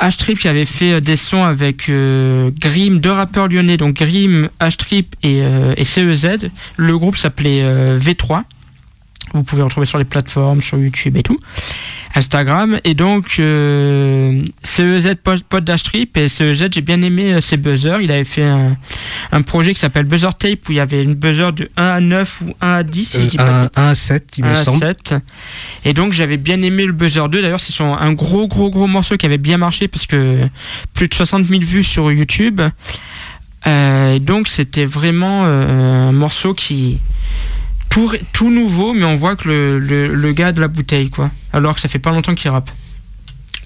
H-Trip 0.00 0.38
qui 0.38 0.48
avait 0.48 0.64
fait 0.64 0.94
euh, 0.94 1.00
des 1.00 1.16
sons 1.16 1.44
avec 1.44 1.88
euh, 1.88 2.50
Grim, 2.58 3.00
deux 3.00 3.12
rappeurs 3.12 3.48
lyonnais, 3.48 3.76
donc 3.76 3.96
Grim, 3.96 4.48
H-Trip 4.60 5.14
et, 5.22 5.40
et 5.76 5.84
CEZ. 5.84 6.50
Le 6.76 6.98
groupe 6.98 7.16
s'appelait 7.16 7.62
euh, 7.62 7.98
V3. 7.98 8.42
Vous 9.34 9.44
pouvez 9.44 9.62
retrouver 9.62 9.86
sur 9.86 9.98
les 9.98 10.04
plateformes, 10.04 10.60
sur 10.60 10.78
YouTube 10.78 11.16
et 11.16 11.22
tout. 11.22 11.38
Instagram. 12.14 12.78
Et 12.84 12.94
donc, 12.94 13.36
euh, 13.38 14.42
CEZ 14.64 15.14
d'H-Trip 15.60 16.16
et 16.16 16.28
CEZ, 16.28 16.68
j'ai 16.72 16.80
bien 16.80 17.00
aimé 17.02 17.34
euh, 17.34 17.40
ses 17.40 17.56
buzzers. 17.56 17.98
Il 18.00 18.10
avait 18.10 18.24
fait 18.24 18.44
un, 18.44 18.76
un 19.32 19.42
projet 19.42 19.72
qui 19.74 19.80
s'appelle 19.80 20.04
Buzzer 20.06 20.34
Tape 20.34 20.68
où 20.68 20.72
il 20.72 20.76
y 20.76 20.80
avait 20.80 21.02
une 21.02 21.14
buzzer 21.14 21.52
de 21.52 21.70
1 21.76 21.82
à 21.84 22.00
9 22.00 22.40
ou 22.42 22.54
1 22.60 22.68
à 22.68 22.82
10, 22.82 23.04
si 23.04 23.22
je 23.22 23.26
dis 23.28 23.36
pas 23.36 23.44
Euh, 23.44 23.50
un, 23.50 23.62
bêtises. 23.64 23.78
un 23.78 23.88
à 23.88 23.94
7, 23.94 24.38
il 24.38 24.44
me 24.44 24.48
1 24.50 24.52
à 24.52 24.64
semble. 24.64 24.78
7. 24.80 25.14
Et 25.84 25.92
donc 25.94 26.12
j'avais 26.12 26.36
bien 26.36 26.60
aimé 26.62 26.84
le 26.86 26.92
Buzzer 26.92 27.28
2. 27.28 27.42
D'ailleurs, 27.42 27.60
c'est 27.60 27.80
un 27.82 28.12
gros, 28.12 28.48
gros, 28.48 28.70
gros 28.70 28.86
morceau 28.86 29.16
qui 29.16 29.26
avait 29.26 29.38
bien 29.38 29.58
marché 29.58 29.86
parce 29.88 30.06
que 30.06 30.48
plus 30.94 31.08
de 31.08 31.14
60 31.14 31.46
000 31.46 31.60
vues 31.62 31.84
sur 31.84 32.10
YouTube. 32.10 32.60
Euh, 33.66 34.14
et 34.14 34.20
donc 34.20 34.48
c'était 34.48 34.86
vraiment 34.86 35.42
euh, 35.44 36.08
un 36.08 36.12
morceau 36.12 36.54
qui 36.54 36.98
tout, 37.90 38.10
tout 38.32 38.50
nouveau, 38.50 38.94
mais 38.94 39.04
on 39.04 39.16
voit 39.16 39.36
que 39.36 39.48
le, 39.48 39.78
le, 39.78 40.14
le 40.14 40.32
gars 40.32 40.48
a 40.48 40.52
de 40.52 40.60
la 40.60 40.68
bouteille, 40.68 41.10
quoi. 41.10 41.30
Alors 41.52 41.74
que 41.74 41.80
ça 41.82 41.88
fait 41.88 41.98
pas 41.98 42.10
longtemps 42.12 42.34
qu'il 42.34 42.50
rappe. 42.50 42.70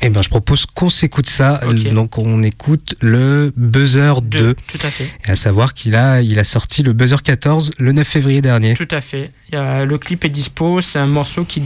Eh 0.03 0.11
ben, 0.11 0.21
je 0.23 0.29
propose 0.29 0.67
qu'on 0.67 0.91
s'écoute 0.91 1.29
ça. 1.29 1.61
Donc, 1.93 2.19
on 2.19 2.43
écoute 2.43 2.95
le 3.01 3.53
Buzzer 3.57 4.21
2. 4.23 4.55
Tout 4.55 4.79
à 4.83 4.91
fait. 4.91 5.09
Et 5.27 5.31
à 5.31 5.35
savoir 5.35 5.73
qu'il 5.73 5.95
a, 5.95 6.21
il 6.21 6.39
a 6.39 6.45
sorti 6.45 6.83
le 6.83 6.93
Buzzer 6.93 7.23
14 7.23 7.73
le 7.79 7.93
9 7.93 8.07
février 8.07 8.43
dernier. 8.43 8.75
Tout 8.75 8.89
à 8.91 9.01
fait. 9.01 9.31
Il 9.51 9.55
y 9.55 9.59
a- 9.59 9.85
le 9.87 9.97
clip 9.97 10.25
est 10.25 10.29
dispo. 10.29 10.81
C'est 10.83 10.99
un 10.99 11.07
morceau 11.07 11.45
qui, 11.45 11.63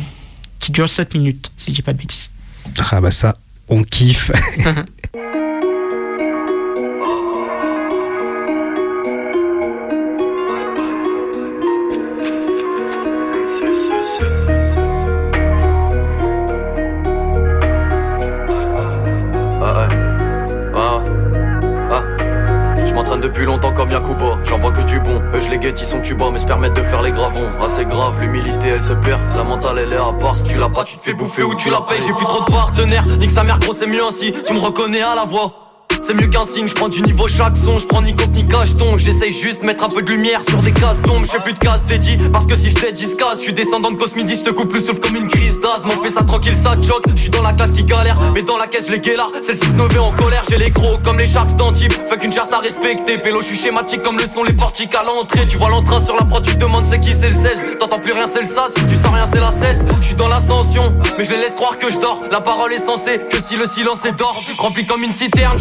qui 0.60 0.70
dure 0.70 0.88
7 0.88 1.14
minutes, 1.14 1.50
si 1.56 1.70
je 1.70 1.76
dis 1.76 1.82
pas 1.82 1.92
de 1.94 1.98
bêtises. 1.98 2.30
Ah 2.92 3.00
bah 3.00 3.10
ça, 3.10 3.34
on 3.68 3.82
kiffe. 3.82 4.30
les 25.48 25.58
guette, 25.58 25.80
ils 25.80 25.86
sont 25.86 26.00
tuba, 26.00 26.30
mais 26.32 26.38
se 26.38 26.46
permettent 26.46 26.74
de 26.74 26.82
faire 26.82 27.02
les 27.02 27.12
gravons. 27.12 27.50
Ah, 27.60 27.66
c'est 27.68 27.84
grave, 27.84 28.20
l'humilité 28.20 28.68
elle 28.68 28.82
se 28.82 28.92
perd. 28.92 29.20
La 29.36 29.44
mentale 29.44 29.78
elle 29.78 29.92
est 29.92 29.96
à 29.96 30.12
part. 30.18 30.36
Si 30.36 30.44
tu 30.44 30.58
l'as 30.58 30.68
pas, 30.68 30.84
tu 30.84 30.96
te 30.96 31.02
fais 31.02 31.14
bouffer 31.14 31.42
ou 31.42 31.54
tu 31.54 31.70
la 31.70 31.80
payes. 31.82 32.00
J'ai 32.00 32.12
plus 32.12 32.26
trop 32.26 32.44
de 32.44 32.50
partenaires. 32.50 33.06
Nique 33.18 33.30
sa 33.30 33.44
mère, 33.44 33.58
gros, 33.58 33.72
c'est 33.72 33.86
mieux 33.86 34.04
ainsi. 34.04 34.32
Tu 34.46 34.52
me 34.54 34.58
reconnais 34.58 35.02
à 35.02 35.14
la 35.14 35.24
voix. 35.24 35.67
C'est 36.00 36.14
mieux 36.14 36.28
qu'un 36.28 36.46
signe, 36.46 36.66
je 36.66 36.74
prends 36.74 36.88
du 36.88 37.02
niveau 37.02 37.28
chaque 37.28 37.56
son, 37.56 37.78
je 37.78 37.86
prends 37.86 38.00
ni 38.00 38.14
coke 38.14 38.30
ni 38.32 38.46
cacheton, 38.46 38.96
j'essaye 38.96 39.30
juste 39.30 39.62
mettre 39.62 39.84
un 39.84 39.88
peu 39.88 40.00
de 40.00 40.10
lumière 40.10 40.40
sur 40.42 40.62
des 40.62 40.72
cases 40.72 41.02
d'ombre, 41.02 41.26
je 41.30 41.38
plus 41.42 41.52
de 41.52 41.58
cases 41.58 41.84
dédiées, 41.84 42.16
parce 42.32 42.46
que 42.46 42.56
si 42.56 42.70
je 42.70 42.76
t'ai 42.76 42.92
dit 42.92 43.14
casse, 43.16 43.38
je 43.38 43.42
suis 43.42 43.52
descendant 43.52 43.90
de 43.90 43.96
Cosmidi, 43.96 44.36
je 44.36 44.44
te 44.44 44.50
coupe 44.50 44.72
le 44.72 44.80
souffle 44.80 45.00
comme 45.00 45.16
une 45.16 45.26
crise 45.26 45.60
d'asthme, 45.60 45.90
on 45.98 46.02
fait 46.02 46.08
ça 46.10 46.22
tranquille, 46.22 46.56
ça 46.56 46.76
choque, 46.80 47.04
je 47.14 47.20
suis 47.20 47.30
dans 47.30 47.42
la 47.42 47.52
classe 47.52 47.72
qui 47.72 47.84
galère, 47.84 48.18
mais 48.32 48.42
dans 48.42 48.56
la 48.56 48.66
caisse 48.66 48.88
les 48.88 49.00
guélards, 49.00 49.32
c'est 49.42 49.52
le 49.52 49.58
6 49.58 49.76
9 49.76 50.00
en 50.00 50.12
colère, 50.12 50.44
j'ai 50.48 50.56
les 50.56 50.70
gros 50.70 50.96
comme 51.04 51.18
les 51.18 51.26
sharks 51.26 51.56
d'Antibes, 51.56 51.92
fait 51.92 52.18
qu'une 52.18 52.32
charte 52.32 52.54
à 52.54 52.58
respecter, 52.58 53.18
pélo, 53.18 53.40
je 53.42 53.46
suis 53.48 53.58
schématique 53.58 54.00
comme 54.00 54.18
le 54.18 54.26
sont 54.26 54.44
les 54.44 54.54
portiques 54.54 54.94
à 54.94 55.04
l'entrée, 55.04 55.46
tu 55.46 55.58
vois 55.58 55.68
l'entrain 55.68 56.00
sur 56.00 56.14
la 56.14 56.24
prod, 56.24 56.42
tu 56.42 56.52
te 56.52 56.58
demandes 56.58 56.84
c'est 56.88 57.00
qui 57.00 57.12
c'est 57.12 57.28
le 57.28 57.36
16, 57.36 57.76
t'entends 57.78 57.98
plus 57.98 58.12
rien 58.12 58.26
c'est 58.32 58.40
le 58.40 58.48
sas, 58.48 58.72
si 58.74 58.86
tu 58.86 58.94
sens 58.94 59.12
rien 59.12 59.26
c'est 59.30 59.40
la 59.40 59.50
cesse, 59.50 59.84
je 60.00 60.06
suis 60.06 60.16
dans 60.16 60.28
l'ascension, 60.28 60.94
mais 61.18 61.24
je 61.24 61.34
laisse 61.34 61.54
croire 61.54 61.76
que 61.76 61.90
je 61.90 61.98
dors, 61.98 62.22
la 62.30 62.40
parole 62.40 62.72
est 62.72 62.84
censée, 62.84 63.20
que 63.30 63.42
si 63.42 63.56
le 63.56 63.66
silence 63.66 64.06
est 64.06 64.16
d'or, 64.16 64.40
rempli 64.56 64.86
comme 64.86 65.02
une 65.02 65.12
citerne, 65.12 65.58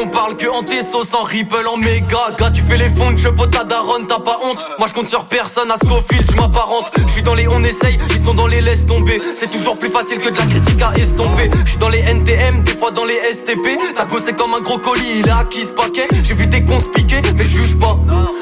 on 0.00 0.08
parle 0.08 0.36
que 0.36 0.48
en 0.48 0.62
tes 0.62 0.82
sauces, 0.82 1.14
en 1.14 1.22
ripple, 1.22 1.66
en 1.72 1.76
méga, 1.76 2.18
gars, 2.38 2.50
tu 2.50 2.62
fais 2.62 2.76
les 2.76 2.88
fonds, 2.90 3.16
je 3.16 3.28
pote 3.28 3.50
ta 3.50 3.64
daronne, 3.64 4.06
t'as 4.06 4.18
pas 4.18 4.38
honte, 4.44 4.64
moi 4.78 4.88
je 4.88 4.94
compte 4.94 5.08
sur 5.08 5.24
personne, 5.26 5.70
à 5.70 5.76
Scofield, 5.76 6.30
je 6.30 6.36
m'apparente, 6.36 6.90
je 7.06 7.12
suis 7.12 7.22
dans 7.22 7.34
les 7.34 7.48
on 7.48 7.62
essaye, 7.62 7.98
ils 8.10 8.22
sont 8.22 8.34
dans 8.34 8.46
les 8.46 8.60
laisse 8.60 8.86
tomber, 8.86 9.20
c'est 9.36 9.50
toujours 9.50 9.78
plus 9.78 9.90
facile 9.90 10.18
que 10.18 10.28
de 10.28 10.38
la 10.38 10.46
critique 10.46 10.80
à 10.82 10.92
estomper, 10.96 11.50
je 11.64 11.70
suis 11.70 11.78
dans 11.78 11.88
les 11.88 12.00
NTM, 12.00 12.62
des 12.62 12.76
fois 12.76 12.90
dans 12.90 13.04
les 13.04 13.18
STP, 13.32 13.78
ta 13.96 14.06
go 14.06 14.18
c'est 14.24 14.36
comme 14.36 14.54
un 14.54 14.60
gros 14.60 14.78
colis, 14.78 15.20
il 15.20 15.28
a 15.30 15.38
acquis 15.38 15.62
ce 15.62 15.72
paquet, 15.72 16.08
j'ai 16.22 16.34
vu 16.34 16.46
des 16.46 16.64
cons 16.64 16.80
piquer, 16.94 17.20
mais 17.36 17.46
juge 17.46 17.78
pas, 17.78 17.98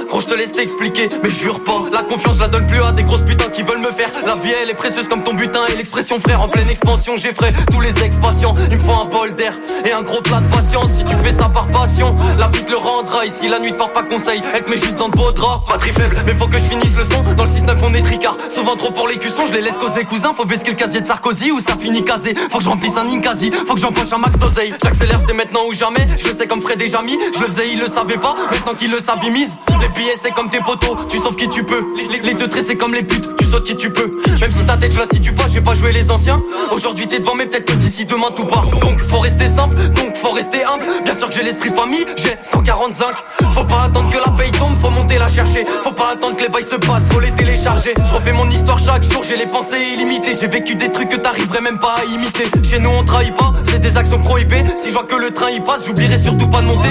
gros 0.09 0.21
je 0.21 0.27
te 0.27 0.35
laisse 0.35 0.53
t'expliquer, 0.53 1.09
mais 1.23 1.31
jure 1.31 1.63
pas, 1.65 1.83
la 1.93 2.03
confiance 2.03 2.37
je 2.37 2.43
la 2.43 2.49
donne 2.49 2.67
plus 2.67 2.83
à 2.83 2.93
des 2.93 3.05
grosses 3.05 3.25
putains 3.25 3.51
qui 3.51 3.63
veulent 3.63 3.81
me 3.81 3.93
faire, 3.93 4.11
la 4.27 4.37
vie 4.37 4.53
elle 4.63 4.71
est 4.71 4.75
précieuse 4.75 5.09
comme 5.09 5.23
ton 5.23 5.35
butin 5.35 5.61
et 5.73 5.77
l'expression 5.77 6.21
frère, 6.21 6.43
en 6.43 6.49
pleine 6.49 6.69
expansion, 6.69 7.17
j'effraie 7.17 7.53
tous 7.71 7.81
les 7.81 8.03
ex-patients, 8.03 8.55
il 8.71 8.79
me 8.79 8.83
faut 8.83 8.93
un 8.93 9.07
bol 9.07 9.35
d'air 9.35 9.55
et 9.85 9.93
un 9.93 10.03
gros 10.03 10.23
plat 10.23 10.41
de 10.41 10.49
patience, 10.61 10.91
si 10.99 11.05
tu 11.07 11.17
fais 11.25 11.33
ça 11.33 11.49
par 11.49 11.67
passion, 11.67 12.15
la 12.39 12.49
vie 12.49 12.63
te 12.63 12.71
le 12.71 12.77
rendra, 12.77 13.25
ici 13.25 13.49
la 13.49 13.59
nuit 13.61 13.73
te 13.73 13.79
porte 13.79 13.95
pas 13.95 14.03
conseil, 14.03 14.43
elle 14.53 14.63
te 14.63 14.69
met 14.69 14.77
juste 14.77 14.97
dans 14.97 15.09
de 15.09 15.17
beaux 15.17 15.33
draps, 15.33 15.67
patrie 15.67 15.91
faible, 15.91 16.23
mais 16.27 16.35
faut 16.35 16.49
que 16.49 16.59
je 16.59 16.65
finisse 16.65 16.95
le 16.97 17.05
son, 17.05 17.23
dans 17.35 17.45
le 17.45 17.51
6-9 17.51 17.77
on 17.83 17.95
est 17.95 18.03
tricard, 18.03 18.37
souvent 18.51 18.77
trop 18.77 18.91
pour 18.91 19.09
les 19.09 19.17
cuissons, 19.17 19.47
je 19.47 19.55
les 19.55 19.63
laisse 19.63 19.79
causer. 19.79 20.05
Cousin, 20.05 20.35
faut 20.37 20.45
vesquer 20.45 20.73
le 20.73 20.77
casier 20.77 21.01
de 21.01 21.07
Sarkozy 21.07 21.51
ou 21.51 21.61
ça 21.61 21.77
finit 21.79 22.05
casé, 22.05 22.35
faut 22.51 22.59
que 22.59 22.65
je 22.65 22.69
remplisse 22.69 22.97
un 22.99 23.05
Ninkasi, 23.05 23.51
faut 23.67 23.75
que 23.75 23.81
j'empoche 23.81 24.13
un 24.13 24.19
max 24.19 24.37
d'oseille, 24.37 24.75
j'accélère 24.83 25.19
c'est 25.27 25.33
maintenant 25.33 25.61
ou 25.67 25.73
jamais, 25.73 26.07
je 26.19 26.29
le 26.29 26.35
sais 26.35 26.47
comme 26.47 26.61
Fred 26.61 26.83
et 26.83 26.89
Jamy, 26.89 27.17
je 27.35 27.41
le 27.41 27.47
faisais 27.47 27.71
il 27.73 27.81
le 27.81 27.89
savait 27.89 28.19
pas, 28.19 28.35
maintenant 28.51 28.75
qu'il 28.75 28.91
le 28.91 29.01
savent 29.01 29.21
il 29.25 29.33
mise, 29.33 29.57
les 29.81 29.89
billets 29.89 30.19
c'est 30.23 30.33
comme 30.33 30.51
tes 30.51 30.61
potos, 30.61 30.95
tu 31.09 31.17
sauves 31.17 31.37
qui 31.37 31.49
tu 31.49 31.65
peux, 31.65 31.87
les, 32.11 32.19
les 32.19 32.37
teutrés 32.37 32.63
c'est 32.67 32.77
comme 32.77 32.93
les 32.93 33.03
putes, 33.03 33.35
tu 33.39 33.47
sautes 33.47 33.65
qui 33.65 33.77
tu 33.77 33.91
peux, 33.91 34.21
même 34.41 34.51
si 34.51 34.67
ta 34.67 34.77
tête 34.77 34.93
je 34.93 34.99
la 34.99 35.07
situe 35.07 35.33
pas, 35.33 35.49
j'ai 35.49 35.63
pas 35.63 35.75
joué 35.75 35.93
les 35.93 36.11
anciens, 36.11 36.43
aujourd'hui 36.71 37.07
t'es 37.09 37.19
devant 37.19 37.35
mais 37.35 37.47
peut-être 37.47 37.65
que 37.65 37.73
d'ici 37.73 38.05
demain 38.05 38.29
tout 38.37 38.45
part, 38.45 38.67
donc 38.67 39.01
faut 39.09 39.21
rester 39.21 39.49
simple, 39.49 39.75
donc 39.95 40.17
faut 40.17 40.31
rester 40.33 40.50
bien 41.05 41.15
sûr 41.15 41.29
que 41.29 41.35
j'ai 41.35 41.43
l'esprit 41.43 41.71
de 41.71 41.77
famille, 41.77 42.05
j'ai 42.17 42.37
145, 42.43 43.15
faut 43.55 43.65
pas 43.65 43.83
attendre 43.85 44.09
que 44.09 44.19
la 44.19 44.31
paye 44.33 44.51
tombe, 44.53 44.77
faut 44.81 44.91
monter 44.91 45.19
la 45.19 45.29
chercher, 45.29 45.65
faut 45.85 45.93
pas 45.93 46.11
attendre 46.13 46.37
que 46.37 46.43
les 46.43 46.49
bails 46.49 46.65
se 46.65 46.77
passent, 46.77 47.07
faut 47.11 47.21
les 47.21 47.31
télécharger, 47.31 47.95
je 47.97 48.15
refais 48.15 48.33
mon 48.33 48.49
histoire 48.49 48.79
chaque 48.79 49.05
jour, 49.05 49.23
j'ai 49.27 49.37
les 49.37 49.47
pensées 49.47 49.81
illimitées, 49.95 50.35
j'ai 50.39 50.49
vécu 50.49 50.75
des 50.75 50.91
trucs 50.91 51.09
que 51.09 51.17
t'arriverais 51.17 51.61
même 51.61 51.79
pas 51.79 51.95
à 52.01 52.05
imiter, 52.05 52.51
chez 52.69 52.79
nous 52.79 52.91
on 52.91 53.05
trahit 53.05 53.35
pas, 53.37 53.53
c'est 53.65 53.79
des 53.79 53.97
actions 53.97 54.19
prohibées, 54.19 54.65
si 54.77 54.89
je 54.89 54.93
vois 54.93 55.05
que 55.05 55.17
le 55.17 55.31
train 55.33 55.51
y 55.51 55.61
passe, 55.61 55.87
j'oublierai 55.87 56.19
surtout 56.19 56.49
pas 56.49 56.61
de 56.63 56.67
monter, 56.67 56.91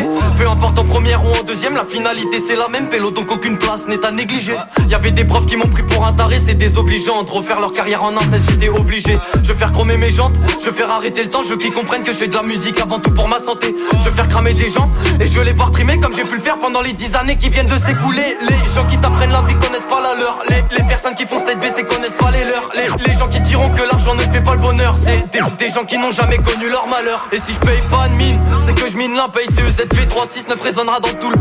deuxième, 1.49 1.73
la 1.73 1.83
finalité 1.83 2.39
c'est 2.39 2.55
la 2.55 2.67
même, 2.67 2.89
pélo 2.89 3.09
donc 3.09 3.31
aucune 3.31 3.57
place 3.57 3.87
n'est 3.87 4.05
à 4.05 4.11
négliger, 4.11 4.55
y 4.87 4.93
avait 4.93 5.09
des 5.09 5.25
profs 5.25 5.47
qui 5.47 5.57
m'ont 5.57 5.67
pris 5.67 5.81
pour 5.81 6.05
un 6.05 6.13
taré, 6.13 6.39
c'est 6.39 6.53
désobligeant 6.53 7.23
de 7.23 7.29
refaire 7.31 7.59
leur 7.59 7.73
carrière 7.73 8.03
en 8.03 8.15
inceste, 8.15 8.51
j'étais 8.51 8.69
obligé, 8.69 9.17
je 9.41 9.51
vais 9.51 9.57
faire 9.57 9.71
chromer 9.71 9.97
mes 9.97 10.11
jantes, 10.11 10.35
je 10.59 10.69
vais 10.69 10.75
faire 10.75 10.91
arrêter 10.91 11.23
le 11.23 11.29
temps, 11.31 11.41
je 11.43 11.49
veux 11.49 11.57
qu'ils 11.57 11.73
comprennent 11.73 12.03
que 12.03 12.11
je 12.11 12.17
fais 12.17 12.27
de 12.27 12.35
la 12.35 12.43
musique 12.43 12.79
avant 12.79 12.99
tout 12.99 13.09
pour 13.09 13.27
ma 13.27 13.39
santé, 13.39 13.75
je 13.93 14.09
vais 14.09 14.15
faire 14.15 14.27
cramer 14.27 14.53
des 14.53 14.69
gens, 14.69 14.91
et 15.19 15.25
je 15.25 15.39
vais 15.39 15.45
les 15.45 15.53
voir 15.53 15.71
trimer 15.71 15.99
comme 15.99 16.13
j'ai 16.15 16.23
pu 16.23 16.35
le 16.35 16.41
faire 16.41 16.59
pendant 16.59 16.81
les 16.81 16.93
10 16.93 17.15
années 17.15 17.37
qui 17.37 17.49
viennent 17.49 17.67
de 17.67 17.79
s'écouler. 17.79 18.37
Les 18.47 18.71
gens 18.71 18.85
qui 18.85 18.97
t'apprennent 18.99 19.31
la 19.31 19.41
vie 19.41 19.55
connaissent 19.55 19.87
pas 19.89 20.01
la 20.01 20.21
leur. 20.21 20.39
Les, 20.49 20.77
les 20.77 20.83
personnes 20.83 21.15
qui 21.15 21.25
font 21.25 21.39
tête 21.39 21.59
baissée 21.59 21.83
connaissent 21.83 22.15
pas 22.15 22.29
les 22.29 22.43
leurs. 22.45 22.71
Les, 22.75 23.11
les 23.11 23.17
gens 23.17 23.27
qui 23.27 23.39
diront 23.41 23.69
que 23.69 23.81
l'argent 23.81 24.13
ne 24.13 24.21
fait 24.21 24.43
pas 24.43 24.53
le 24.53 24.61
bonheur, 24.61 24.95
c'est 25.01 25.29
des, 25.31 25.39
des 25.57 25.73
gens 25.73 25.83
qui 25.83 25.97
n'ont 25.97 26.11
jamais 26.11 26.37
connu 26.37 26.69
leur 26.69 26.87
malheur. 26.87 27.27
Et 27.31 27.39
si 27.39 27.53
je 27.53 27.59
paye 27.59 27.81
pas 27.89 28.07
de 28.07 28.13
mine, 28.15 28.39
c'est 28.63 28.75
que 28.75 28.87
je 28.87 28.97
mine 28.97 29.15
la 29.15 29.27
paye. 29.29 29.47
CEZV 29.47 30.07
369 30.07 30.61
résonnera 30.61 30.99
dans 30.99 31.13
tout 31.19 31.31
le 31.31 31.38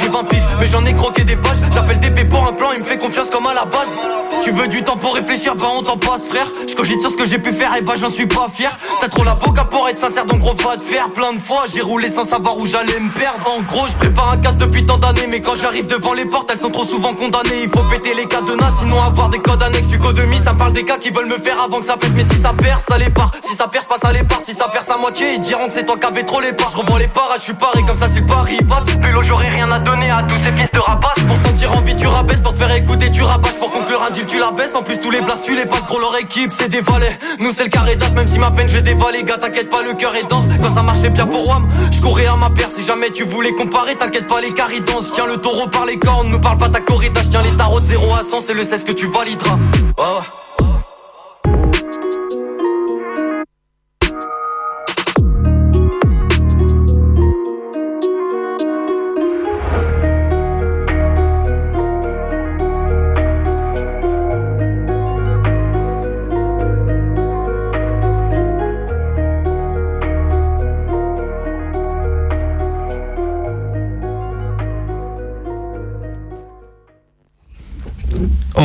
J'ai 0.00 0.08
20 0.08 0.24
piges, 0.24 0.48
mais 0.58 0.66
j'en 0.66 0.84
ai 0.84 0.94
croqué 0.94 1.24
des 1.24 1.36
pages. 1.36 1.58
J'appelle 1.72 1.98
DP 1.98 2.28
pour 2.28 2.46
un 2.46 2.52
plan, 2.52 2.68
il 2.74 2.80
me 2.80 2.84
fait 2.84 2.96
confiance 2.96 3.30
comme 3.30 3.46
à 3.46 3.54
la 3.54 3.64
base. 3.64 3.96
Tu 4.42 4.50
veux 4.50 4.68
du 4.68 4.82
temps 4.82 4.96
pour 4.96 5.14
réfléchir, 5.14 5.54
bah 5.56 5.66
on 5.76 5.82
t'en 5.82 5.98
passe 5.98 6.28
frère. 6.28 6.46
Je 6.66 6.74
cogite 6.74 7.00
sur 7.00 7.10
ce 7.10 7.16
que 7.16 7.26
j'ai 7.26 7.38
pu 7.38 7.52
faire 7.52 7.74
et 7.76 7.82
bah 7.82 7.94
j'en 7.98 8.10
suis 8.10 8.26
pas 8.26 8.48
fier. 8.52 8.70
T'as 9.00 9.08
trop 9.08 9.24
la 9.24 9.34
boca 9.34 9.64
pour 9.64 9.88
être 9.88 9.98
sincère, 9.98 10.24
donc 10.24 10.38
gros 10.38 10.54
va 10.54 10.76
te 10.76 10.84
faire 10.84 11.10
plein 11.12 11.34
de 11.34 11.40
fois. 11.40 11.64
J'ai 11.72 11.82
roulé 11.82 12.10
sans 12.10 12.24
savoir 12.24 12.56
où 12.56 12.66
j'allais 12.66 12.98
me 12.98 13.10
perdre. 13.10 13.52
En 13.56 13.60
gros, 13.62 13.86
je 13.88 13.94
prépare 13.94 14.30
un 14.32 14.38
casse 14.38 14.56
depuis 14.56 14.86
tant 14.86 14.96
d'années, 14.96 15.26
mais 15.28 15.40
quand 15.42 15.56
j'arrive 15.56 15.86
devant 15.86 16.14
les 16.14 16.24
portes, 16.24 16.50
elles 16.50 16.58
sont 16.58 16.70
trop 16.70 16.84
souvent 16.84 17.12
condamnées. 17.12 17.62
Il 17.64 17.70
faut 17.70 17.84
péter 17.84 18.14
les 18.14 18.26
cadenas, 18.26 18.72
sinon 18.78 19.02
avoir 19.02 19.28
des 19.28 19.40
codes 19.40 19.62
annexes. 19.62 19.92
Hugo 19.92 20.12
demi, 20.12 20.38
ça 20.38 20.54
parle 20.54 20.72
des 20.72 20.84
cas 20.84 20.96
qui 20.96 21.10
veulent 21.10 21.28
me 21.28 21.38
faire 21.38 21.60
avant 21.60 21.80
que 21.80 21.86
ça 21.86 21.96
pète. 21.96 22.12
Mais 22.14 22.24
si 22.24 22.38
ça 22.40 22.54
perce, 22.54 22.84
ça 22.86 22.96
les 22.96 23.10
part. 23.10 23.32
Si 23.42 23.54
ça 23.54 23.68
perce 23.68 23.86
pas, 23.86 23.98
ça 23.98 24.12
les 24.12 24.24
part. 24.24 24.40
Si 24.40 24.54
ça 24.54 24.68
perce 24.68 24.88
à 24.88 24.96
moitié, 24.96 25.34
ils 25.34 25.40
diront 25.40 25.66
que 25.66 25.72
c'est 25.72 25.84
toi 25.84 25.96
qui 25.98 26.06
avais 26.06 26.22
trop 26.22 26.40
les 26.40 26.54
parts. 26.54 26.70
Je 26.70 26.78
revois 26.78 26.98
les 26.98 27.08
parts, 27.08 27.34
je 27.36 27.42
suis 27.42 27.54
paré 27.54 27.82
comme 27.82 27.96
ça, 27.96 28.08
c'est 28.08 28.20
le 28.20 28.26
pari 28.26 28.56
passe. 28.68 28.86
Pélo, 29.02 29.22
rien 29.48 29.70
à 29.70 29.78
donner 29.78 30.10
à 30.10 30.22
tous 30.22 30.36
ces 30.36 30.52
fils 30.52 30.70
de 30.72 30.78
rapaces. 30.78 31.20
Pour 31.26 31.40
sentir 31.40 31.72
envie, 31.76 31.96
tu 31.96 32.06
rabaisses. 32.06 32.40
Pour 32.40 32.54
te 32.54 32.58
faire 32.58 32.72
écouter, 32.74 33.10
tu 33.10 33.22
rabâches. 33.22 33.58
Pour 33.58 33.72
conclure 33.72 34.02
un 34.02 34.10
deal, 34.10 34.26
tu 34.26 34.38
la 34.38 34.50
baisses. 34.50 34.74
En 34.74 34.82
plus, 34.82 35.00
tous 35.00 35.10
les 35.10 35.20
blasts, 35.20 35.44
tu 35.44 35.54
les 35.54 35.66
passes. 35.66 35.86
Gros, 35.86 35.98
leur 35.98 36.16
équipe, 36.18 36.50
c'est 36.52 36.68
des 36.68 36.80
valets. 36.80 37.18
Nous, 37.38 37.52
c'est 37.52 37.64
le 37.64 37.70
carré 37.70 37.96
d'as, 37.96 38.10
même 38.14 38.28
si 38.28 38.38
ma 38.38 38.50
peine, 38.50 38.68
j'ai 38.68 38.82
dévalé. 38.82 39.22
Gars, 39.24 39.38
t'inquiète 39.38 39.70
pas, 39.70 39.82
le 39.82 39.94
cœur 39.94 40.14
est 40.16 40.28
dense. 40.28 40.44
Quand 40.60 40.70
ça 40.70 40.82
marchait 40.82 41.10
bien 41.10 41.26
pour 41.26 41.48
WAM, 41.48 41.68
je 41.90 42.00
courais 42.00 42.26
à 42.26 42.36
ma 42.36 42.50
perte. 42.50 42.74
Si 42.74 42.84
jamais 42.84 43.10
tu 43.10 43.24
voulais 43.24 43.52
comparer, 43.52 43.94
t'inquiète 43.94 44.26
pas, 44.26 44.40
les 44.40 44.52
carrés 44.52 44.80
dansent. 44.80 45.12
Tiens 45.12 45.26
le 45.26 45.36
taureau 45.36 45.68
par 45.68 45.86
les 45.86 45.98
cornes, 45.98 46.28
ne 46.28 46.36
parle 46.36 46.58
pas 46.58 46.68
ta 46.68 46.80
corrida. 46.80 47.20
Tiens 47.28 47.42
les 47.42 47.56
tarots 47.56 47.80
de 47.80 47.86
0 47.86 48.14
à 48.14 48.22
100, 48.22 48.40
c'est 48.42 48.54
le 48.54 48.64
16 48.64 48.84
que 48.84 48.92
tu 48.92 49.06
valideras. 49.06 49.58
Oh. 49.96 50.20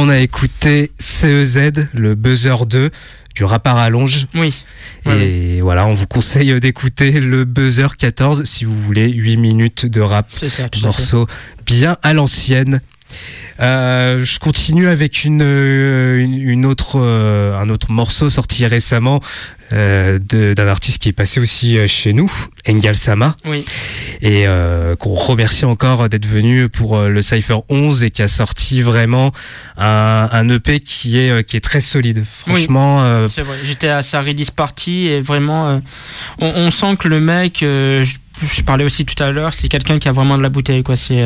On 0.06 0.10
a 0.10 0.20
écouté 0.20 0.92
CEZ, 1.00 1.72
le 1.96 2.14
Buzzer 2.14 2.68
2 2.68 2.92
du 3.34 3.44
rap 3.44 3.66
à 3.66 3.74
rallonge. 3.74 4.28
Oui. 4.36 4.54
Et 5.10 5.62
voilà, 5.62 5.88
on 5.88 5.96
vous 5.96 6.06
conseille 6.06 6.60
d'écouter 6.60 7.20
le 7.20 7.44
Buzzer 7.44 7.98
14 7.98 8.44
si 8.44 8.66
vous 8.66 8.80
voulez 8.80 9.12
8 9.12 9.38
minutes 9.38 9.88
de 9.88 10.02
rap. 10.02 10.28
C'est 10.30 10.48
ça, 10.48 10.70
tout 10.70 10.82
morceau 10.82 11.26
bien 11.66 11.98
à 12.04 12.14
l'ancienne. 12.14 12.82
Euh, 13.62 14.22
je 14.22 14.38
continue 14.40 14.88
avec 14.90 15.24
une, 15.24 15.42
euh, 15.42 16.20
une, 16.20 16.34
une 16.34 16.66
autre, 16.66 17.00
euh, 17.00 17.58
un 17.58 17.70
autre 17.70 17.90
morceau 17.90 18.30
sorti 18.30 18.66
récemment 18.66 19.22
euh, 19.72 20.20
d'un 20.20 20.68
artiste 20.68 21.00
qui 21.02 21.08
est 21.08 21.14
passé 21.14 21.40
aussi 21.40 21.78
chez 21.88 22.12
nous, 22.12 22.30
Engel 22.68 22.96
Sama, 22.98 23.34
Oui. 23.46 23.64
et 24.22 24.46
qu'on 25.00 25.14
remercie 25.16 25.64
encore 25.66 26.10
d'être 26.10 26.26
venu 26.26 26.68
pour 26.68 27.00
le 27.02 27.22
Cypher 27.22 27.60
11 27.70 28.04
et 28.04 28.12
qui 28.12 28.22
a 28.22 28.28
sorti 28.28 28.82
vraiment 28.82 29.32
un, 29.78 30.28
un 30.32 30.50
EP 30.50 30.82
qui 30.82 31.18
est, 31.18 31.44
qui 31.48 31.56
est 31.56 31.62
très 31.62 31.80
solide. 31.82 32.26
Franchement, 32.46 33.28
C'est 33.30 33.42
vrai, 33.42 33.56
j'étais 33.64 33.88
à 33.90 34.02
sa 34.02 34.22
release 34.22 34.52
party 34.52 35.08
et 35.08 35.22
vraiment, 35.22 35.82
on, 36.40 36.48
on 36.56 36.72
sent 36.72 36.98
que 37.00 37.08
le 37.08 37.20
mec, 37.22 37.60
je, 37.62 38.04
je 38.42 38.62
parlais 38.64 38.84
aussi 38.84 39.06
tout 39.06 39.22
à 39.24 39.32
l'heure, 39.32 39.54
c'est 39.54 39.70
quelqu'un 39.70 39.98
qui 39.98 40.10
a 40.10 40.12
vraiment 40.12 40.38
de 40.38 40.44
la 40.44 40.50
bouteille, 40.50 40.84
quoi. 40.84 40.96
C'est, 40.98 41.24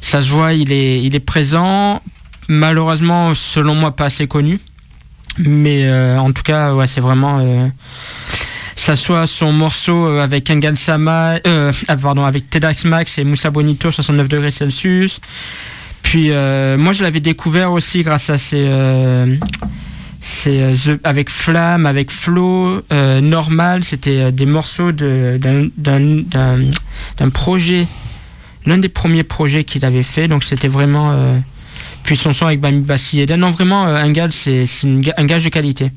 ça 0.00 0.20
se 0.22 0.28
voit, 0.30 0.52
il 0.54 0.72
est, 0.72 1.02
il 1.02 1.14
est 1.14 1.20
présent. 1.20 2.00
Malheureusement, 2.48 3.34
selon 3.34 3.74
moi, 3.74 3.92
pas 3.94 4.06
assez 4.06 4.26
connu, 4.26 4.58
mais 5.38 5.84
euh, 5.84 6.18
en 6.18 6.32
tout 6.32 6.42
cas, 6.42 6.74
ouais, 6.74 6.86
c'est 6.86 7.00
vraiment. 7.00 7.38
Euh, 7.40 7.68
ça 8.76 8.96
soit 8.96 9.26
son 9.26 9.52
morceau 9.52 10.06
euh, 10.06 10.22
avec 10.24 10.48
Engan 10.50 10.74
Sama, 10.74 11.34
euh, 11.46 11.70
ah, 11.88 11.96
pardon, 11.96 12.24
avec 12.24 12.48
Tedax 12.50 12.84
Max 12.86 13.18
et 13.18 13.24
Moussa 13.24 13.50
Bonito, 13.50 13.90
69 13.90 14.28
degrés 14.28 14.50
Celsius. 14.50 15.20
Puis 16.02 16.30
euh, 16.30 16.78
moi, 16.78 16.92
je 16.94 17.02
l'avais 17.02 17.20
découvert 17.20 17.70
aussi 17.72 18.02
grâce 18.02 18.30
à 18.30 18.36
euh, 18.54 19.36
euh, 20.46 20.74
The- 20.74 20.98
avec 21.04 21.28
Flamme, 21.30 21.84
avec 21.86 22.10
Flo, 22.10 22.82
euh, 22.90 23.20
Normal. 23.20 23.84
C'était 23.84 24.16
euh, 24.18 24.30
des 24.30 24.46
morceaux 24.46 24.92
d'un 24.92 25.68
projet, 27.32 27.86
l'un 28.70 28.78
des 28.78 28.88
premiers 28.88 29.24
projets 29.24 29.64
qu'il 29.64 29.84
avait 29.84 30.02
fait. 30.02 30.28
Donc 30.28 30.44
c'était 30.44 30.68
vraiment. 30.68 31.12
euh, 31.12 31.38
puis 32.02 32.16
son 32.16 32.32
son 32.32 32.46
avec 32.46 32.60
Bami 32.60 32.80
Bassi 32.80 33.20
Eden. 33.20 33.40
Non, 33.40 33.50
vraiment, 33.50 33.86
euh, 33.86 33.96
un 33.96 34.10
gage, 34.10 34.32
c'est 34.32 34.64
un 34.84 35.26
gage 35.26 35.44
de 35.44 35.50
qualité. 35.50 35.90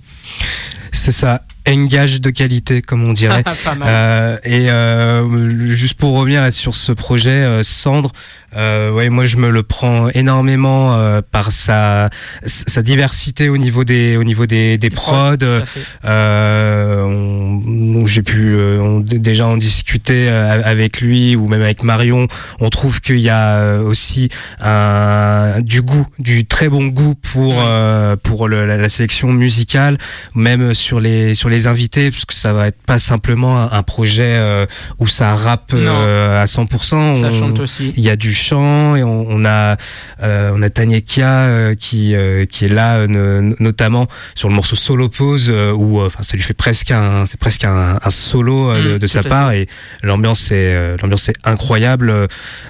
c'est 0.91 1.11
ça. 1.11 1.43
Engage 1.67 2.21
de 2.21 2.29
qualité, 2.29 2.81
comme 2.81 3.03
on 3.03 3.13
dirait. 3.13 3.43
Euh, 3.85 4.37
et 4.43 4.69
euh, 4.69 5.73
juste 5.75 5.95
pour 5.95 6.13
revenir 6.15 6.51
sur 6.53 6.75
ce 6.75 6.91
projet, 6.91 7.31
euh, 7.31 7.63
Cendre, 7.63 8.11
euh, 8.55 8.91
ouais, 8.91 9.09
moi 9.09 9.25
je 9.25 9.37
me 9.37 9.49
le 9.49 9.63
prends 9.63 10.09
énormément 10.09 10.95
euh, 10.95 11.21
par 11.31 11.51
sa, 11.51 12.09
sa 12.45 12.81
diversité 12.81 13.49
au 13.49 13.57
niveau 13.57 13.83
des, 13.83 14.15
au 14.17 14.23
niveau 14.23 14.45
des, 14.45 14.77
des 14.77 14.89
prods. 14.89 15.33
à 15.41 15.65
fait. 15.65 15.79
Euh, 16.05 18.05
J'ai 18.05 18.21
pu 18.21 18.53
euh, 18.55 18.79
on- 18.79 18.99
déjà 18.99 19.47
en 19.47 19.57
discuter 19.57 20.27
avec 20.29 21.01
lui 21.01 21.35
ou 21.35 21.47
même 21.47 21.61
avec 21.61 21.83
Marion. 21.83 22.27
On 22.59 22.69
trouve 22.69 23.01
qu'il 23.01 23.19
y 23.19 23.29
a 23.29 23.77
aussi 23.79 24.29
un, 24.61 25.59
du 25.61 25.81
goût, 25.81 26.05
du 26.19 26.45
très 26.45 26.69
bon 26.69 26.87
goût 26.87 27.15
pour 27.15 27.55
euh, 27.59 28.15
pour 28.21 28.47
le- 28.47 28.65
la, 28.67 28.77
la 28.77 28.89
sélection 28.89 29.31
musicale, 29.31 29.97
même 30.35 30.73
sur 30.73 30.99
les 30.99 31.33
sur 31.33 31.49
les 31.49 31.52
invités, 31.67 32.11
parce 32.11 32.25
que 32.25 32.33
ça 32.33 32.53
va 32.53 32.67
être 32.67 32.81
pas 32.85 32.99
simplement 32.99 33.57
un, 33.61 33.71
un 33.71 33.83
projet 33.83 34.23
euh, 34.37 34.65
où 34.99 35.07
ça 35.07 35.35
rappe 35.35 35.71
euh, 35.73 36.41
à 36.41 36.45
100%. 36.45 36.89
Ça 36.89 37.27
On- 37.27 37.31
chante 37.31 37.59
aussi. 37.59 37.93
Il 37.95 38.03
y 38.03 38.09
a 38.09 38.15
du 38.15 38.33
chant 38.33 38.95
et 38.95 39.03
on, 39.03 39.25
on 39.29 39.45
a 39.45 39.77
euh, 40.21 40.51
on 40.55 40.61
a 40.61 40.69
Taniekia 40.69 41.27
euh, 41.29 41.75
qui 41.75 42.15
euh, 42.15 42.45
qui 42.45 42.65
est 42.65 42.73
là 42.73 42.95
euh, 42.97 43.07
no- 43.41 43.55
notamment 43.59 44.07
sur 44.35 44.49
le 44.49 44.55
morceau 44.55 44.75
Solo 44.75 45.09
Pose 45.09 45.47
euh, 45.49 45.71
où 45.71 46.01
enfin 46.01 46.23
ça 46.23 46.35
lui 46.35 46.43
fait 46.43 46.53
presque 46.53 46.91
un 46.91 47.25
c'est 47.25 47.39
presque 47.39 47.63
un, 47.65 47.99
un 48.03 48.09
solo 48.09 48.73
de, 48.73 48.95
Mm, 48.95 48.99
de 48.99 49.07
sa 49.07 49.21
part 49.23 49.51
et 49.51 49.67
l'ambiance 50.01 50.51
est 50.51 50.97
l'ambiance 51.01 51.29
est 51.29 51.35
incroyable 51.43 52.27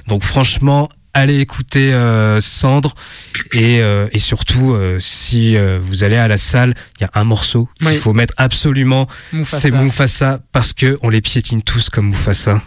donc 0.07 0.23
franchement 0.23 0.89
allez 1.13 1.39
écouter 1.39 1.93
euh, 1.93 2.41
Cendre 2.41 2.95
et, 3.51 3.81
euh, 3.81 4.07
et 4.11 4.19
surtout 4.19 4.73
euh, 4.73 4.97
si 4.99 5.55
euh, 5.55 5.79
vous 5.81 6.03
allez 6.03 6.15
à 6.17 6.27
la 6.27 6.37
salle 6.37 6.73
il 6.99 7.03
y 7.03 7.05
a 7.05 7.11
un 7.13 7.23
morceau 7.23 7.69
qu'il 7.79 7.97
faut 7.97 8.13
mettre 8.13 8.33
absolument 8.37 9.07
c'est 9.45 9.71
Mufasa 9.71 10.39
parce 10.51 10.73
que 10.73 10.97
on 11.01 11.09
les 11.09 11.21
piétine 11.21 11.61
tous 11.61 11.89
comme 11.89 12.07
Mufasa, 12.07 12.61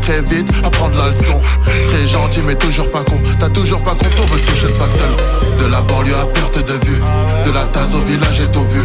très 0.00 0.22
vite 0.22 0.48
apprendre 0.64 0.96
la 0.96 1.08
leçon. 1.08 1.40
Très 1.88 2.06
gentil, 2.06 2.40
mais 2.46 2.54
toujours 2.54 2.90
pas 2.90 3.02
con. 3.04 3.18
T'as 3.38 3.48
toujours 3.48 3.82
pas 3.82 3.92
compris, 3.92 4.20
on 4.22 4.34
veut 4.34 4.40
toucher 4.40 4.68
le 4.68 4.74
pactole. 4.74 5.16
De 5.58 5.70
la 5.70 5.82
banlieue 5.82 6.16
à 6.16 6.26
perte 6.26 6.58
de 6.58 6.74
vue. 6.86 7.00
De 7.44 7.52
la 7.52 7.64
tasse 7.64 7.94
au 7.94 8.00
village, 8.00 8.36
j'ai 8.38 8.50
tout 8.50 8.64
vu. 8.64 8.82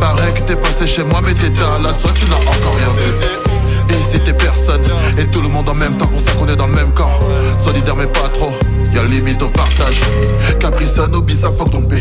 Pareil 0.00 0.32
que 0.34 0.42
t'es 0.42 0.56
passé 0.56 0.86
chez 0.86 1.04
moi, 1.04 1.20
mais 1.24 1.34
t'étais 1.34 1.62
à 1.62 1.82
l'assaut, 1.82 2.08
tu 2.14 2.24
n'as 2.26 2.36
encore 2.36 2.76
rien 2.76 2.92
vu. 2.96 3.44
Et 4.14 4.20
t'es 4.20 4.32
personne, 4.32 4.80
et 5.18 5.26
tout 5.26 5.40
le 5.40 5.48
monde 5.48 5.68
en 5.68 5.74
même 5.74 5.96
temps, 5.96 6.06
pour 6.06 6.20
ça 6.20 6.30
qu'on 6.38 6.46
est 6.46 6.54
dans 6.54 6.68
le 6.68 6.74
même 6.74 6.92
camp. 6.92 7.10
Solidaire, 7.58 7.96
mais 7.96 8.06
pas 8.06 8.28
trop. 8.32 8.52
Y'a 8.94 9.02
limite 9.02 9.42
au 9.42 9.48
partage. 9.48 10.00
Caprice, 10.60 10.98
oublie 11.12 11.34
ça, 11.34 11.50
fuck 11.58 11.72
ton 11.72 11.80
B. 11.80 11.94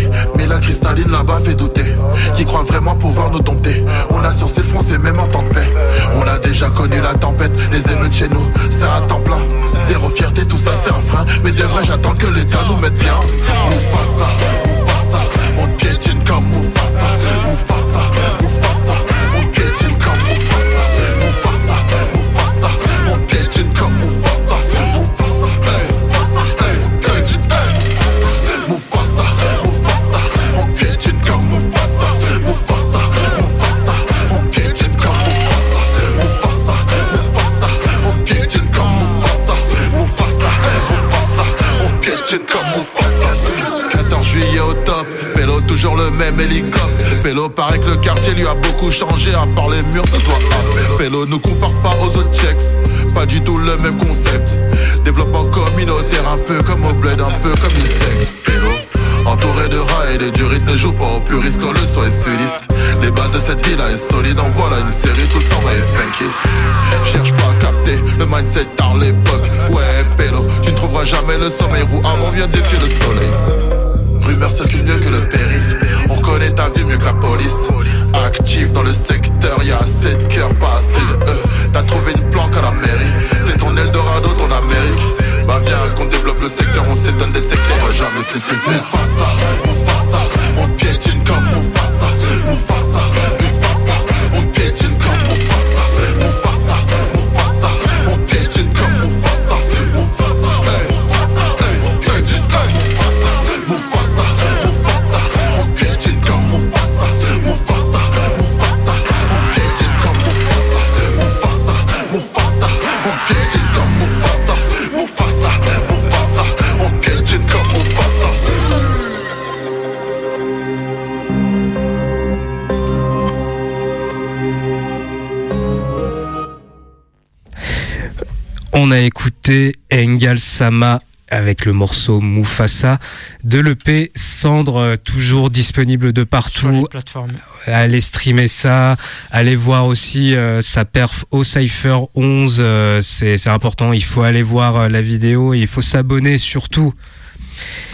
a 128.93 128.99
écouté 128.99 129.73
Engel 129.91 130.39
Sama 130.39 131.01
avec 131.29 131.65
le 131.65 131.73
morceau 131.73 132.21
Mufasa 132.21 132.99
de 133.43 133.57
l'EP 133.59 134.11
Cendre, 134.15 134.75
euh, 134.77 134.95
toujours 134.97 135.49
disponible 135.49 136.13
de 136.13 136.23
partout. 136.23 136.85
plateforme. 136.91 137.31
Allez 137.65 138.01
streamer 138.01 138.47
ça, 138.47 138.97
allez 139.31 139.55
voir 139.55 139.87
aussi 139.87 140.35
euh, 140.35 140.61
sa 140.61 140.85
perf 140.85 141.25
au 141.31 141.43
Cypher 141.43 141.97
11, 142.13 142.57
euh, 142.59 143.01
c'est 143.01 143.47
important, 143.47 143.93
il 143.93 144.03
faut 144.03 144.21
aller 144.21 144.43
voir 144.43 144.75
euh, 144.75 144.89
la 144.89 145.01
vidéo 145.01 145.53
et 145.55 145.59
il 145.59 145.67
faut 145.67 145.81
s'abonner 145.81 146.37
surtout 146.37 146.93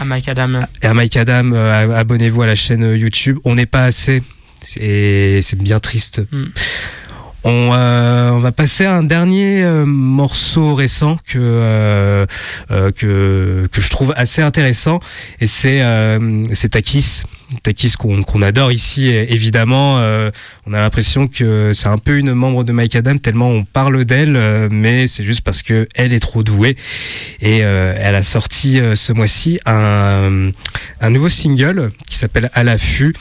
À 0.00 0.04
Mike 0.04 0.28
Adam. 0.28 0.60
et 0.82 0.86
à 0.86 0.92
Mike 0.92 1.16
Adam, 1.16 1.52
euh, 1.52 1.96
abonnez-vous 1.96 2.42
à 2.42 2.46
la 2.46 2.54
chaîne 2.54 2.84
euh, 2.84 2.96
YouTube. 2.98 3.38
On 3.44 3.54
n'est 3.54 3.66
pas 3.66 3.84
assez 3.84 4.22
et 4.76 5.40
c'est 5.42 5.56
bien 5.58 5.80
triste. 5.80 6.20
Mm. 6.30 6.44
On, 7.42 7.70
euh, 7.72 8.30
on 8.30 8.38
va 8.38 8.52
passer 8.52 8.84
à 8.84 8.94
un 8.96 9.02
dernier 9.02 9.62
euh, 9.64 9.86
morceau 9.86 10.74
récent 10.74 11.16
que, 11.26 11.38
euh, 11.38 12.26
euh, 12.70 12.90
que 12.92 13.66
que 13.72 13.80
je 13.80 13.88
trouve 13.88 14.12
assez 14.16 14.42
intéressant 14.42 15.00
et 15.40 15.46
c'est 15.46 15.80
euh, 15.82 16.44
Takis. 16.70 17.22
Takis 17.62 17.94
qu'on 17.98 18.42
adore 18.42 18.70
ici 18.72 19.08
évidemment. 19.08 19.98
euh, 19.98 20.30
on 20.66 20.72
a 20.74 20.78
l'impression 20.78 21.28
que 21.28 21.72
c'est 21.72 21.88
un 21.88 21.98
peu 21.98 22.18
une 22.18 22.34
membre 22.34 22.62
de 22.62 22.72
Mike 22.72 22.94
Adam 22.96 23.16
tellement 23.16 23.48
on 23.48 23.64
parle 23.64 24.04
d'elle, 24.04 24.68
mais 24.70 25.06
c'est 25.06 25.24
juste 25.24 25.40
parce 25.40 25.62
que 25.62 25.88
elle 25.94 26.12
est 26.12 26.20
trop 26.20 26.42
douée 26.42 26.76
et 27.40 27.58
elle 27.58 28.14
a 28.14 28.22
sorti 28.22 28.80
ce 28.94 29.12
mois-ci 29.12 29.58
un 29.66 30.50
un 31.00 31.10
nouveau 31.10 31.28
single 31.28 31.90
qui 32.08 32.16
s'appelle 32.18 32.50
À 32.52 32.62
l'affût. 32.64 33.14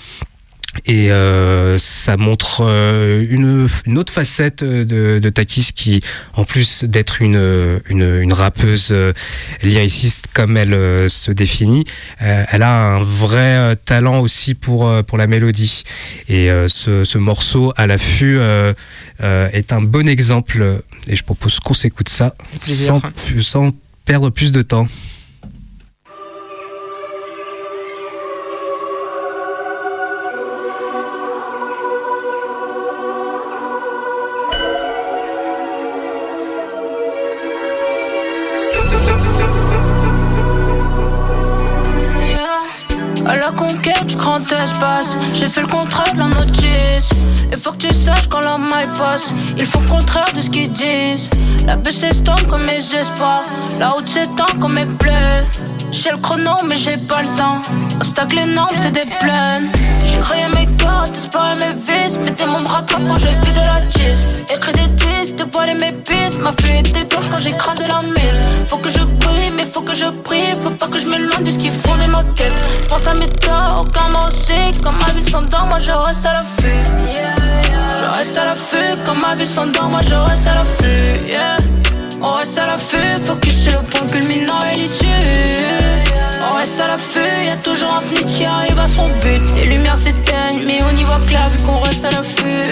Et 0.85 1.11
euh, 1.11 1.77
ça 1.79 2.15
montre 2.15 2.61
euh, 2.61 3.25
une, 3.29 3.67
une 3.85 3.97
autre 3.97 4.13
facette 4.13 4.63
de, 4.63 5.19
de 5.19 5.29
Takis 5.29 5.71
qui, 5.73 6.01
en 6.35 6.45
plus 6.45 6.83
d'être 6.83 7.21
une, 7.21 7.81
une, 7.89 8.21
une 8.21 8.33
rappeuse 8.33 8.89
euh, 8.91 9.13
lyriciste 9.63 10.27
comme 10.33 10.57
elle 10.57 10.73
euh, 10.73 11.09
se 11.09 11.31
définit, 11.31 11.85
euh, 12.21 12.43
elle 12.51 12.63
a 12.63 12.95
un 12.95 13.03
vrai 13.03 13.75
talent 13.85 14.19
aussi 14.19 14.53
pour, 14.53 14.91
pour 15.05 15.17
la 15.17 15.27
mélodie. 15.27 15.83
Et 16.27 16.49
ce, 16.67 17.03
ce 17.03 17.17
morceau 17.17 17.73
à 17.75 17.87
l'affût 17.87 18.39
est 19.19 19.73
un 19.73 19.81
bon 19.81 20.07
exemple. 20.07 20.81
Et 21.07 21.15
je 21.15 21.23
propose 21.23 21.59
qu'on 21.59 21.73
s'écoute 21.73 22.09
ça 22.09 22.35
sans, 22.61 23.01
sans 23.41 23.71
perdre 24.05 24.29
plus 24.29 24.51
de 24.51 24.61
temps. 24.61 24.87
J'ai 45.33 45.47
fait 45.47 45.61
le 45.61 45.67
contraire 45.67 46.11
de 46.13 46.19
la 46.19 46.27
notice. 46.27 47.09
Et 47.51 47.57
faut 47.57 47.71
que 47.71 47.87
tu 47.87 47.93
saches 47.93 48.27
quand 48.29 48.39
la 48.39 48.57
maille 48.57 48.87
passe, 48.97 49.33
ils 49.57 49.65
font 49.65 49.81
le 49.81 49.87
contraire 49.87 50.31
de 50.33 50.39
ce 50.39 50.49
qu'ils 50.49 50.71
disent. 50.71 51.29
La 51.67 51.75
baisse 51.75 51.99
s'estompe 51.99 52.47
comme 52.47 52.65
mes 52.65 52.77
espoirs, 52.77 53.43
la 53.79 53.95
haute 53.95 54.09
s'étend 54.09 54.47
comme 54.59 54.73
mes 54.73 54.85
plaies. 54.85 55.45
J'ai 55.91 56.11
le 56.11 56.17
chrono, 56.17 56.55
mais 56.67 56.77
j'ai 56.77 56.97
pas 56.97 57.21
le 57.21 57.29
temps. 57.29 57.61
Obstacle 57.97 58.39
énorme, 58.39 58.75
c'est 58.77 58.91
des 58.91 59.05
plaines. 59.19 59.69
Créé 60.21 60.45
mes 60.55 60.65
gars, 60.77 61.03
t'espères 61.05 61.55
mes 61.55 61.73
vis. 61.85 62.17
Mettez 62.19 62.45
mon 62.45 62.61
bras 62.61 62.83
trop 62.83 63.01
quand 63.07 63.17
j'ai 63.17 63.33
vu 63.43 63.51
de 63.51 63.63
la 63.71 63.81
cheese. 63.91 64.27
Écrit 64.53 64.73
des 64.73 64.89
twists, 64.95 65.35
dévoiler 65.37 65.73
mes 65.73 65.91
pistes. 65.91 66.39
Ma 66.39 66.51
fille 66.61 66.79
était 66.79 67.03
blanche 67.03 67.25
quand 67.29 67.37
j'écrasais 67.37 67.87
la 67.87 68.01
mille. 68.01 68.41
Faut 68.67 68.77
que 68.77 68.89
je 68.89 69.03
brille, 69.03 69.51
mais 69.55 69.65
faut 69.65 69.81
que 69.81 69.93
je 69.93 70.07
prie. 70.23 70.53
Faut 70.61 70.71
pas 70.71 70.87
que 70.87 70.99
je 70.99 71.07
m'éloigne 71.07 71.43
de 71.43 71.51
ce 71.51 71.57
qui 71.57 71.69
fondait 71.69 72.07
ma 72.07 72.23
quête. 72.35 72.53
Pense 72.89 73.07
à 73.07 73.13
mes 73.13 73.29
torts, 73.29 73.85
moi 74.11 74.27
aussi. 74.27 74.53
Quand 74.83 74.91
ma 74.91 75.11
vie 75.13 75.29
s'endort, 75.29 75.65
moi 75.65 75.79
je 75.79 75.91
reste 75.91 76.25
à 76.25 76.33
l'affût. 76.33 76.83
Je 77.99 78.17
reste 78.17 78.37
à 78.37 78.45
l'affût, 78.47 79.01
quand 79.05 79.15
ma 79.15 79.35
vie 79.35 79.45
s'endort, 79.45 79.89
moi 79.89 79.99
je 80.07 80.15
reste 80.15 80.47
à 80.47 80.53
l'affût. 80.53 81.27
Yeah. 81.27 81.57
On 82.21 82.33
reste 82.33 82.57
à 82.57 82.67
l'affût, 82.67 83.17
focus 83.25 83.63
sur 83.63 83.79
le 83.79 83.87
point 83.87 84.07
culminant 84.07 84.61
et 84.73 84.77
l'issue. 84.77 85.78
Reste 86.59 86.81
à 86.81 86.87
l'affût, 86.89 87.45
y'a 87.45 87.55
toujours 87.55 87.95
un 87.95 88.01
snitch 88.01 88.33
qui 88.35 88.43
arrive 88.43 88.77
à 88.77 88.85
son 88.85 89.07
but. 89.21 89.41
Les 89.55 89.77
lumières 89.77 89.97
s'éteignent, 89.97 90.65
mais 90.65 90.79
on 90.83 90.93
y 90.97 91.05
voit 91.05 91.21
clair 91.25 91.47
vu 91.51 91.63
qu'on 91.63 91.79
reste 91.79 92.03
à 92.03 92.11
l'affût. 92.11 92.67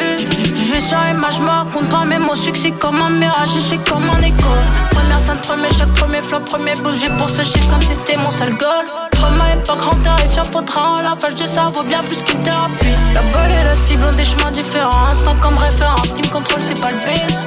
Je 0.53 0.73
vais 0.73 0.81
sur 0.81 0.97
l'image, 1.07 1.35
je 1.35 1.85
pas 1.89 2.03
mes 2.03 2.17
mots. 2.17 2.35
Succès 2.35 2.71
comme 2.71 3.01
un 3.01 3.11
mirage, 3.11 3.47
suis 3.47 3.79
comme 3.79 4.03
un 4.09 4.21
écho. 4.23 4.49
Première 4.91 5.19
scène, 5.19 5.37
premier 5.37 5.69
choc, 5.69 5.87
premier 5.95 6.21
flop, 6.21 6.41
premier. 6.41 6.73
J'ai 7.01 7.09
pour 7.11 7.29
ce 7.29 7.43
shit 7.43 7.65
comme 7.69 7.81
si 7.81 7.93
c'était 7.93 8.17
mon 8.17 8.29
seul 8.29 8.49
goal. 8.57 8.85
Trauma 9.11 9.51
est 9.53 9.65
pas 9.65 9.77
grand 9.77 9.95
terrifiant, 10.03 10.43
faudra 10.43 10.91
en 10.91 11.01
lavage 11.01 11.35
de 11.35 11.45
ça 11.45 11.71
vaut 11.73 11.83
bien 11.83 12.01
plus 12.01 12.21
qu'une 12.23 12.43
thérapie. 12.43 12.93
La 13.13 13.21
balle 13.21 13.51
et 13.51 13.63
la 13.63 13.75
cible 13.77 14.03
ont 14.03 14.15
des 14.17 14.25
chemins 14.25 14.51
différents. 14.51 15.07
Instant 15.11 15.35
comme 15.41 15.57
référence, 15.57 16.09
ce 16.09 16.15
qui 16.15 16.23
me 16.23 16.33
contrôle, 16.33 16.61
c'est 16.61 16.81
pas 16.81 16.91
le 16.91 16.97
base. 16.97 17.37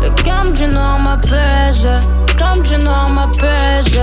Le 0.00 0.10
calme 0.22 0.50
du 0.50 0.66
noir 0.68 1.02
m'apaise, 1.02 1.88
calme 2.36 2.62
du 2.62 2.76
noir 2.84 3.10
m'apaise. 3.12 3.98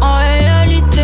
En 0.00 0.18
réalité, 0.18 1.00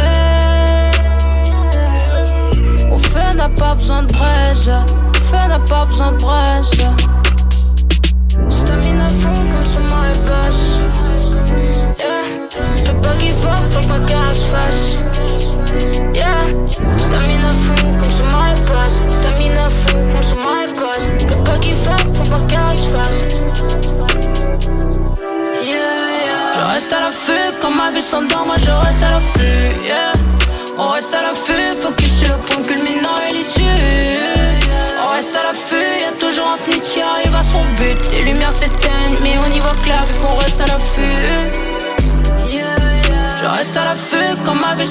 au 2.90 2.98
fait 2.98 3.34
n'a 3.36 3.48
pas 3.48 3.74
besoin 3.74 4.02
de 4.02 4.12
braise, 4.12 4.70
au 4.70 5.22
fait 5.30 5.48
n'a 5.48 5.58
pas 5.60 5.84
besoin 5.86 6.12
de 6.12 6.18
brasse. 6.18 6.70
Stamina 8.48 9.08
fond 9.08 9.32
comme 9.34 9.62
sur 9.62 9.80
ma 9.80 10.08
basse. 10.28 10.87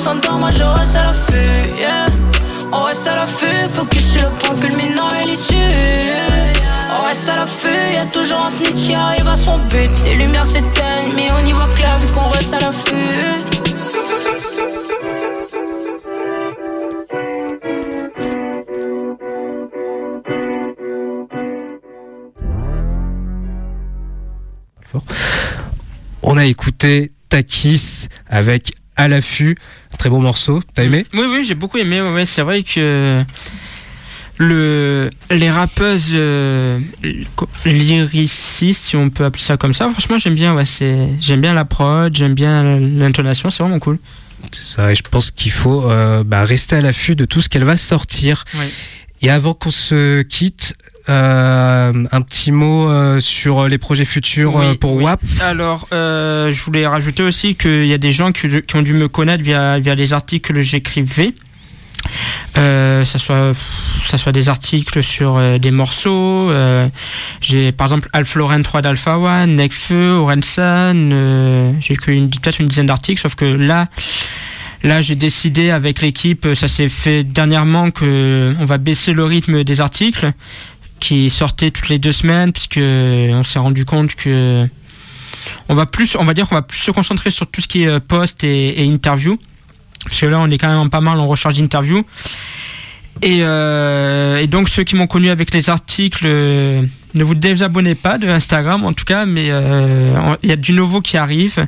Moi 0.05 0.49
je 0.51 0.63
reste 0.63 0.95
à 0.95 1.07
l'affût. 1.07 1.79
Yeah. 1.79 2.05
On 2.71 2.83
reste 2.83 3.07
à 3.07 3.15
l'affût, 3.15 3.65
focus 3.73 4.11
sur 4.11 4.21
le 4.21 4.35
point 4.37 4.55
culminant 4.55 5.09
et 5.21 5.25
l'issue. 5.25 5.53
On 6.89 7.07
reste 7.07 7.29
à 7.29 7.37
l'affût, 7.37 7.93
y'a 7.93 8.05
toujours 8.05 8.45
un 8.45 8.49
snitch 8.49 8.75
qui 8.75 8.93
arrive 8.93 9.27
à 9.27 9.35
son 9.35 9.57
but. 9.69 9.89
Les 10.05 10.15
lumières 10.15 10.45
s'éteignent, 10.45 11.13
mais 11.15 11.27
on 11.31 11.45
y 11.45 11.51
voit 11.51 11.69
clair 11.75 11.97
vu 11.99 12.07
qu'on 12.13 12.29
reste 12.29 12.53
à 12.53 12.59
l'affût. 12.59 12.93
On 26.23 26.37
a 26.37 26.45
écouté 26.45 27.13
Takis 27.29 28.09
avec 28.27 28.73
À 28.95 29.07
l'affût. 29.07 29.55
Très 29.97 30.09
beau 30.09 30.19
morceau. 30.19 30.61
T'as 30.75 30.83
aimé? 30.83 31.05
Oui, 31.13 31.25
oui, 31.29 31.43
j'ai 31.43 31.55
beaucoup 31.55 31.77
aimé. 31.77 32.01
Ouais, 32.01 32.25
c'est 32.25 32.41
vrai 32.41 32.63
que 32.63 33.23
le, 34.37 35.09
les 35.31 35.49
rappeuses 35.49 36.11
euh, 36.13 36.79
lyricistes, 37.65 38.83
si 38.83 38.95
on 38.95 39.09
peut 39.09 39.25
appeler 39.25 39.43
ça 39.43 39.57
comme 39.57 39.73
ça, 39.73 39.89
franchement, 39.89 40.19
j'aime 40.19 40.35
bien. 40.35 40.55
Ouais, 40.55 40.65
c'est, 40.65 41.09
j'aime 41.19 41.41
bien 41.41 41.53
la 41.53 41.65
prod, 41.65 42.15
j'aime 42.15 42.35
bien 42.35 42.77
l'intonation, 42.79 43.49
c'est 43.49 43.63
vraiment 43.63 43.79
cool. 43.79 43.97
C'est 44.51 44.63
ça, 44.63 44.91
et 44.91 44.95
je 44.95 45.01
pense 45.01 45.31
qu'il 45.31 45.51
faut 45.51 45.89
euh, 45.89 46.23
bah, 46.23 46.43
rester 46.43 46.75
à 46.75 46.81
l'affût 46.81 47.15
de 47.15 47.25
tout 47.25 47.41
ce 47.41 47.49
qu'elle 47.49 47.63
va 47.63 47.75
sortir. 47.75 48.45
Ouais. 48.53 48.69
Et 49.23 49.31
avant 49.31 49.55
qu'on 49.55 49.71
se 49.71 50.21
quitte, 50.21 50.75
un 51.09 52.21
petit 52.21 52.51
mot 52.51 52.89
euh, 52.89 53.19
sur 53.19 53.67
les 53.67 53.77
projets 53.77 54.05
futurs 54.05 54.55
Oui, 54.55 54.65
euh, 54.65 54.75
pour 54.75 54.93
oui. 54.93 55.03
WAP. 55.05 55.21
Alors, 55.41 55.87
euh, 55.93 56.51
je 56.51 56.63
voulais 56.63 56.85
rajouter 56.85 57.23
aussi 57.23 57.55
qu'il 57.55 57.85
y 57.87 57.93
a 57.93 57.97
des 57.97 58.11
gens 58.11 58.31
qui, 58.31 58.47
qui 58.61 58.75
ont 58.75 58.81
dû 58.81 58.93
me 58.93 59.07
connaître 59.07 59.43
via, 59.43 59.79
via 59.79 59.95
les 59.95 60.13
articles 60.13 60.53
que 60.53 60.59
j'écrivais. 60.61 61.33
Euh, 62.57 63.03
ça 63.03 63.19
soit 63.19 63.51
ça 64.03 64.17
soit 64.17 64.31
des 64.31 64.49
articles 64.49 65.03
sur 65.03 65.37
euh, 65.37 65.57
des 65.57 65.71
morceaux 65.71 66.49
euh, 66.49 66.87
j'ai 67.41 67.71
par 67.71 67.87
exemple 67.87 68.07
Alfloren 68.13 68.63
3 68.63 68.81
d'Alpha 68.81 69.17
One 69.17 69.55
Nekfeu 69.55 70.11
Orensan 70.11 71.11
euh, 71.11 71.73
j'ai 71.81 71.95
écrit 71.95 72.21
peut-être 72.21 72.59
une 72.59 72.67
dizaine 72.67 72.85
d'articles 72.85 73.19
sauf 73.19 73.35
que 73.35 73.45
là 73.45 73.87
là 74.83 75.01
j'ai 75.01 75.15
décidé 75.15 75.71
avec 75.71 76.01
l'équipe 76.01 76.47
ça 76.53 76.67
s'est 76.67 76.87
fait 76.87 77.23
dernièrement 77.23 77.91
que 77.91 78.55
on 78.59 78.65
va 78.65 78.77
baisser 78.77 79.13
le 79.13 79.25
rythme 79.25 79.63
des 79.63 79.81
articles 79.81 80.31
qui 80.99 81.29
sortaient 81.29 81.71
toutes 81.71 81.89
les 81.89 81.99
deux 81.99 82.11
semaines 82.11 82.51
puisque 82.51 82.79
on 82.79 83.43
s'est 83.43 83.59
rendu 83.59 83.85
compte 83.85 84.15
que 84.15 84.67
on 85.69 85.75
va 85.75 85.85
plus 85.85 86.15
on 86.17 86.23
va 86.23 86.33
dire 86.33 86.47
qu'on 86.47 86.55
va 86.55 86.61
plus 86.61 86.77
se 86.77 86.91
concentrer 86.91 87.31
sur 87.31 87.47
tout 87.47 87.61
ce 87.61 87.67
qui 87.67 87.83
est 87.83 87.87
euh, 87.87 87.99
post 87.99 88.43
et, 88.43 88.83
interview. 88.83 89.39
Parce 90.05 90.21
que 90.21 90.25
là 90.25 90.39
on 90.39 90.49
est 90.49 90.57
quand 90.57 90.75
même 90.75 90.89
pas 90.89 91.01
mal 91.01 91.19
en 91.19 91.27
recherche 91.27 91.55
d'interview 91.55 92.03
et, 93.23 93.39
euh, 93.41 94.37
et 94.37 94.47
donc 94.47 94.69
ceux 94.69 94.83
qui 94.83 94.95
m'ont 94.95 95.07
connu 95.07 95.29
avec 95.29 95.51
les 95.51 95.71
articles 95.71 96.25
euh, 96.25 96.83
ne 97.15 97.23
vous 97.23 97.33
désabonnez 97.33 97.95
pas 97.95 98.19
de 98.19 98.27
Instagram 98.27 98.85
en 98.85 98.93
tout 98.93 99.05
cas 99.05 99.25
mais 99.25 99.47
il 99.47 100.49
y 100.49 100.51
a 100.51 100.55
du 100.55 100.71
nouveau 100.73 101.01
qui 101.01 101.17
arrive 101.17 101.67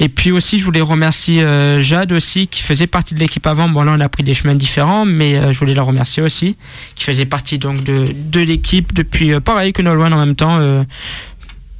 et 0.00 0.08
puis 0.08 0.32
aussi 0.32 0.58
je 0.58 0.64
voulais 0.64 0.80
remercier 0.80 1.42
euh, 1.42 1.78
Jade 1.78 2.12
aussi 2.12 2.48
qui 2.48 2.62
faisait 2.62 2.86
partie 2.86 3.14
de 3.14 3.20
l'équipe 3.20 3.46
avant. 3.46 3.68
Bon 3.68 3.84
là 3.84 3.94
on 3.96 4.00
a 4.00 4.08
pris 4.08 4.24
des 4.24 4.34
chemins 4.34 4.54
différents 4.54 5.04
mais 5.04 5.36
euh, 5.36 5.52
je 5.52 5.58
voulais 5.58 5.74
la 5.74 5.82
remercier 5.82 6.22
aussi 6.22 6.56
qui 6.94 7.04
faisait 7.04 7.26
partie 7.26 7.58
donc 7.58 7.84
de, 7.84 8.40
l'équipe 8.40 8.92
depuis 8.94 9.32
euh, 9.32 9.40
pareil 9.40 9.72
que 9.72 9.82
Nolwenn 9.82 10.12
en 10.12 10.18
même 10.18 10.34
temps 10.34 10.58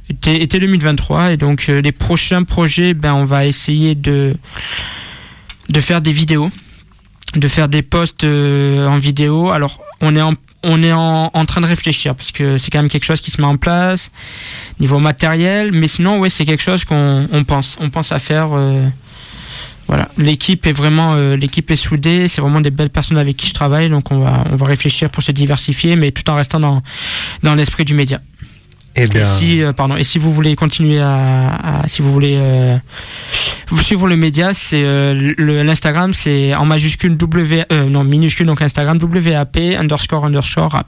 été, 0.07 0.41
été 0.41 0.59
2023 0.59 1.33
et 1.33 1.37
donc 1.37 1.67
les 1.67 1.91
prochains 1.91 2.43
projets 2.43 2.93
ben 2.93 3.15
on 3.15 3.23
va 3.23 3.45
essayer 3.45 3.95
de 3.95 4.35
de 5.69 5.81
faire 5.81 6.01
des 6.01 6.13
vidéos 6.13 6.49
de 7.35 7.47
faire 7.47 7.69
des 7.69 7.81
posts 7.81 8.25
en 8.25 8.97
vidéo. 8.97 9.51
Alors 9.51 9.79
on 10.01 10.15
est 10.17 10.21
en 10.21 10.33
on 10.63 10.83
est 10.83 10.93
en, 10.93 11.29
en 11.33 11.45
train 11.45 11.61
de 11.61 11.65
réfléchir 11.65 12.15
parce 12.15 12.31
que 12.31 12.57
c'est 12.57 12.71
quand 12.71 12.79
même 12.79 12.89
quelque 12.89 13.03
chose 13.03 13.21
qui 13.21 13.31
se 13.31 13.41
met 13.41 13.47
en 13.47 13.57
place 13.57 14.11
niveau 14.79 14.99
matériel 14.99 15.71
mais 15.71 15.87
sinon 15.87 16.19
ouais 16.19 16.29
c'est 16.29 16.45
quelque 16.45 16.61
chose 16.61 16.85
qu'on 16.85 17.27
on 17.31 17.43
pense 17.43 17.77
on 17.79 17.89
pense 17.89 18.11
à 18.11 18.19
faire 18.19 18.49
euh, 18.53 18.87
voilà. 19.87 20.07
L'équipe 20.17 20.65
est 20.67 20.71
vraiment 20.71 21.15
euh, 21.15 21.35
l'équipe 21.35 21.69
est 21.71 21.75
soudée 21.75 22.27
c'est 22.27 22.41
vraiment 22.41 22.61
des 22.61 22.69
belles 22.69 22.89
personnes 22.89 23.17
avec 23.17 23.37
qui 23.37 23.47
je 23.47 23.53
travaille 23.53 23.89
donc 23.89 24.11
on 24.11 24.19
va 24.19 24.43
on 24.49 24.55
va 24.55 24.65
réfléchir 24.65 25.09
pour 25.09 25.23
se 25.23 25.31
diversifier 25.31 25.95
mais 25.95 26.11
tout 26.11 26.29
en 26.29 26.35
restant 26.35 26.59
dans 26.59 26.81
dans 27.43 27.55
l'esprit 27.55 27.85
du 27.85 27.93
média 27.93 28.21
Eh 28.95 29.05
bien- 29.07 29.21
et 29.21 29.25
si, 29.25 29.63
euh, 29.63 29.71
pardon, 29.73 29.95
et 29.95 30.03
si 30.03 30.19
vous 30.19 30.31
voulez 30.31 30.55
continuer 30.55 30.99
à, 30.99 31.81
à- 31.83 31.87
si 31.87 32.01
vous 32.01 32.11
voulez 32.11 32.35
euh, 32.37 32.77
suivre 33.81 34.07
le 34.07 34.15
média, 34.17 34.53
c'est 34.53 34.81
euh, 34.83 35.33
l'Instagram, 35.37 36.13
c'est 36.13 36.53
en 36.55 36.65
majuscule 36.65 37.15
W, 37.17 37.63
non 37.87 38.03
minuscule 38.03 38.45
donc 38.47 38.61
Instagram 38.61 38.97
WAP 39.01 39.57
underscore 39.79 40.25
underscore 40.25 40.71
rap, 40.71 40.87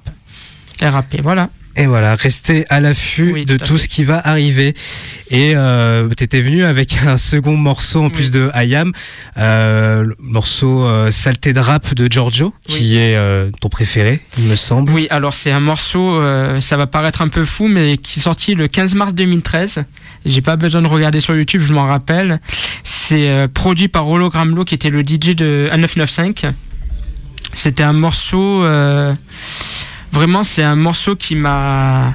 RAP, 0.82 1.22
voilà. 1.22 1.50
Et 1.76 1.88
voilà, 1.88 2.14
restez 2.16 2.66
à 2.70 2.80
l'affût 2.80 3.46
de 3.46 3.58
tout, 3.58 3.80
ce 3.80 3.88
qui 3.88 4.04
va 4.04 4.22
arriver. 4.24 4.76
Et 5.32 5.54
euh, 5.56 6.08
t'étais 6.10 6.42
venu 6.42 6.64
avec 6.64 7.00
un 7.08 7.18
second 7.18 7.58
morceau 7.58 8.04
en 8.04 8.10
plus 8.12 8.32
de 8.32 8.52
Ayam, 8.54 8.92
euh, 9.38 10.06
morceau 10.20 10.84
euh, 10.84 11.10
Saleté 11.10 11.52
de 11.54 11.60
rap 11.60 11.94
de 11.96 12.12
Giorgio, 12.12 12.54
qui 12.68 12.98
est 12.98 13.16
euh, 13.16 13.50
ton 13.60 13.70
préféré, 13.70 14.22
il 14.38 14.46
me 14.46 14.56
semble. 14.56 14.92
Oui, 14.92 15.08
alors 15.10 15.34
c'est 15.34 15.52
un 15.52 15.60
morceau, 15.60 16.14
euh, 16.14 16.62
ça 16.62 16.78
va 16.78 16.86
paraître 16.86 17.22
un 17.22 17.28
peu 17.28 17.44
fou, 17.44 17.68
mais 17.68 17.98
qui 17.98 18.20
est 18.20 18.24
sorti 18.24 18.54
le 18.54 18.68
15 18.68 18.94
mars 18.94 19.16
2013. 19.16 19.86
J'ai 20.26 20.42
pas 20.42 20.56
besoin 20.56 20.82
de 20.84 20.88
regarder 20.88 21.20
sur 21.22 21.36
YouTube, 21.36 21.64
je 21.66 21.74
m'en 21.74 21.88
rappelle. 21.88 22.40
C'est 22.84 23.30
euh, 23.30 23.48
produit 23.48 23.88
par 23.88 24.08
Hologram 24.08 24.56
Low, 24.56 24.64
qui 24.64 24.76
était 24.76 24.92
le 24.92 25.02
DJ 25.02 25.36
de 25.36 25.70
1995. 25.72 26.54
C'était 27.56 27.84
un 27.84 27.94
morceau, 27.94 28.64
vraiment, 30.14 30.44
c'est 30.44 30.64
un 30.64 30.76
morceau 30.76 31.16
qui 31.16 31.36
m'a. 31.36 32.14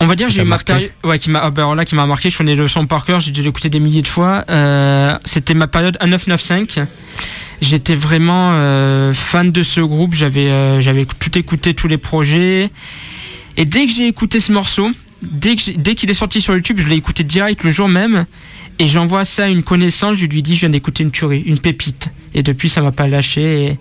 On 0.00 0.06
va 0.06 0.14
dire, 0.14 0.28
j'ai 0.28 0.42
eu 0.42 0.44
ma 0.44 0.58
période, 0.58 0.92
ouais, 1.02 1.18
qui 1.18 1.28
m'a, 1.30 1.40
ah 1.40 1.50
ben 1.50 1.62
alors 1.62 1.74
là, 1.74 1.84
qui 1.84 1.96
m'a 1.96 2.06
marqué. 2.06 2.30
Je 2.30 2.38
connais 2.38 2.54
le 2.54 2.68
son 2.68 2.86
par 2.86 3.04
cœur, 3.04 3.18
j'ai 3.18 3.32
dû 3.32 3.42
l'écouter 3.42 3.68
des 3.68 3.80
milliers 3.80 4.02
de 4.02 4.08
fois. 4.08 4.44
Euh, 4.48 5.16
c'était 5.24 5.54
ma 5.54 5.66
période 5.66 5.98
1995. 6.00 6.86
J'étais 7.60 7.96
vraiment 7.96 8.50
euh, 8.52 9.12
fan 9.12 9.50
de 9.50 9.62
ce 9.64 9.80
groupe. 9.80 10.14
J'avais, 10.14 10.46
euh, 10.46 10.80
j'avais 10.80 11.04
tout 11.04 11.36
écouté, 11.36 11.74
tous 11.74 11.88
les 11.88 11.98
projets. 11.98 12.70
Et 13.56 13.64
dès 13.64 13.86
que 13.86 13.92
j'ai 13.92 14.06
écouté 14.06 14.38
ce 14.38 14.52
morceau, 14.52 14.88
dès, 15.22 15.56
que 15.56 15.76
dès 15.76 15.96
qu'il 15.96 16.08
est 16.10 16.14
sorti 16.14 16.40
sur 16.40 16.54
YouTube, 16.54 16.78
je 16.78 16.86
l'ai 16.86 16.96
écouté 16.96 17.24
direct 17.24 17.64
le 17.64 17.70
jour 17.70 17.88
même. 17.88 18.26
Et 18.78 18.86
j'envoie 18.86 19.24
ça 19.24 19.46
à 19.46 19.48
une 19.48 19.64
connaissance. 19.64 20.16
Je 20.18 20.26
lui 20.26 20.42
dis, 20.44 20.54
je 20.54 20.60
viens 20.60 20.70
d'écouter 20.70 21.02
une 21.02 21.10
tuerie, 21.10 21.40
une 21.40 21.58
pépite. 21.58 22.10
Et 22.34 22.44
depuis, 22.44 22.68
ça 22.68 22.82
m'a 22.82 22.92
pas 22.92 23.08
lâché. 23.08 23.64
Et, 23.64 23.78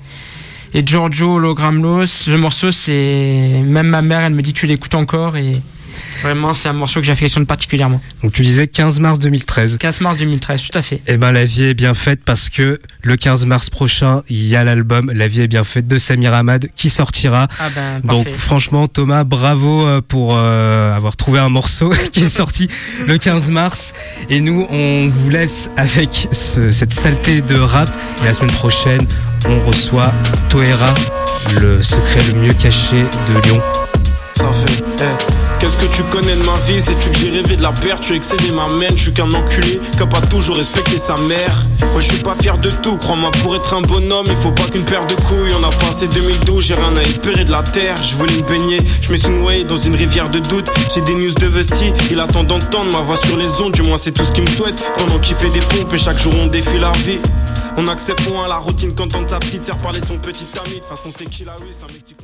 et 0.80 0.84
Giorgio 0.86 1.36
Hologramlos, 1.36 2.05
ce 2.05 2.32
morceau, 2.32 2.71
c'est. 2.71 3.61
Même 3.65 3.88
ma 3.88 4.01
mère, 4.01 4.19
elle 4.21 4.34
me 4.34 4.41
dit, 4.41 4.53
tu 4.53 4.67
l'écoutes 4.67 4.95
encore. 4.95 5.36
Et 5.38 5.61
vraiment, 6.21 6.53
c'est 6.53 6.69
un 6.69 6.73
morceau 6.73 6.99
que 6.99 7.05
j'affectionne 7.07 7.45
particulièrement. 7.47 7.99
Donc 8.21 8.34
tu 8.34 8.43
disais 8.43 8.67
15 8.67 8.99
mars 8.99 9.17
2013. 9.19 9.78
15 9.80 10.01
mars 10.01 10.17
2013, 10.17 10.61
tout 10.69 10.78
à 10.78 10.82
fait. 10.84 11.01
Eh 11.07 11.17
ben 11.17 11.32
la 11.32 11.45
vie 11.45 11.63
est 11.65 11.73
bien 11.73 11.93
faite 11.95 12.19
parce 12.23 12.49
que 12.49 12.80
le 13.01 13.15
15 13.15 13.45
mars 13.45 13.69
prochain, 13.71 14.21
il 14.30 14.43
y 14.45 14.55
a 14.55 14.63
l'album 14.63 15.11
La 15.13 15.28
vie 15.28 15.41
est 15.41 15.47
bien 15.47 15.63
faite 15.63 15.88
de 15.88 15.97
Samir 15.97 16.34
Ahmad 16.34 16.67
qui 16.75 16.89
sortira. 16.91 17.47
Ah 17.59 17.69
ben, 17.75 18.01
Donc 18.03 18.32
franchement 18.34 18.88
Thomas, 18.88 19.23
bravo 19.23 19.88
euh, 19.88 20.01
pour 20.07 20.36
euh, 20.38 20.95
avoir 20.95 21.15
trouvé 21.15 21.39
un 21.39 21.49
morceau 21.49 21.89
qui 22.11 22.23
est 22.25 22.30
sorti 22.30 22.67
le 23.07 23.17
15 23.17 23.49
mars. 23.49 23.93
Et 24.30 24.39
nous, 24.41 24.67
on 24.69 25.07
vous 25.07 25.30
laisse 25.30 25.69
avec 25.78 26.28
ce- 26.32 26.69
cette 26.71 26.93
saleté 26.93 27.41
de 27.41 27.55
rap. 27.57 27.89
Et 28.21 28.25
la 28.25 28.34
semaine 28.34 28.51
prochaine, 28.53 29.07
on 29.50 29.66
reçoit 29.66 30.12
Toera, 30.50 30.93
le 31.62 31.82
secret 31.82 32.22
le 32.32 32.39
mieux 32.39 32.54
caché 32.54 33.04
de 33.30 33.48
Lyon. 33.48 33.62
Eh. 35.00 35.37
Qu'est-ce 35.60 35.78
que 35.78 35.88
tu 35.88 36.03
connais 36.03 36.36
de 36.36 36.43
ma 36.43 36.55
vie? 36.68 36.80
Sais-tu 36.80 37.10
que 37.10 37.18
j'ai 37.18 37.30
rêvé 37.30 37.55
de 37.55 37.64
la 37.64 37.72
perte? 37.72 38.03
Tu 38.03 38.14
excédé 38.14 38.51
ma 38.51 38.68
mère, 38.68 38.91
je 38.95 39.03
suis 39.03 39.14
qu'un 39.14 39.32
enculé 39.32 39.80
Qui 39.91 40.01
a 40.03 40.05
pas 40.05 40.22
toujours 40.22 40.55
respecté 40.55 40.99
sa 40.99 41.16
mère. 41.16 41.66
Moi 41.93 42.01
je 42.01 42.08
suis 42.08 42.22
pas 42.22 42.36
fier 42.36 42.58
de 42.60 42.70
tout, 42.70 42.95
crois-moi 42.97 43.32
pour 43.41 43.55
être 43.55 43.74
un 43.74 43.82
bonhomme 43.82 44.26
Il 44.30 44.36
faut 44.36 44.51
pas 44.51 44.66
qu'une 44.66 44.86
paire 44.86 45.08
de 45.08 45.16
couilles. 45.16 45.53
On 45.60 45.64
a 45.64 45.72
passé 45.78 46.08
2012, 46.08 46.64
j'ai 46.64 46.76
rien 46.76 46.95
à 46.95 47.01
espérer 47.01 47.43
de 47.43 47.51
la 47.51 47.64
terre. 47.64 47.95
Je 48.03 48.16
voulais 48.16 48.36
me 48.36 48.43
baigner, 48.43 48.80
je 49.01 49.12
me 49.12 49.18
suis 49.18 49.30
noyé 49.30 49.64
dans 49.64 49.78
une 49.78 49.95
rivière 49.95 50.30
de 50.30 50.39
doute. 50.39 50.70
J'ai 50.93 51.01
des 51.01 51.16
news 51.16 51.34
de 51.34 51.47
Vesti, 51.47 51.91
il 52.12 52.20
attend 52.20 52.43
d'entendre 52.43 52.91
ma 52.91 52.99
voix 52.99 53.18
sur 53.18 53.36
les 53.36 53.49
ondes. 53.62 53.74
Du 53.74 53.82
moins 53.82 53.97
c'est 53.97 54.12
tout 54.12 54.24
ce 54.24 54.32
qu'il 54.32 54.43
me 54.43 54.49
souhaite. 54.49 54.84
Pendant 54.95 55.18
qu'il 55.18 55.36
fait 55.36 55.49
des 55.49 55.62
pompes 55.62 55.93
et 55.93 55.97
chaque 55.97 56.20
jour 56.20 56.34
on 56.39 56.47
défie 56.47 56.78
la 56.80 56.91
vie. 56.91 57.20
On 57.78 57.88
accepte 57.88 58.30
moins 58.30 58.47
la 58.47 58.58
routine 58.58 58.93
quand 58.95 59.16
on 59.16 59.28
sa 59.28 59.39
petite 59.39 59.64
sert 59.64 59.78
parler 59.78 60.01
de 60.01 60.05
son 60.05 60.18
petit 60.18 60.47
ami. 60.64 60.80
De 60.80 60.86
façon, 60.86 61.10
c'est 61.16 61.26
qui 61.26 61.43
la 61.43 61.55
oui, 61.60 61.68
c'est 61.72 61.84
un 61.84 61.93
mec 61.93 62.05
qui. 62.05 62.16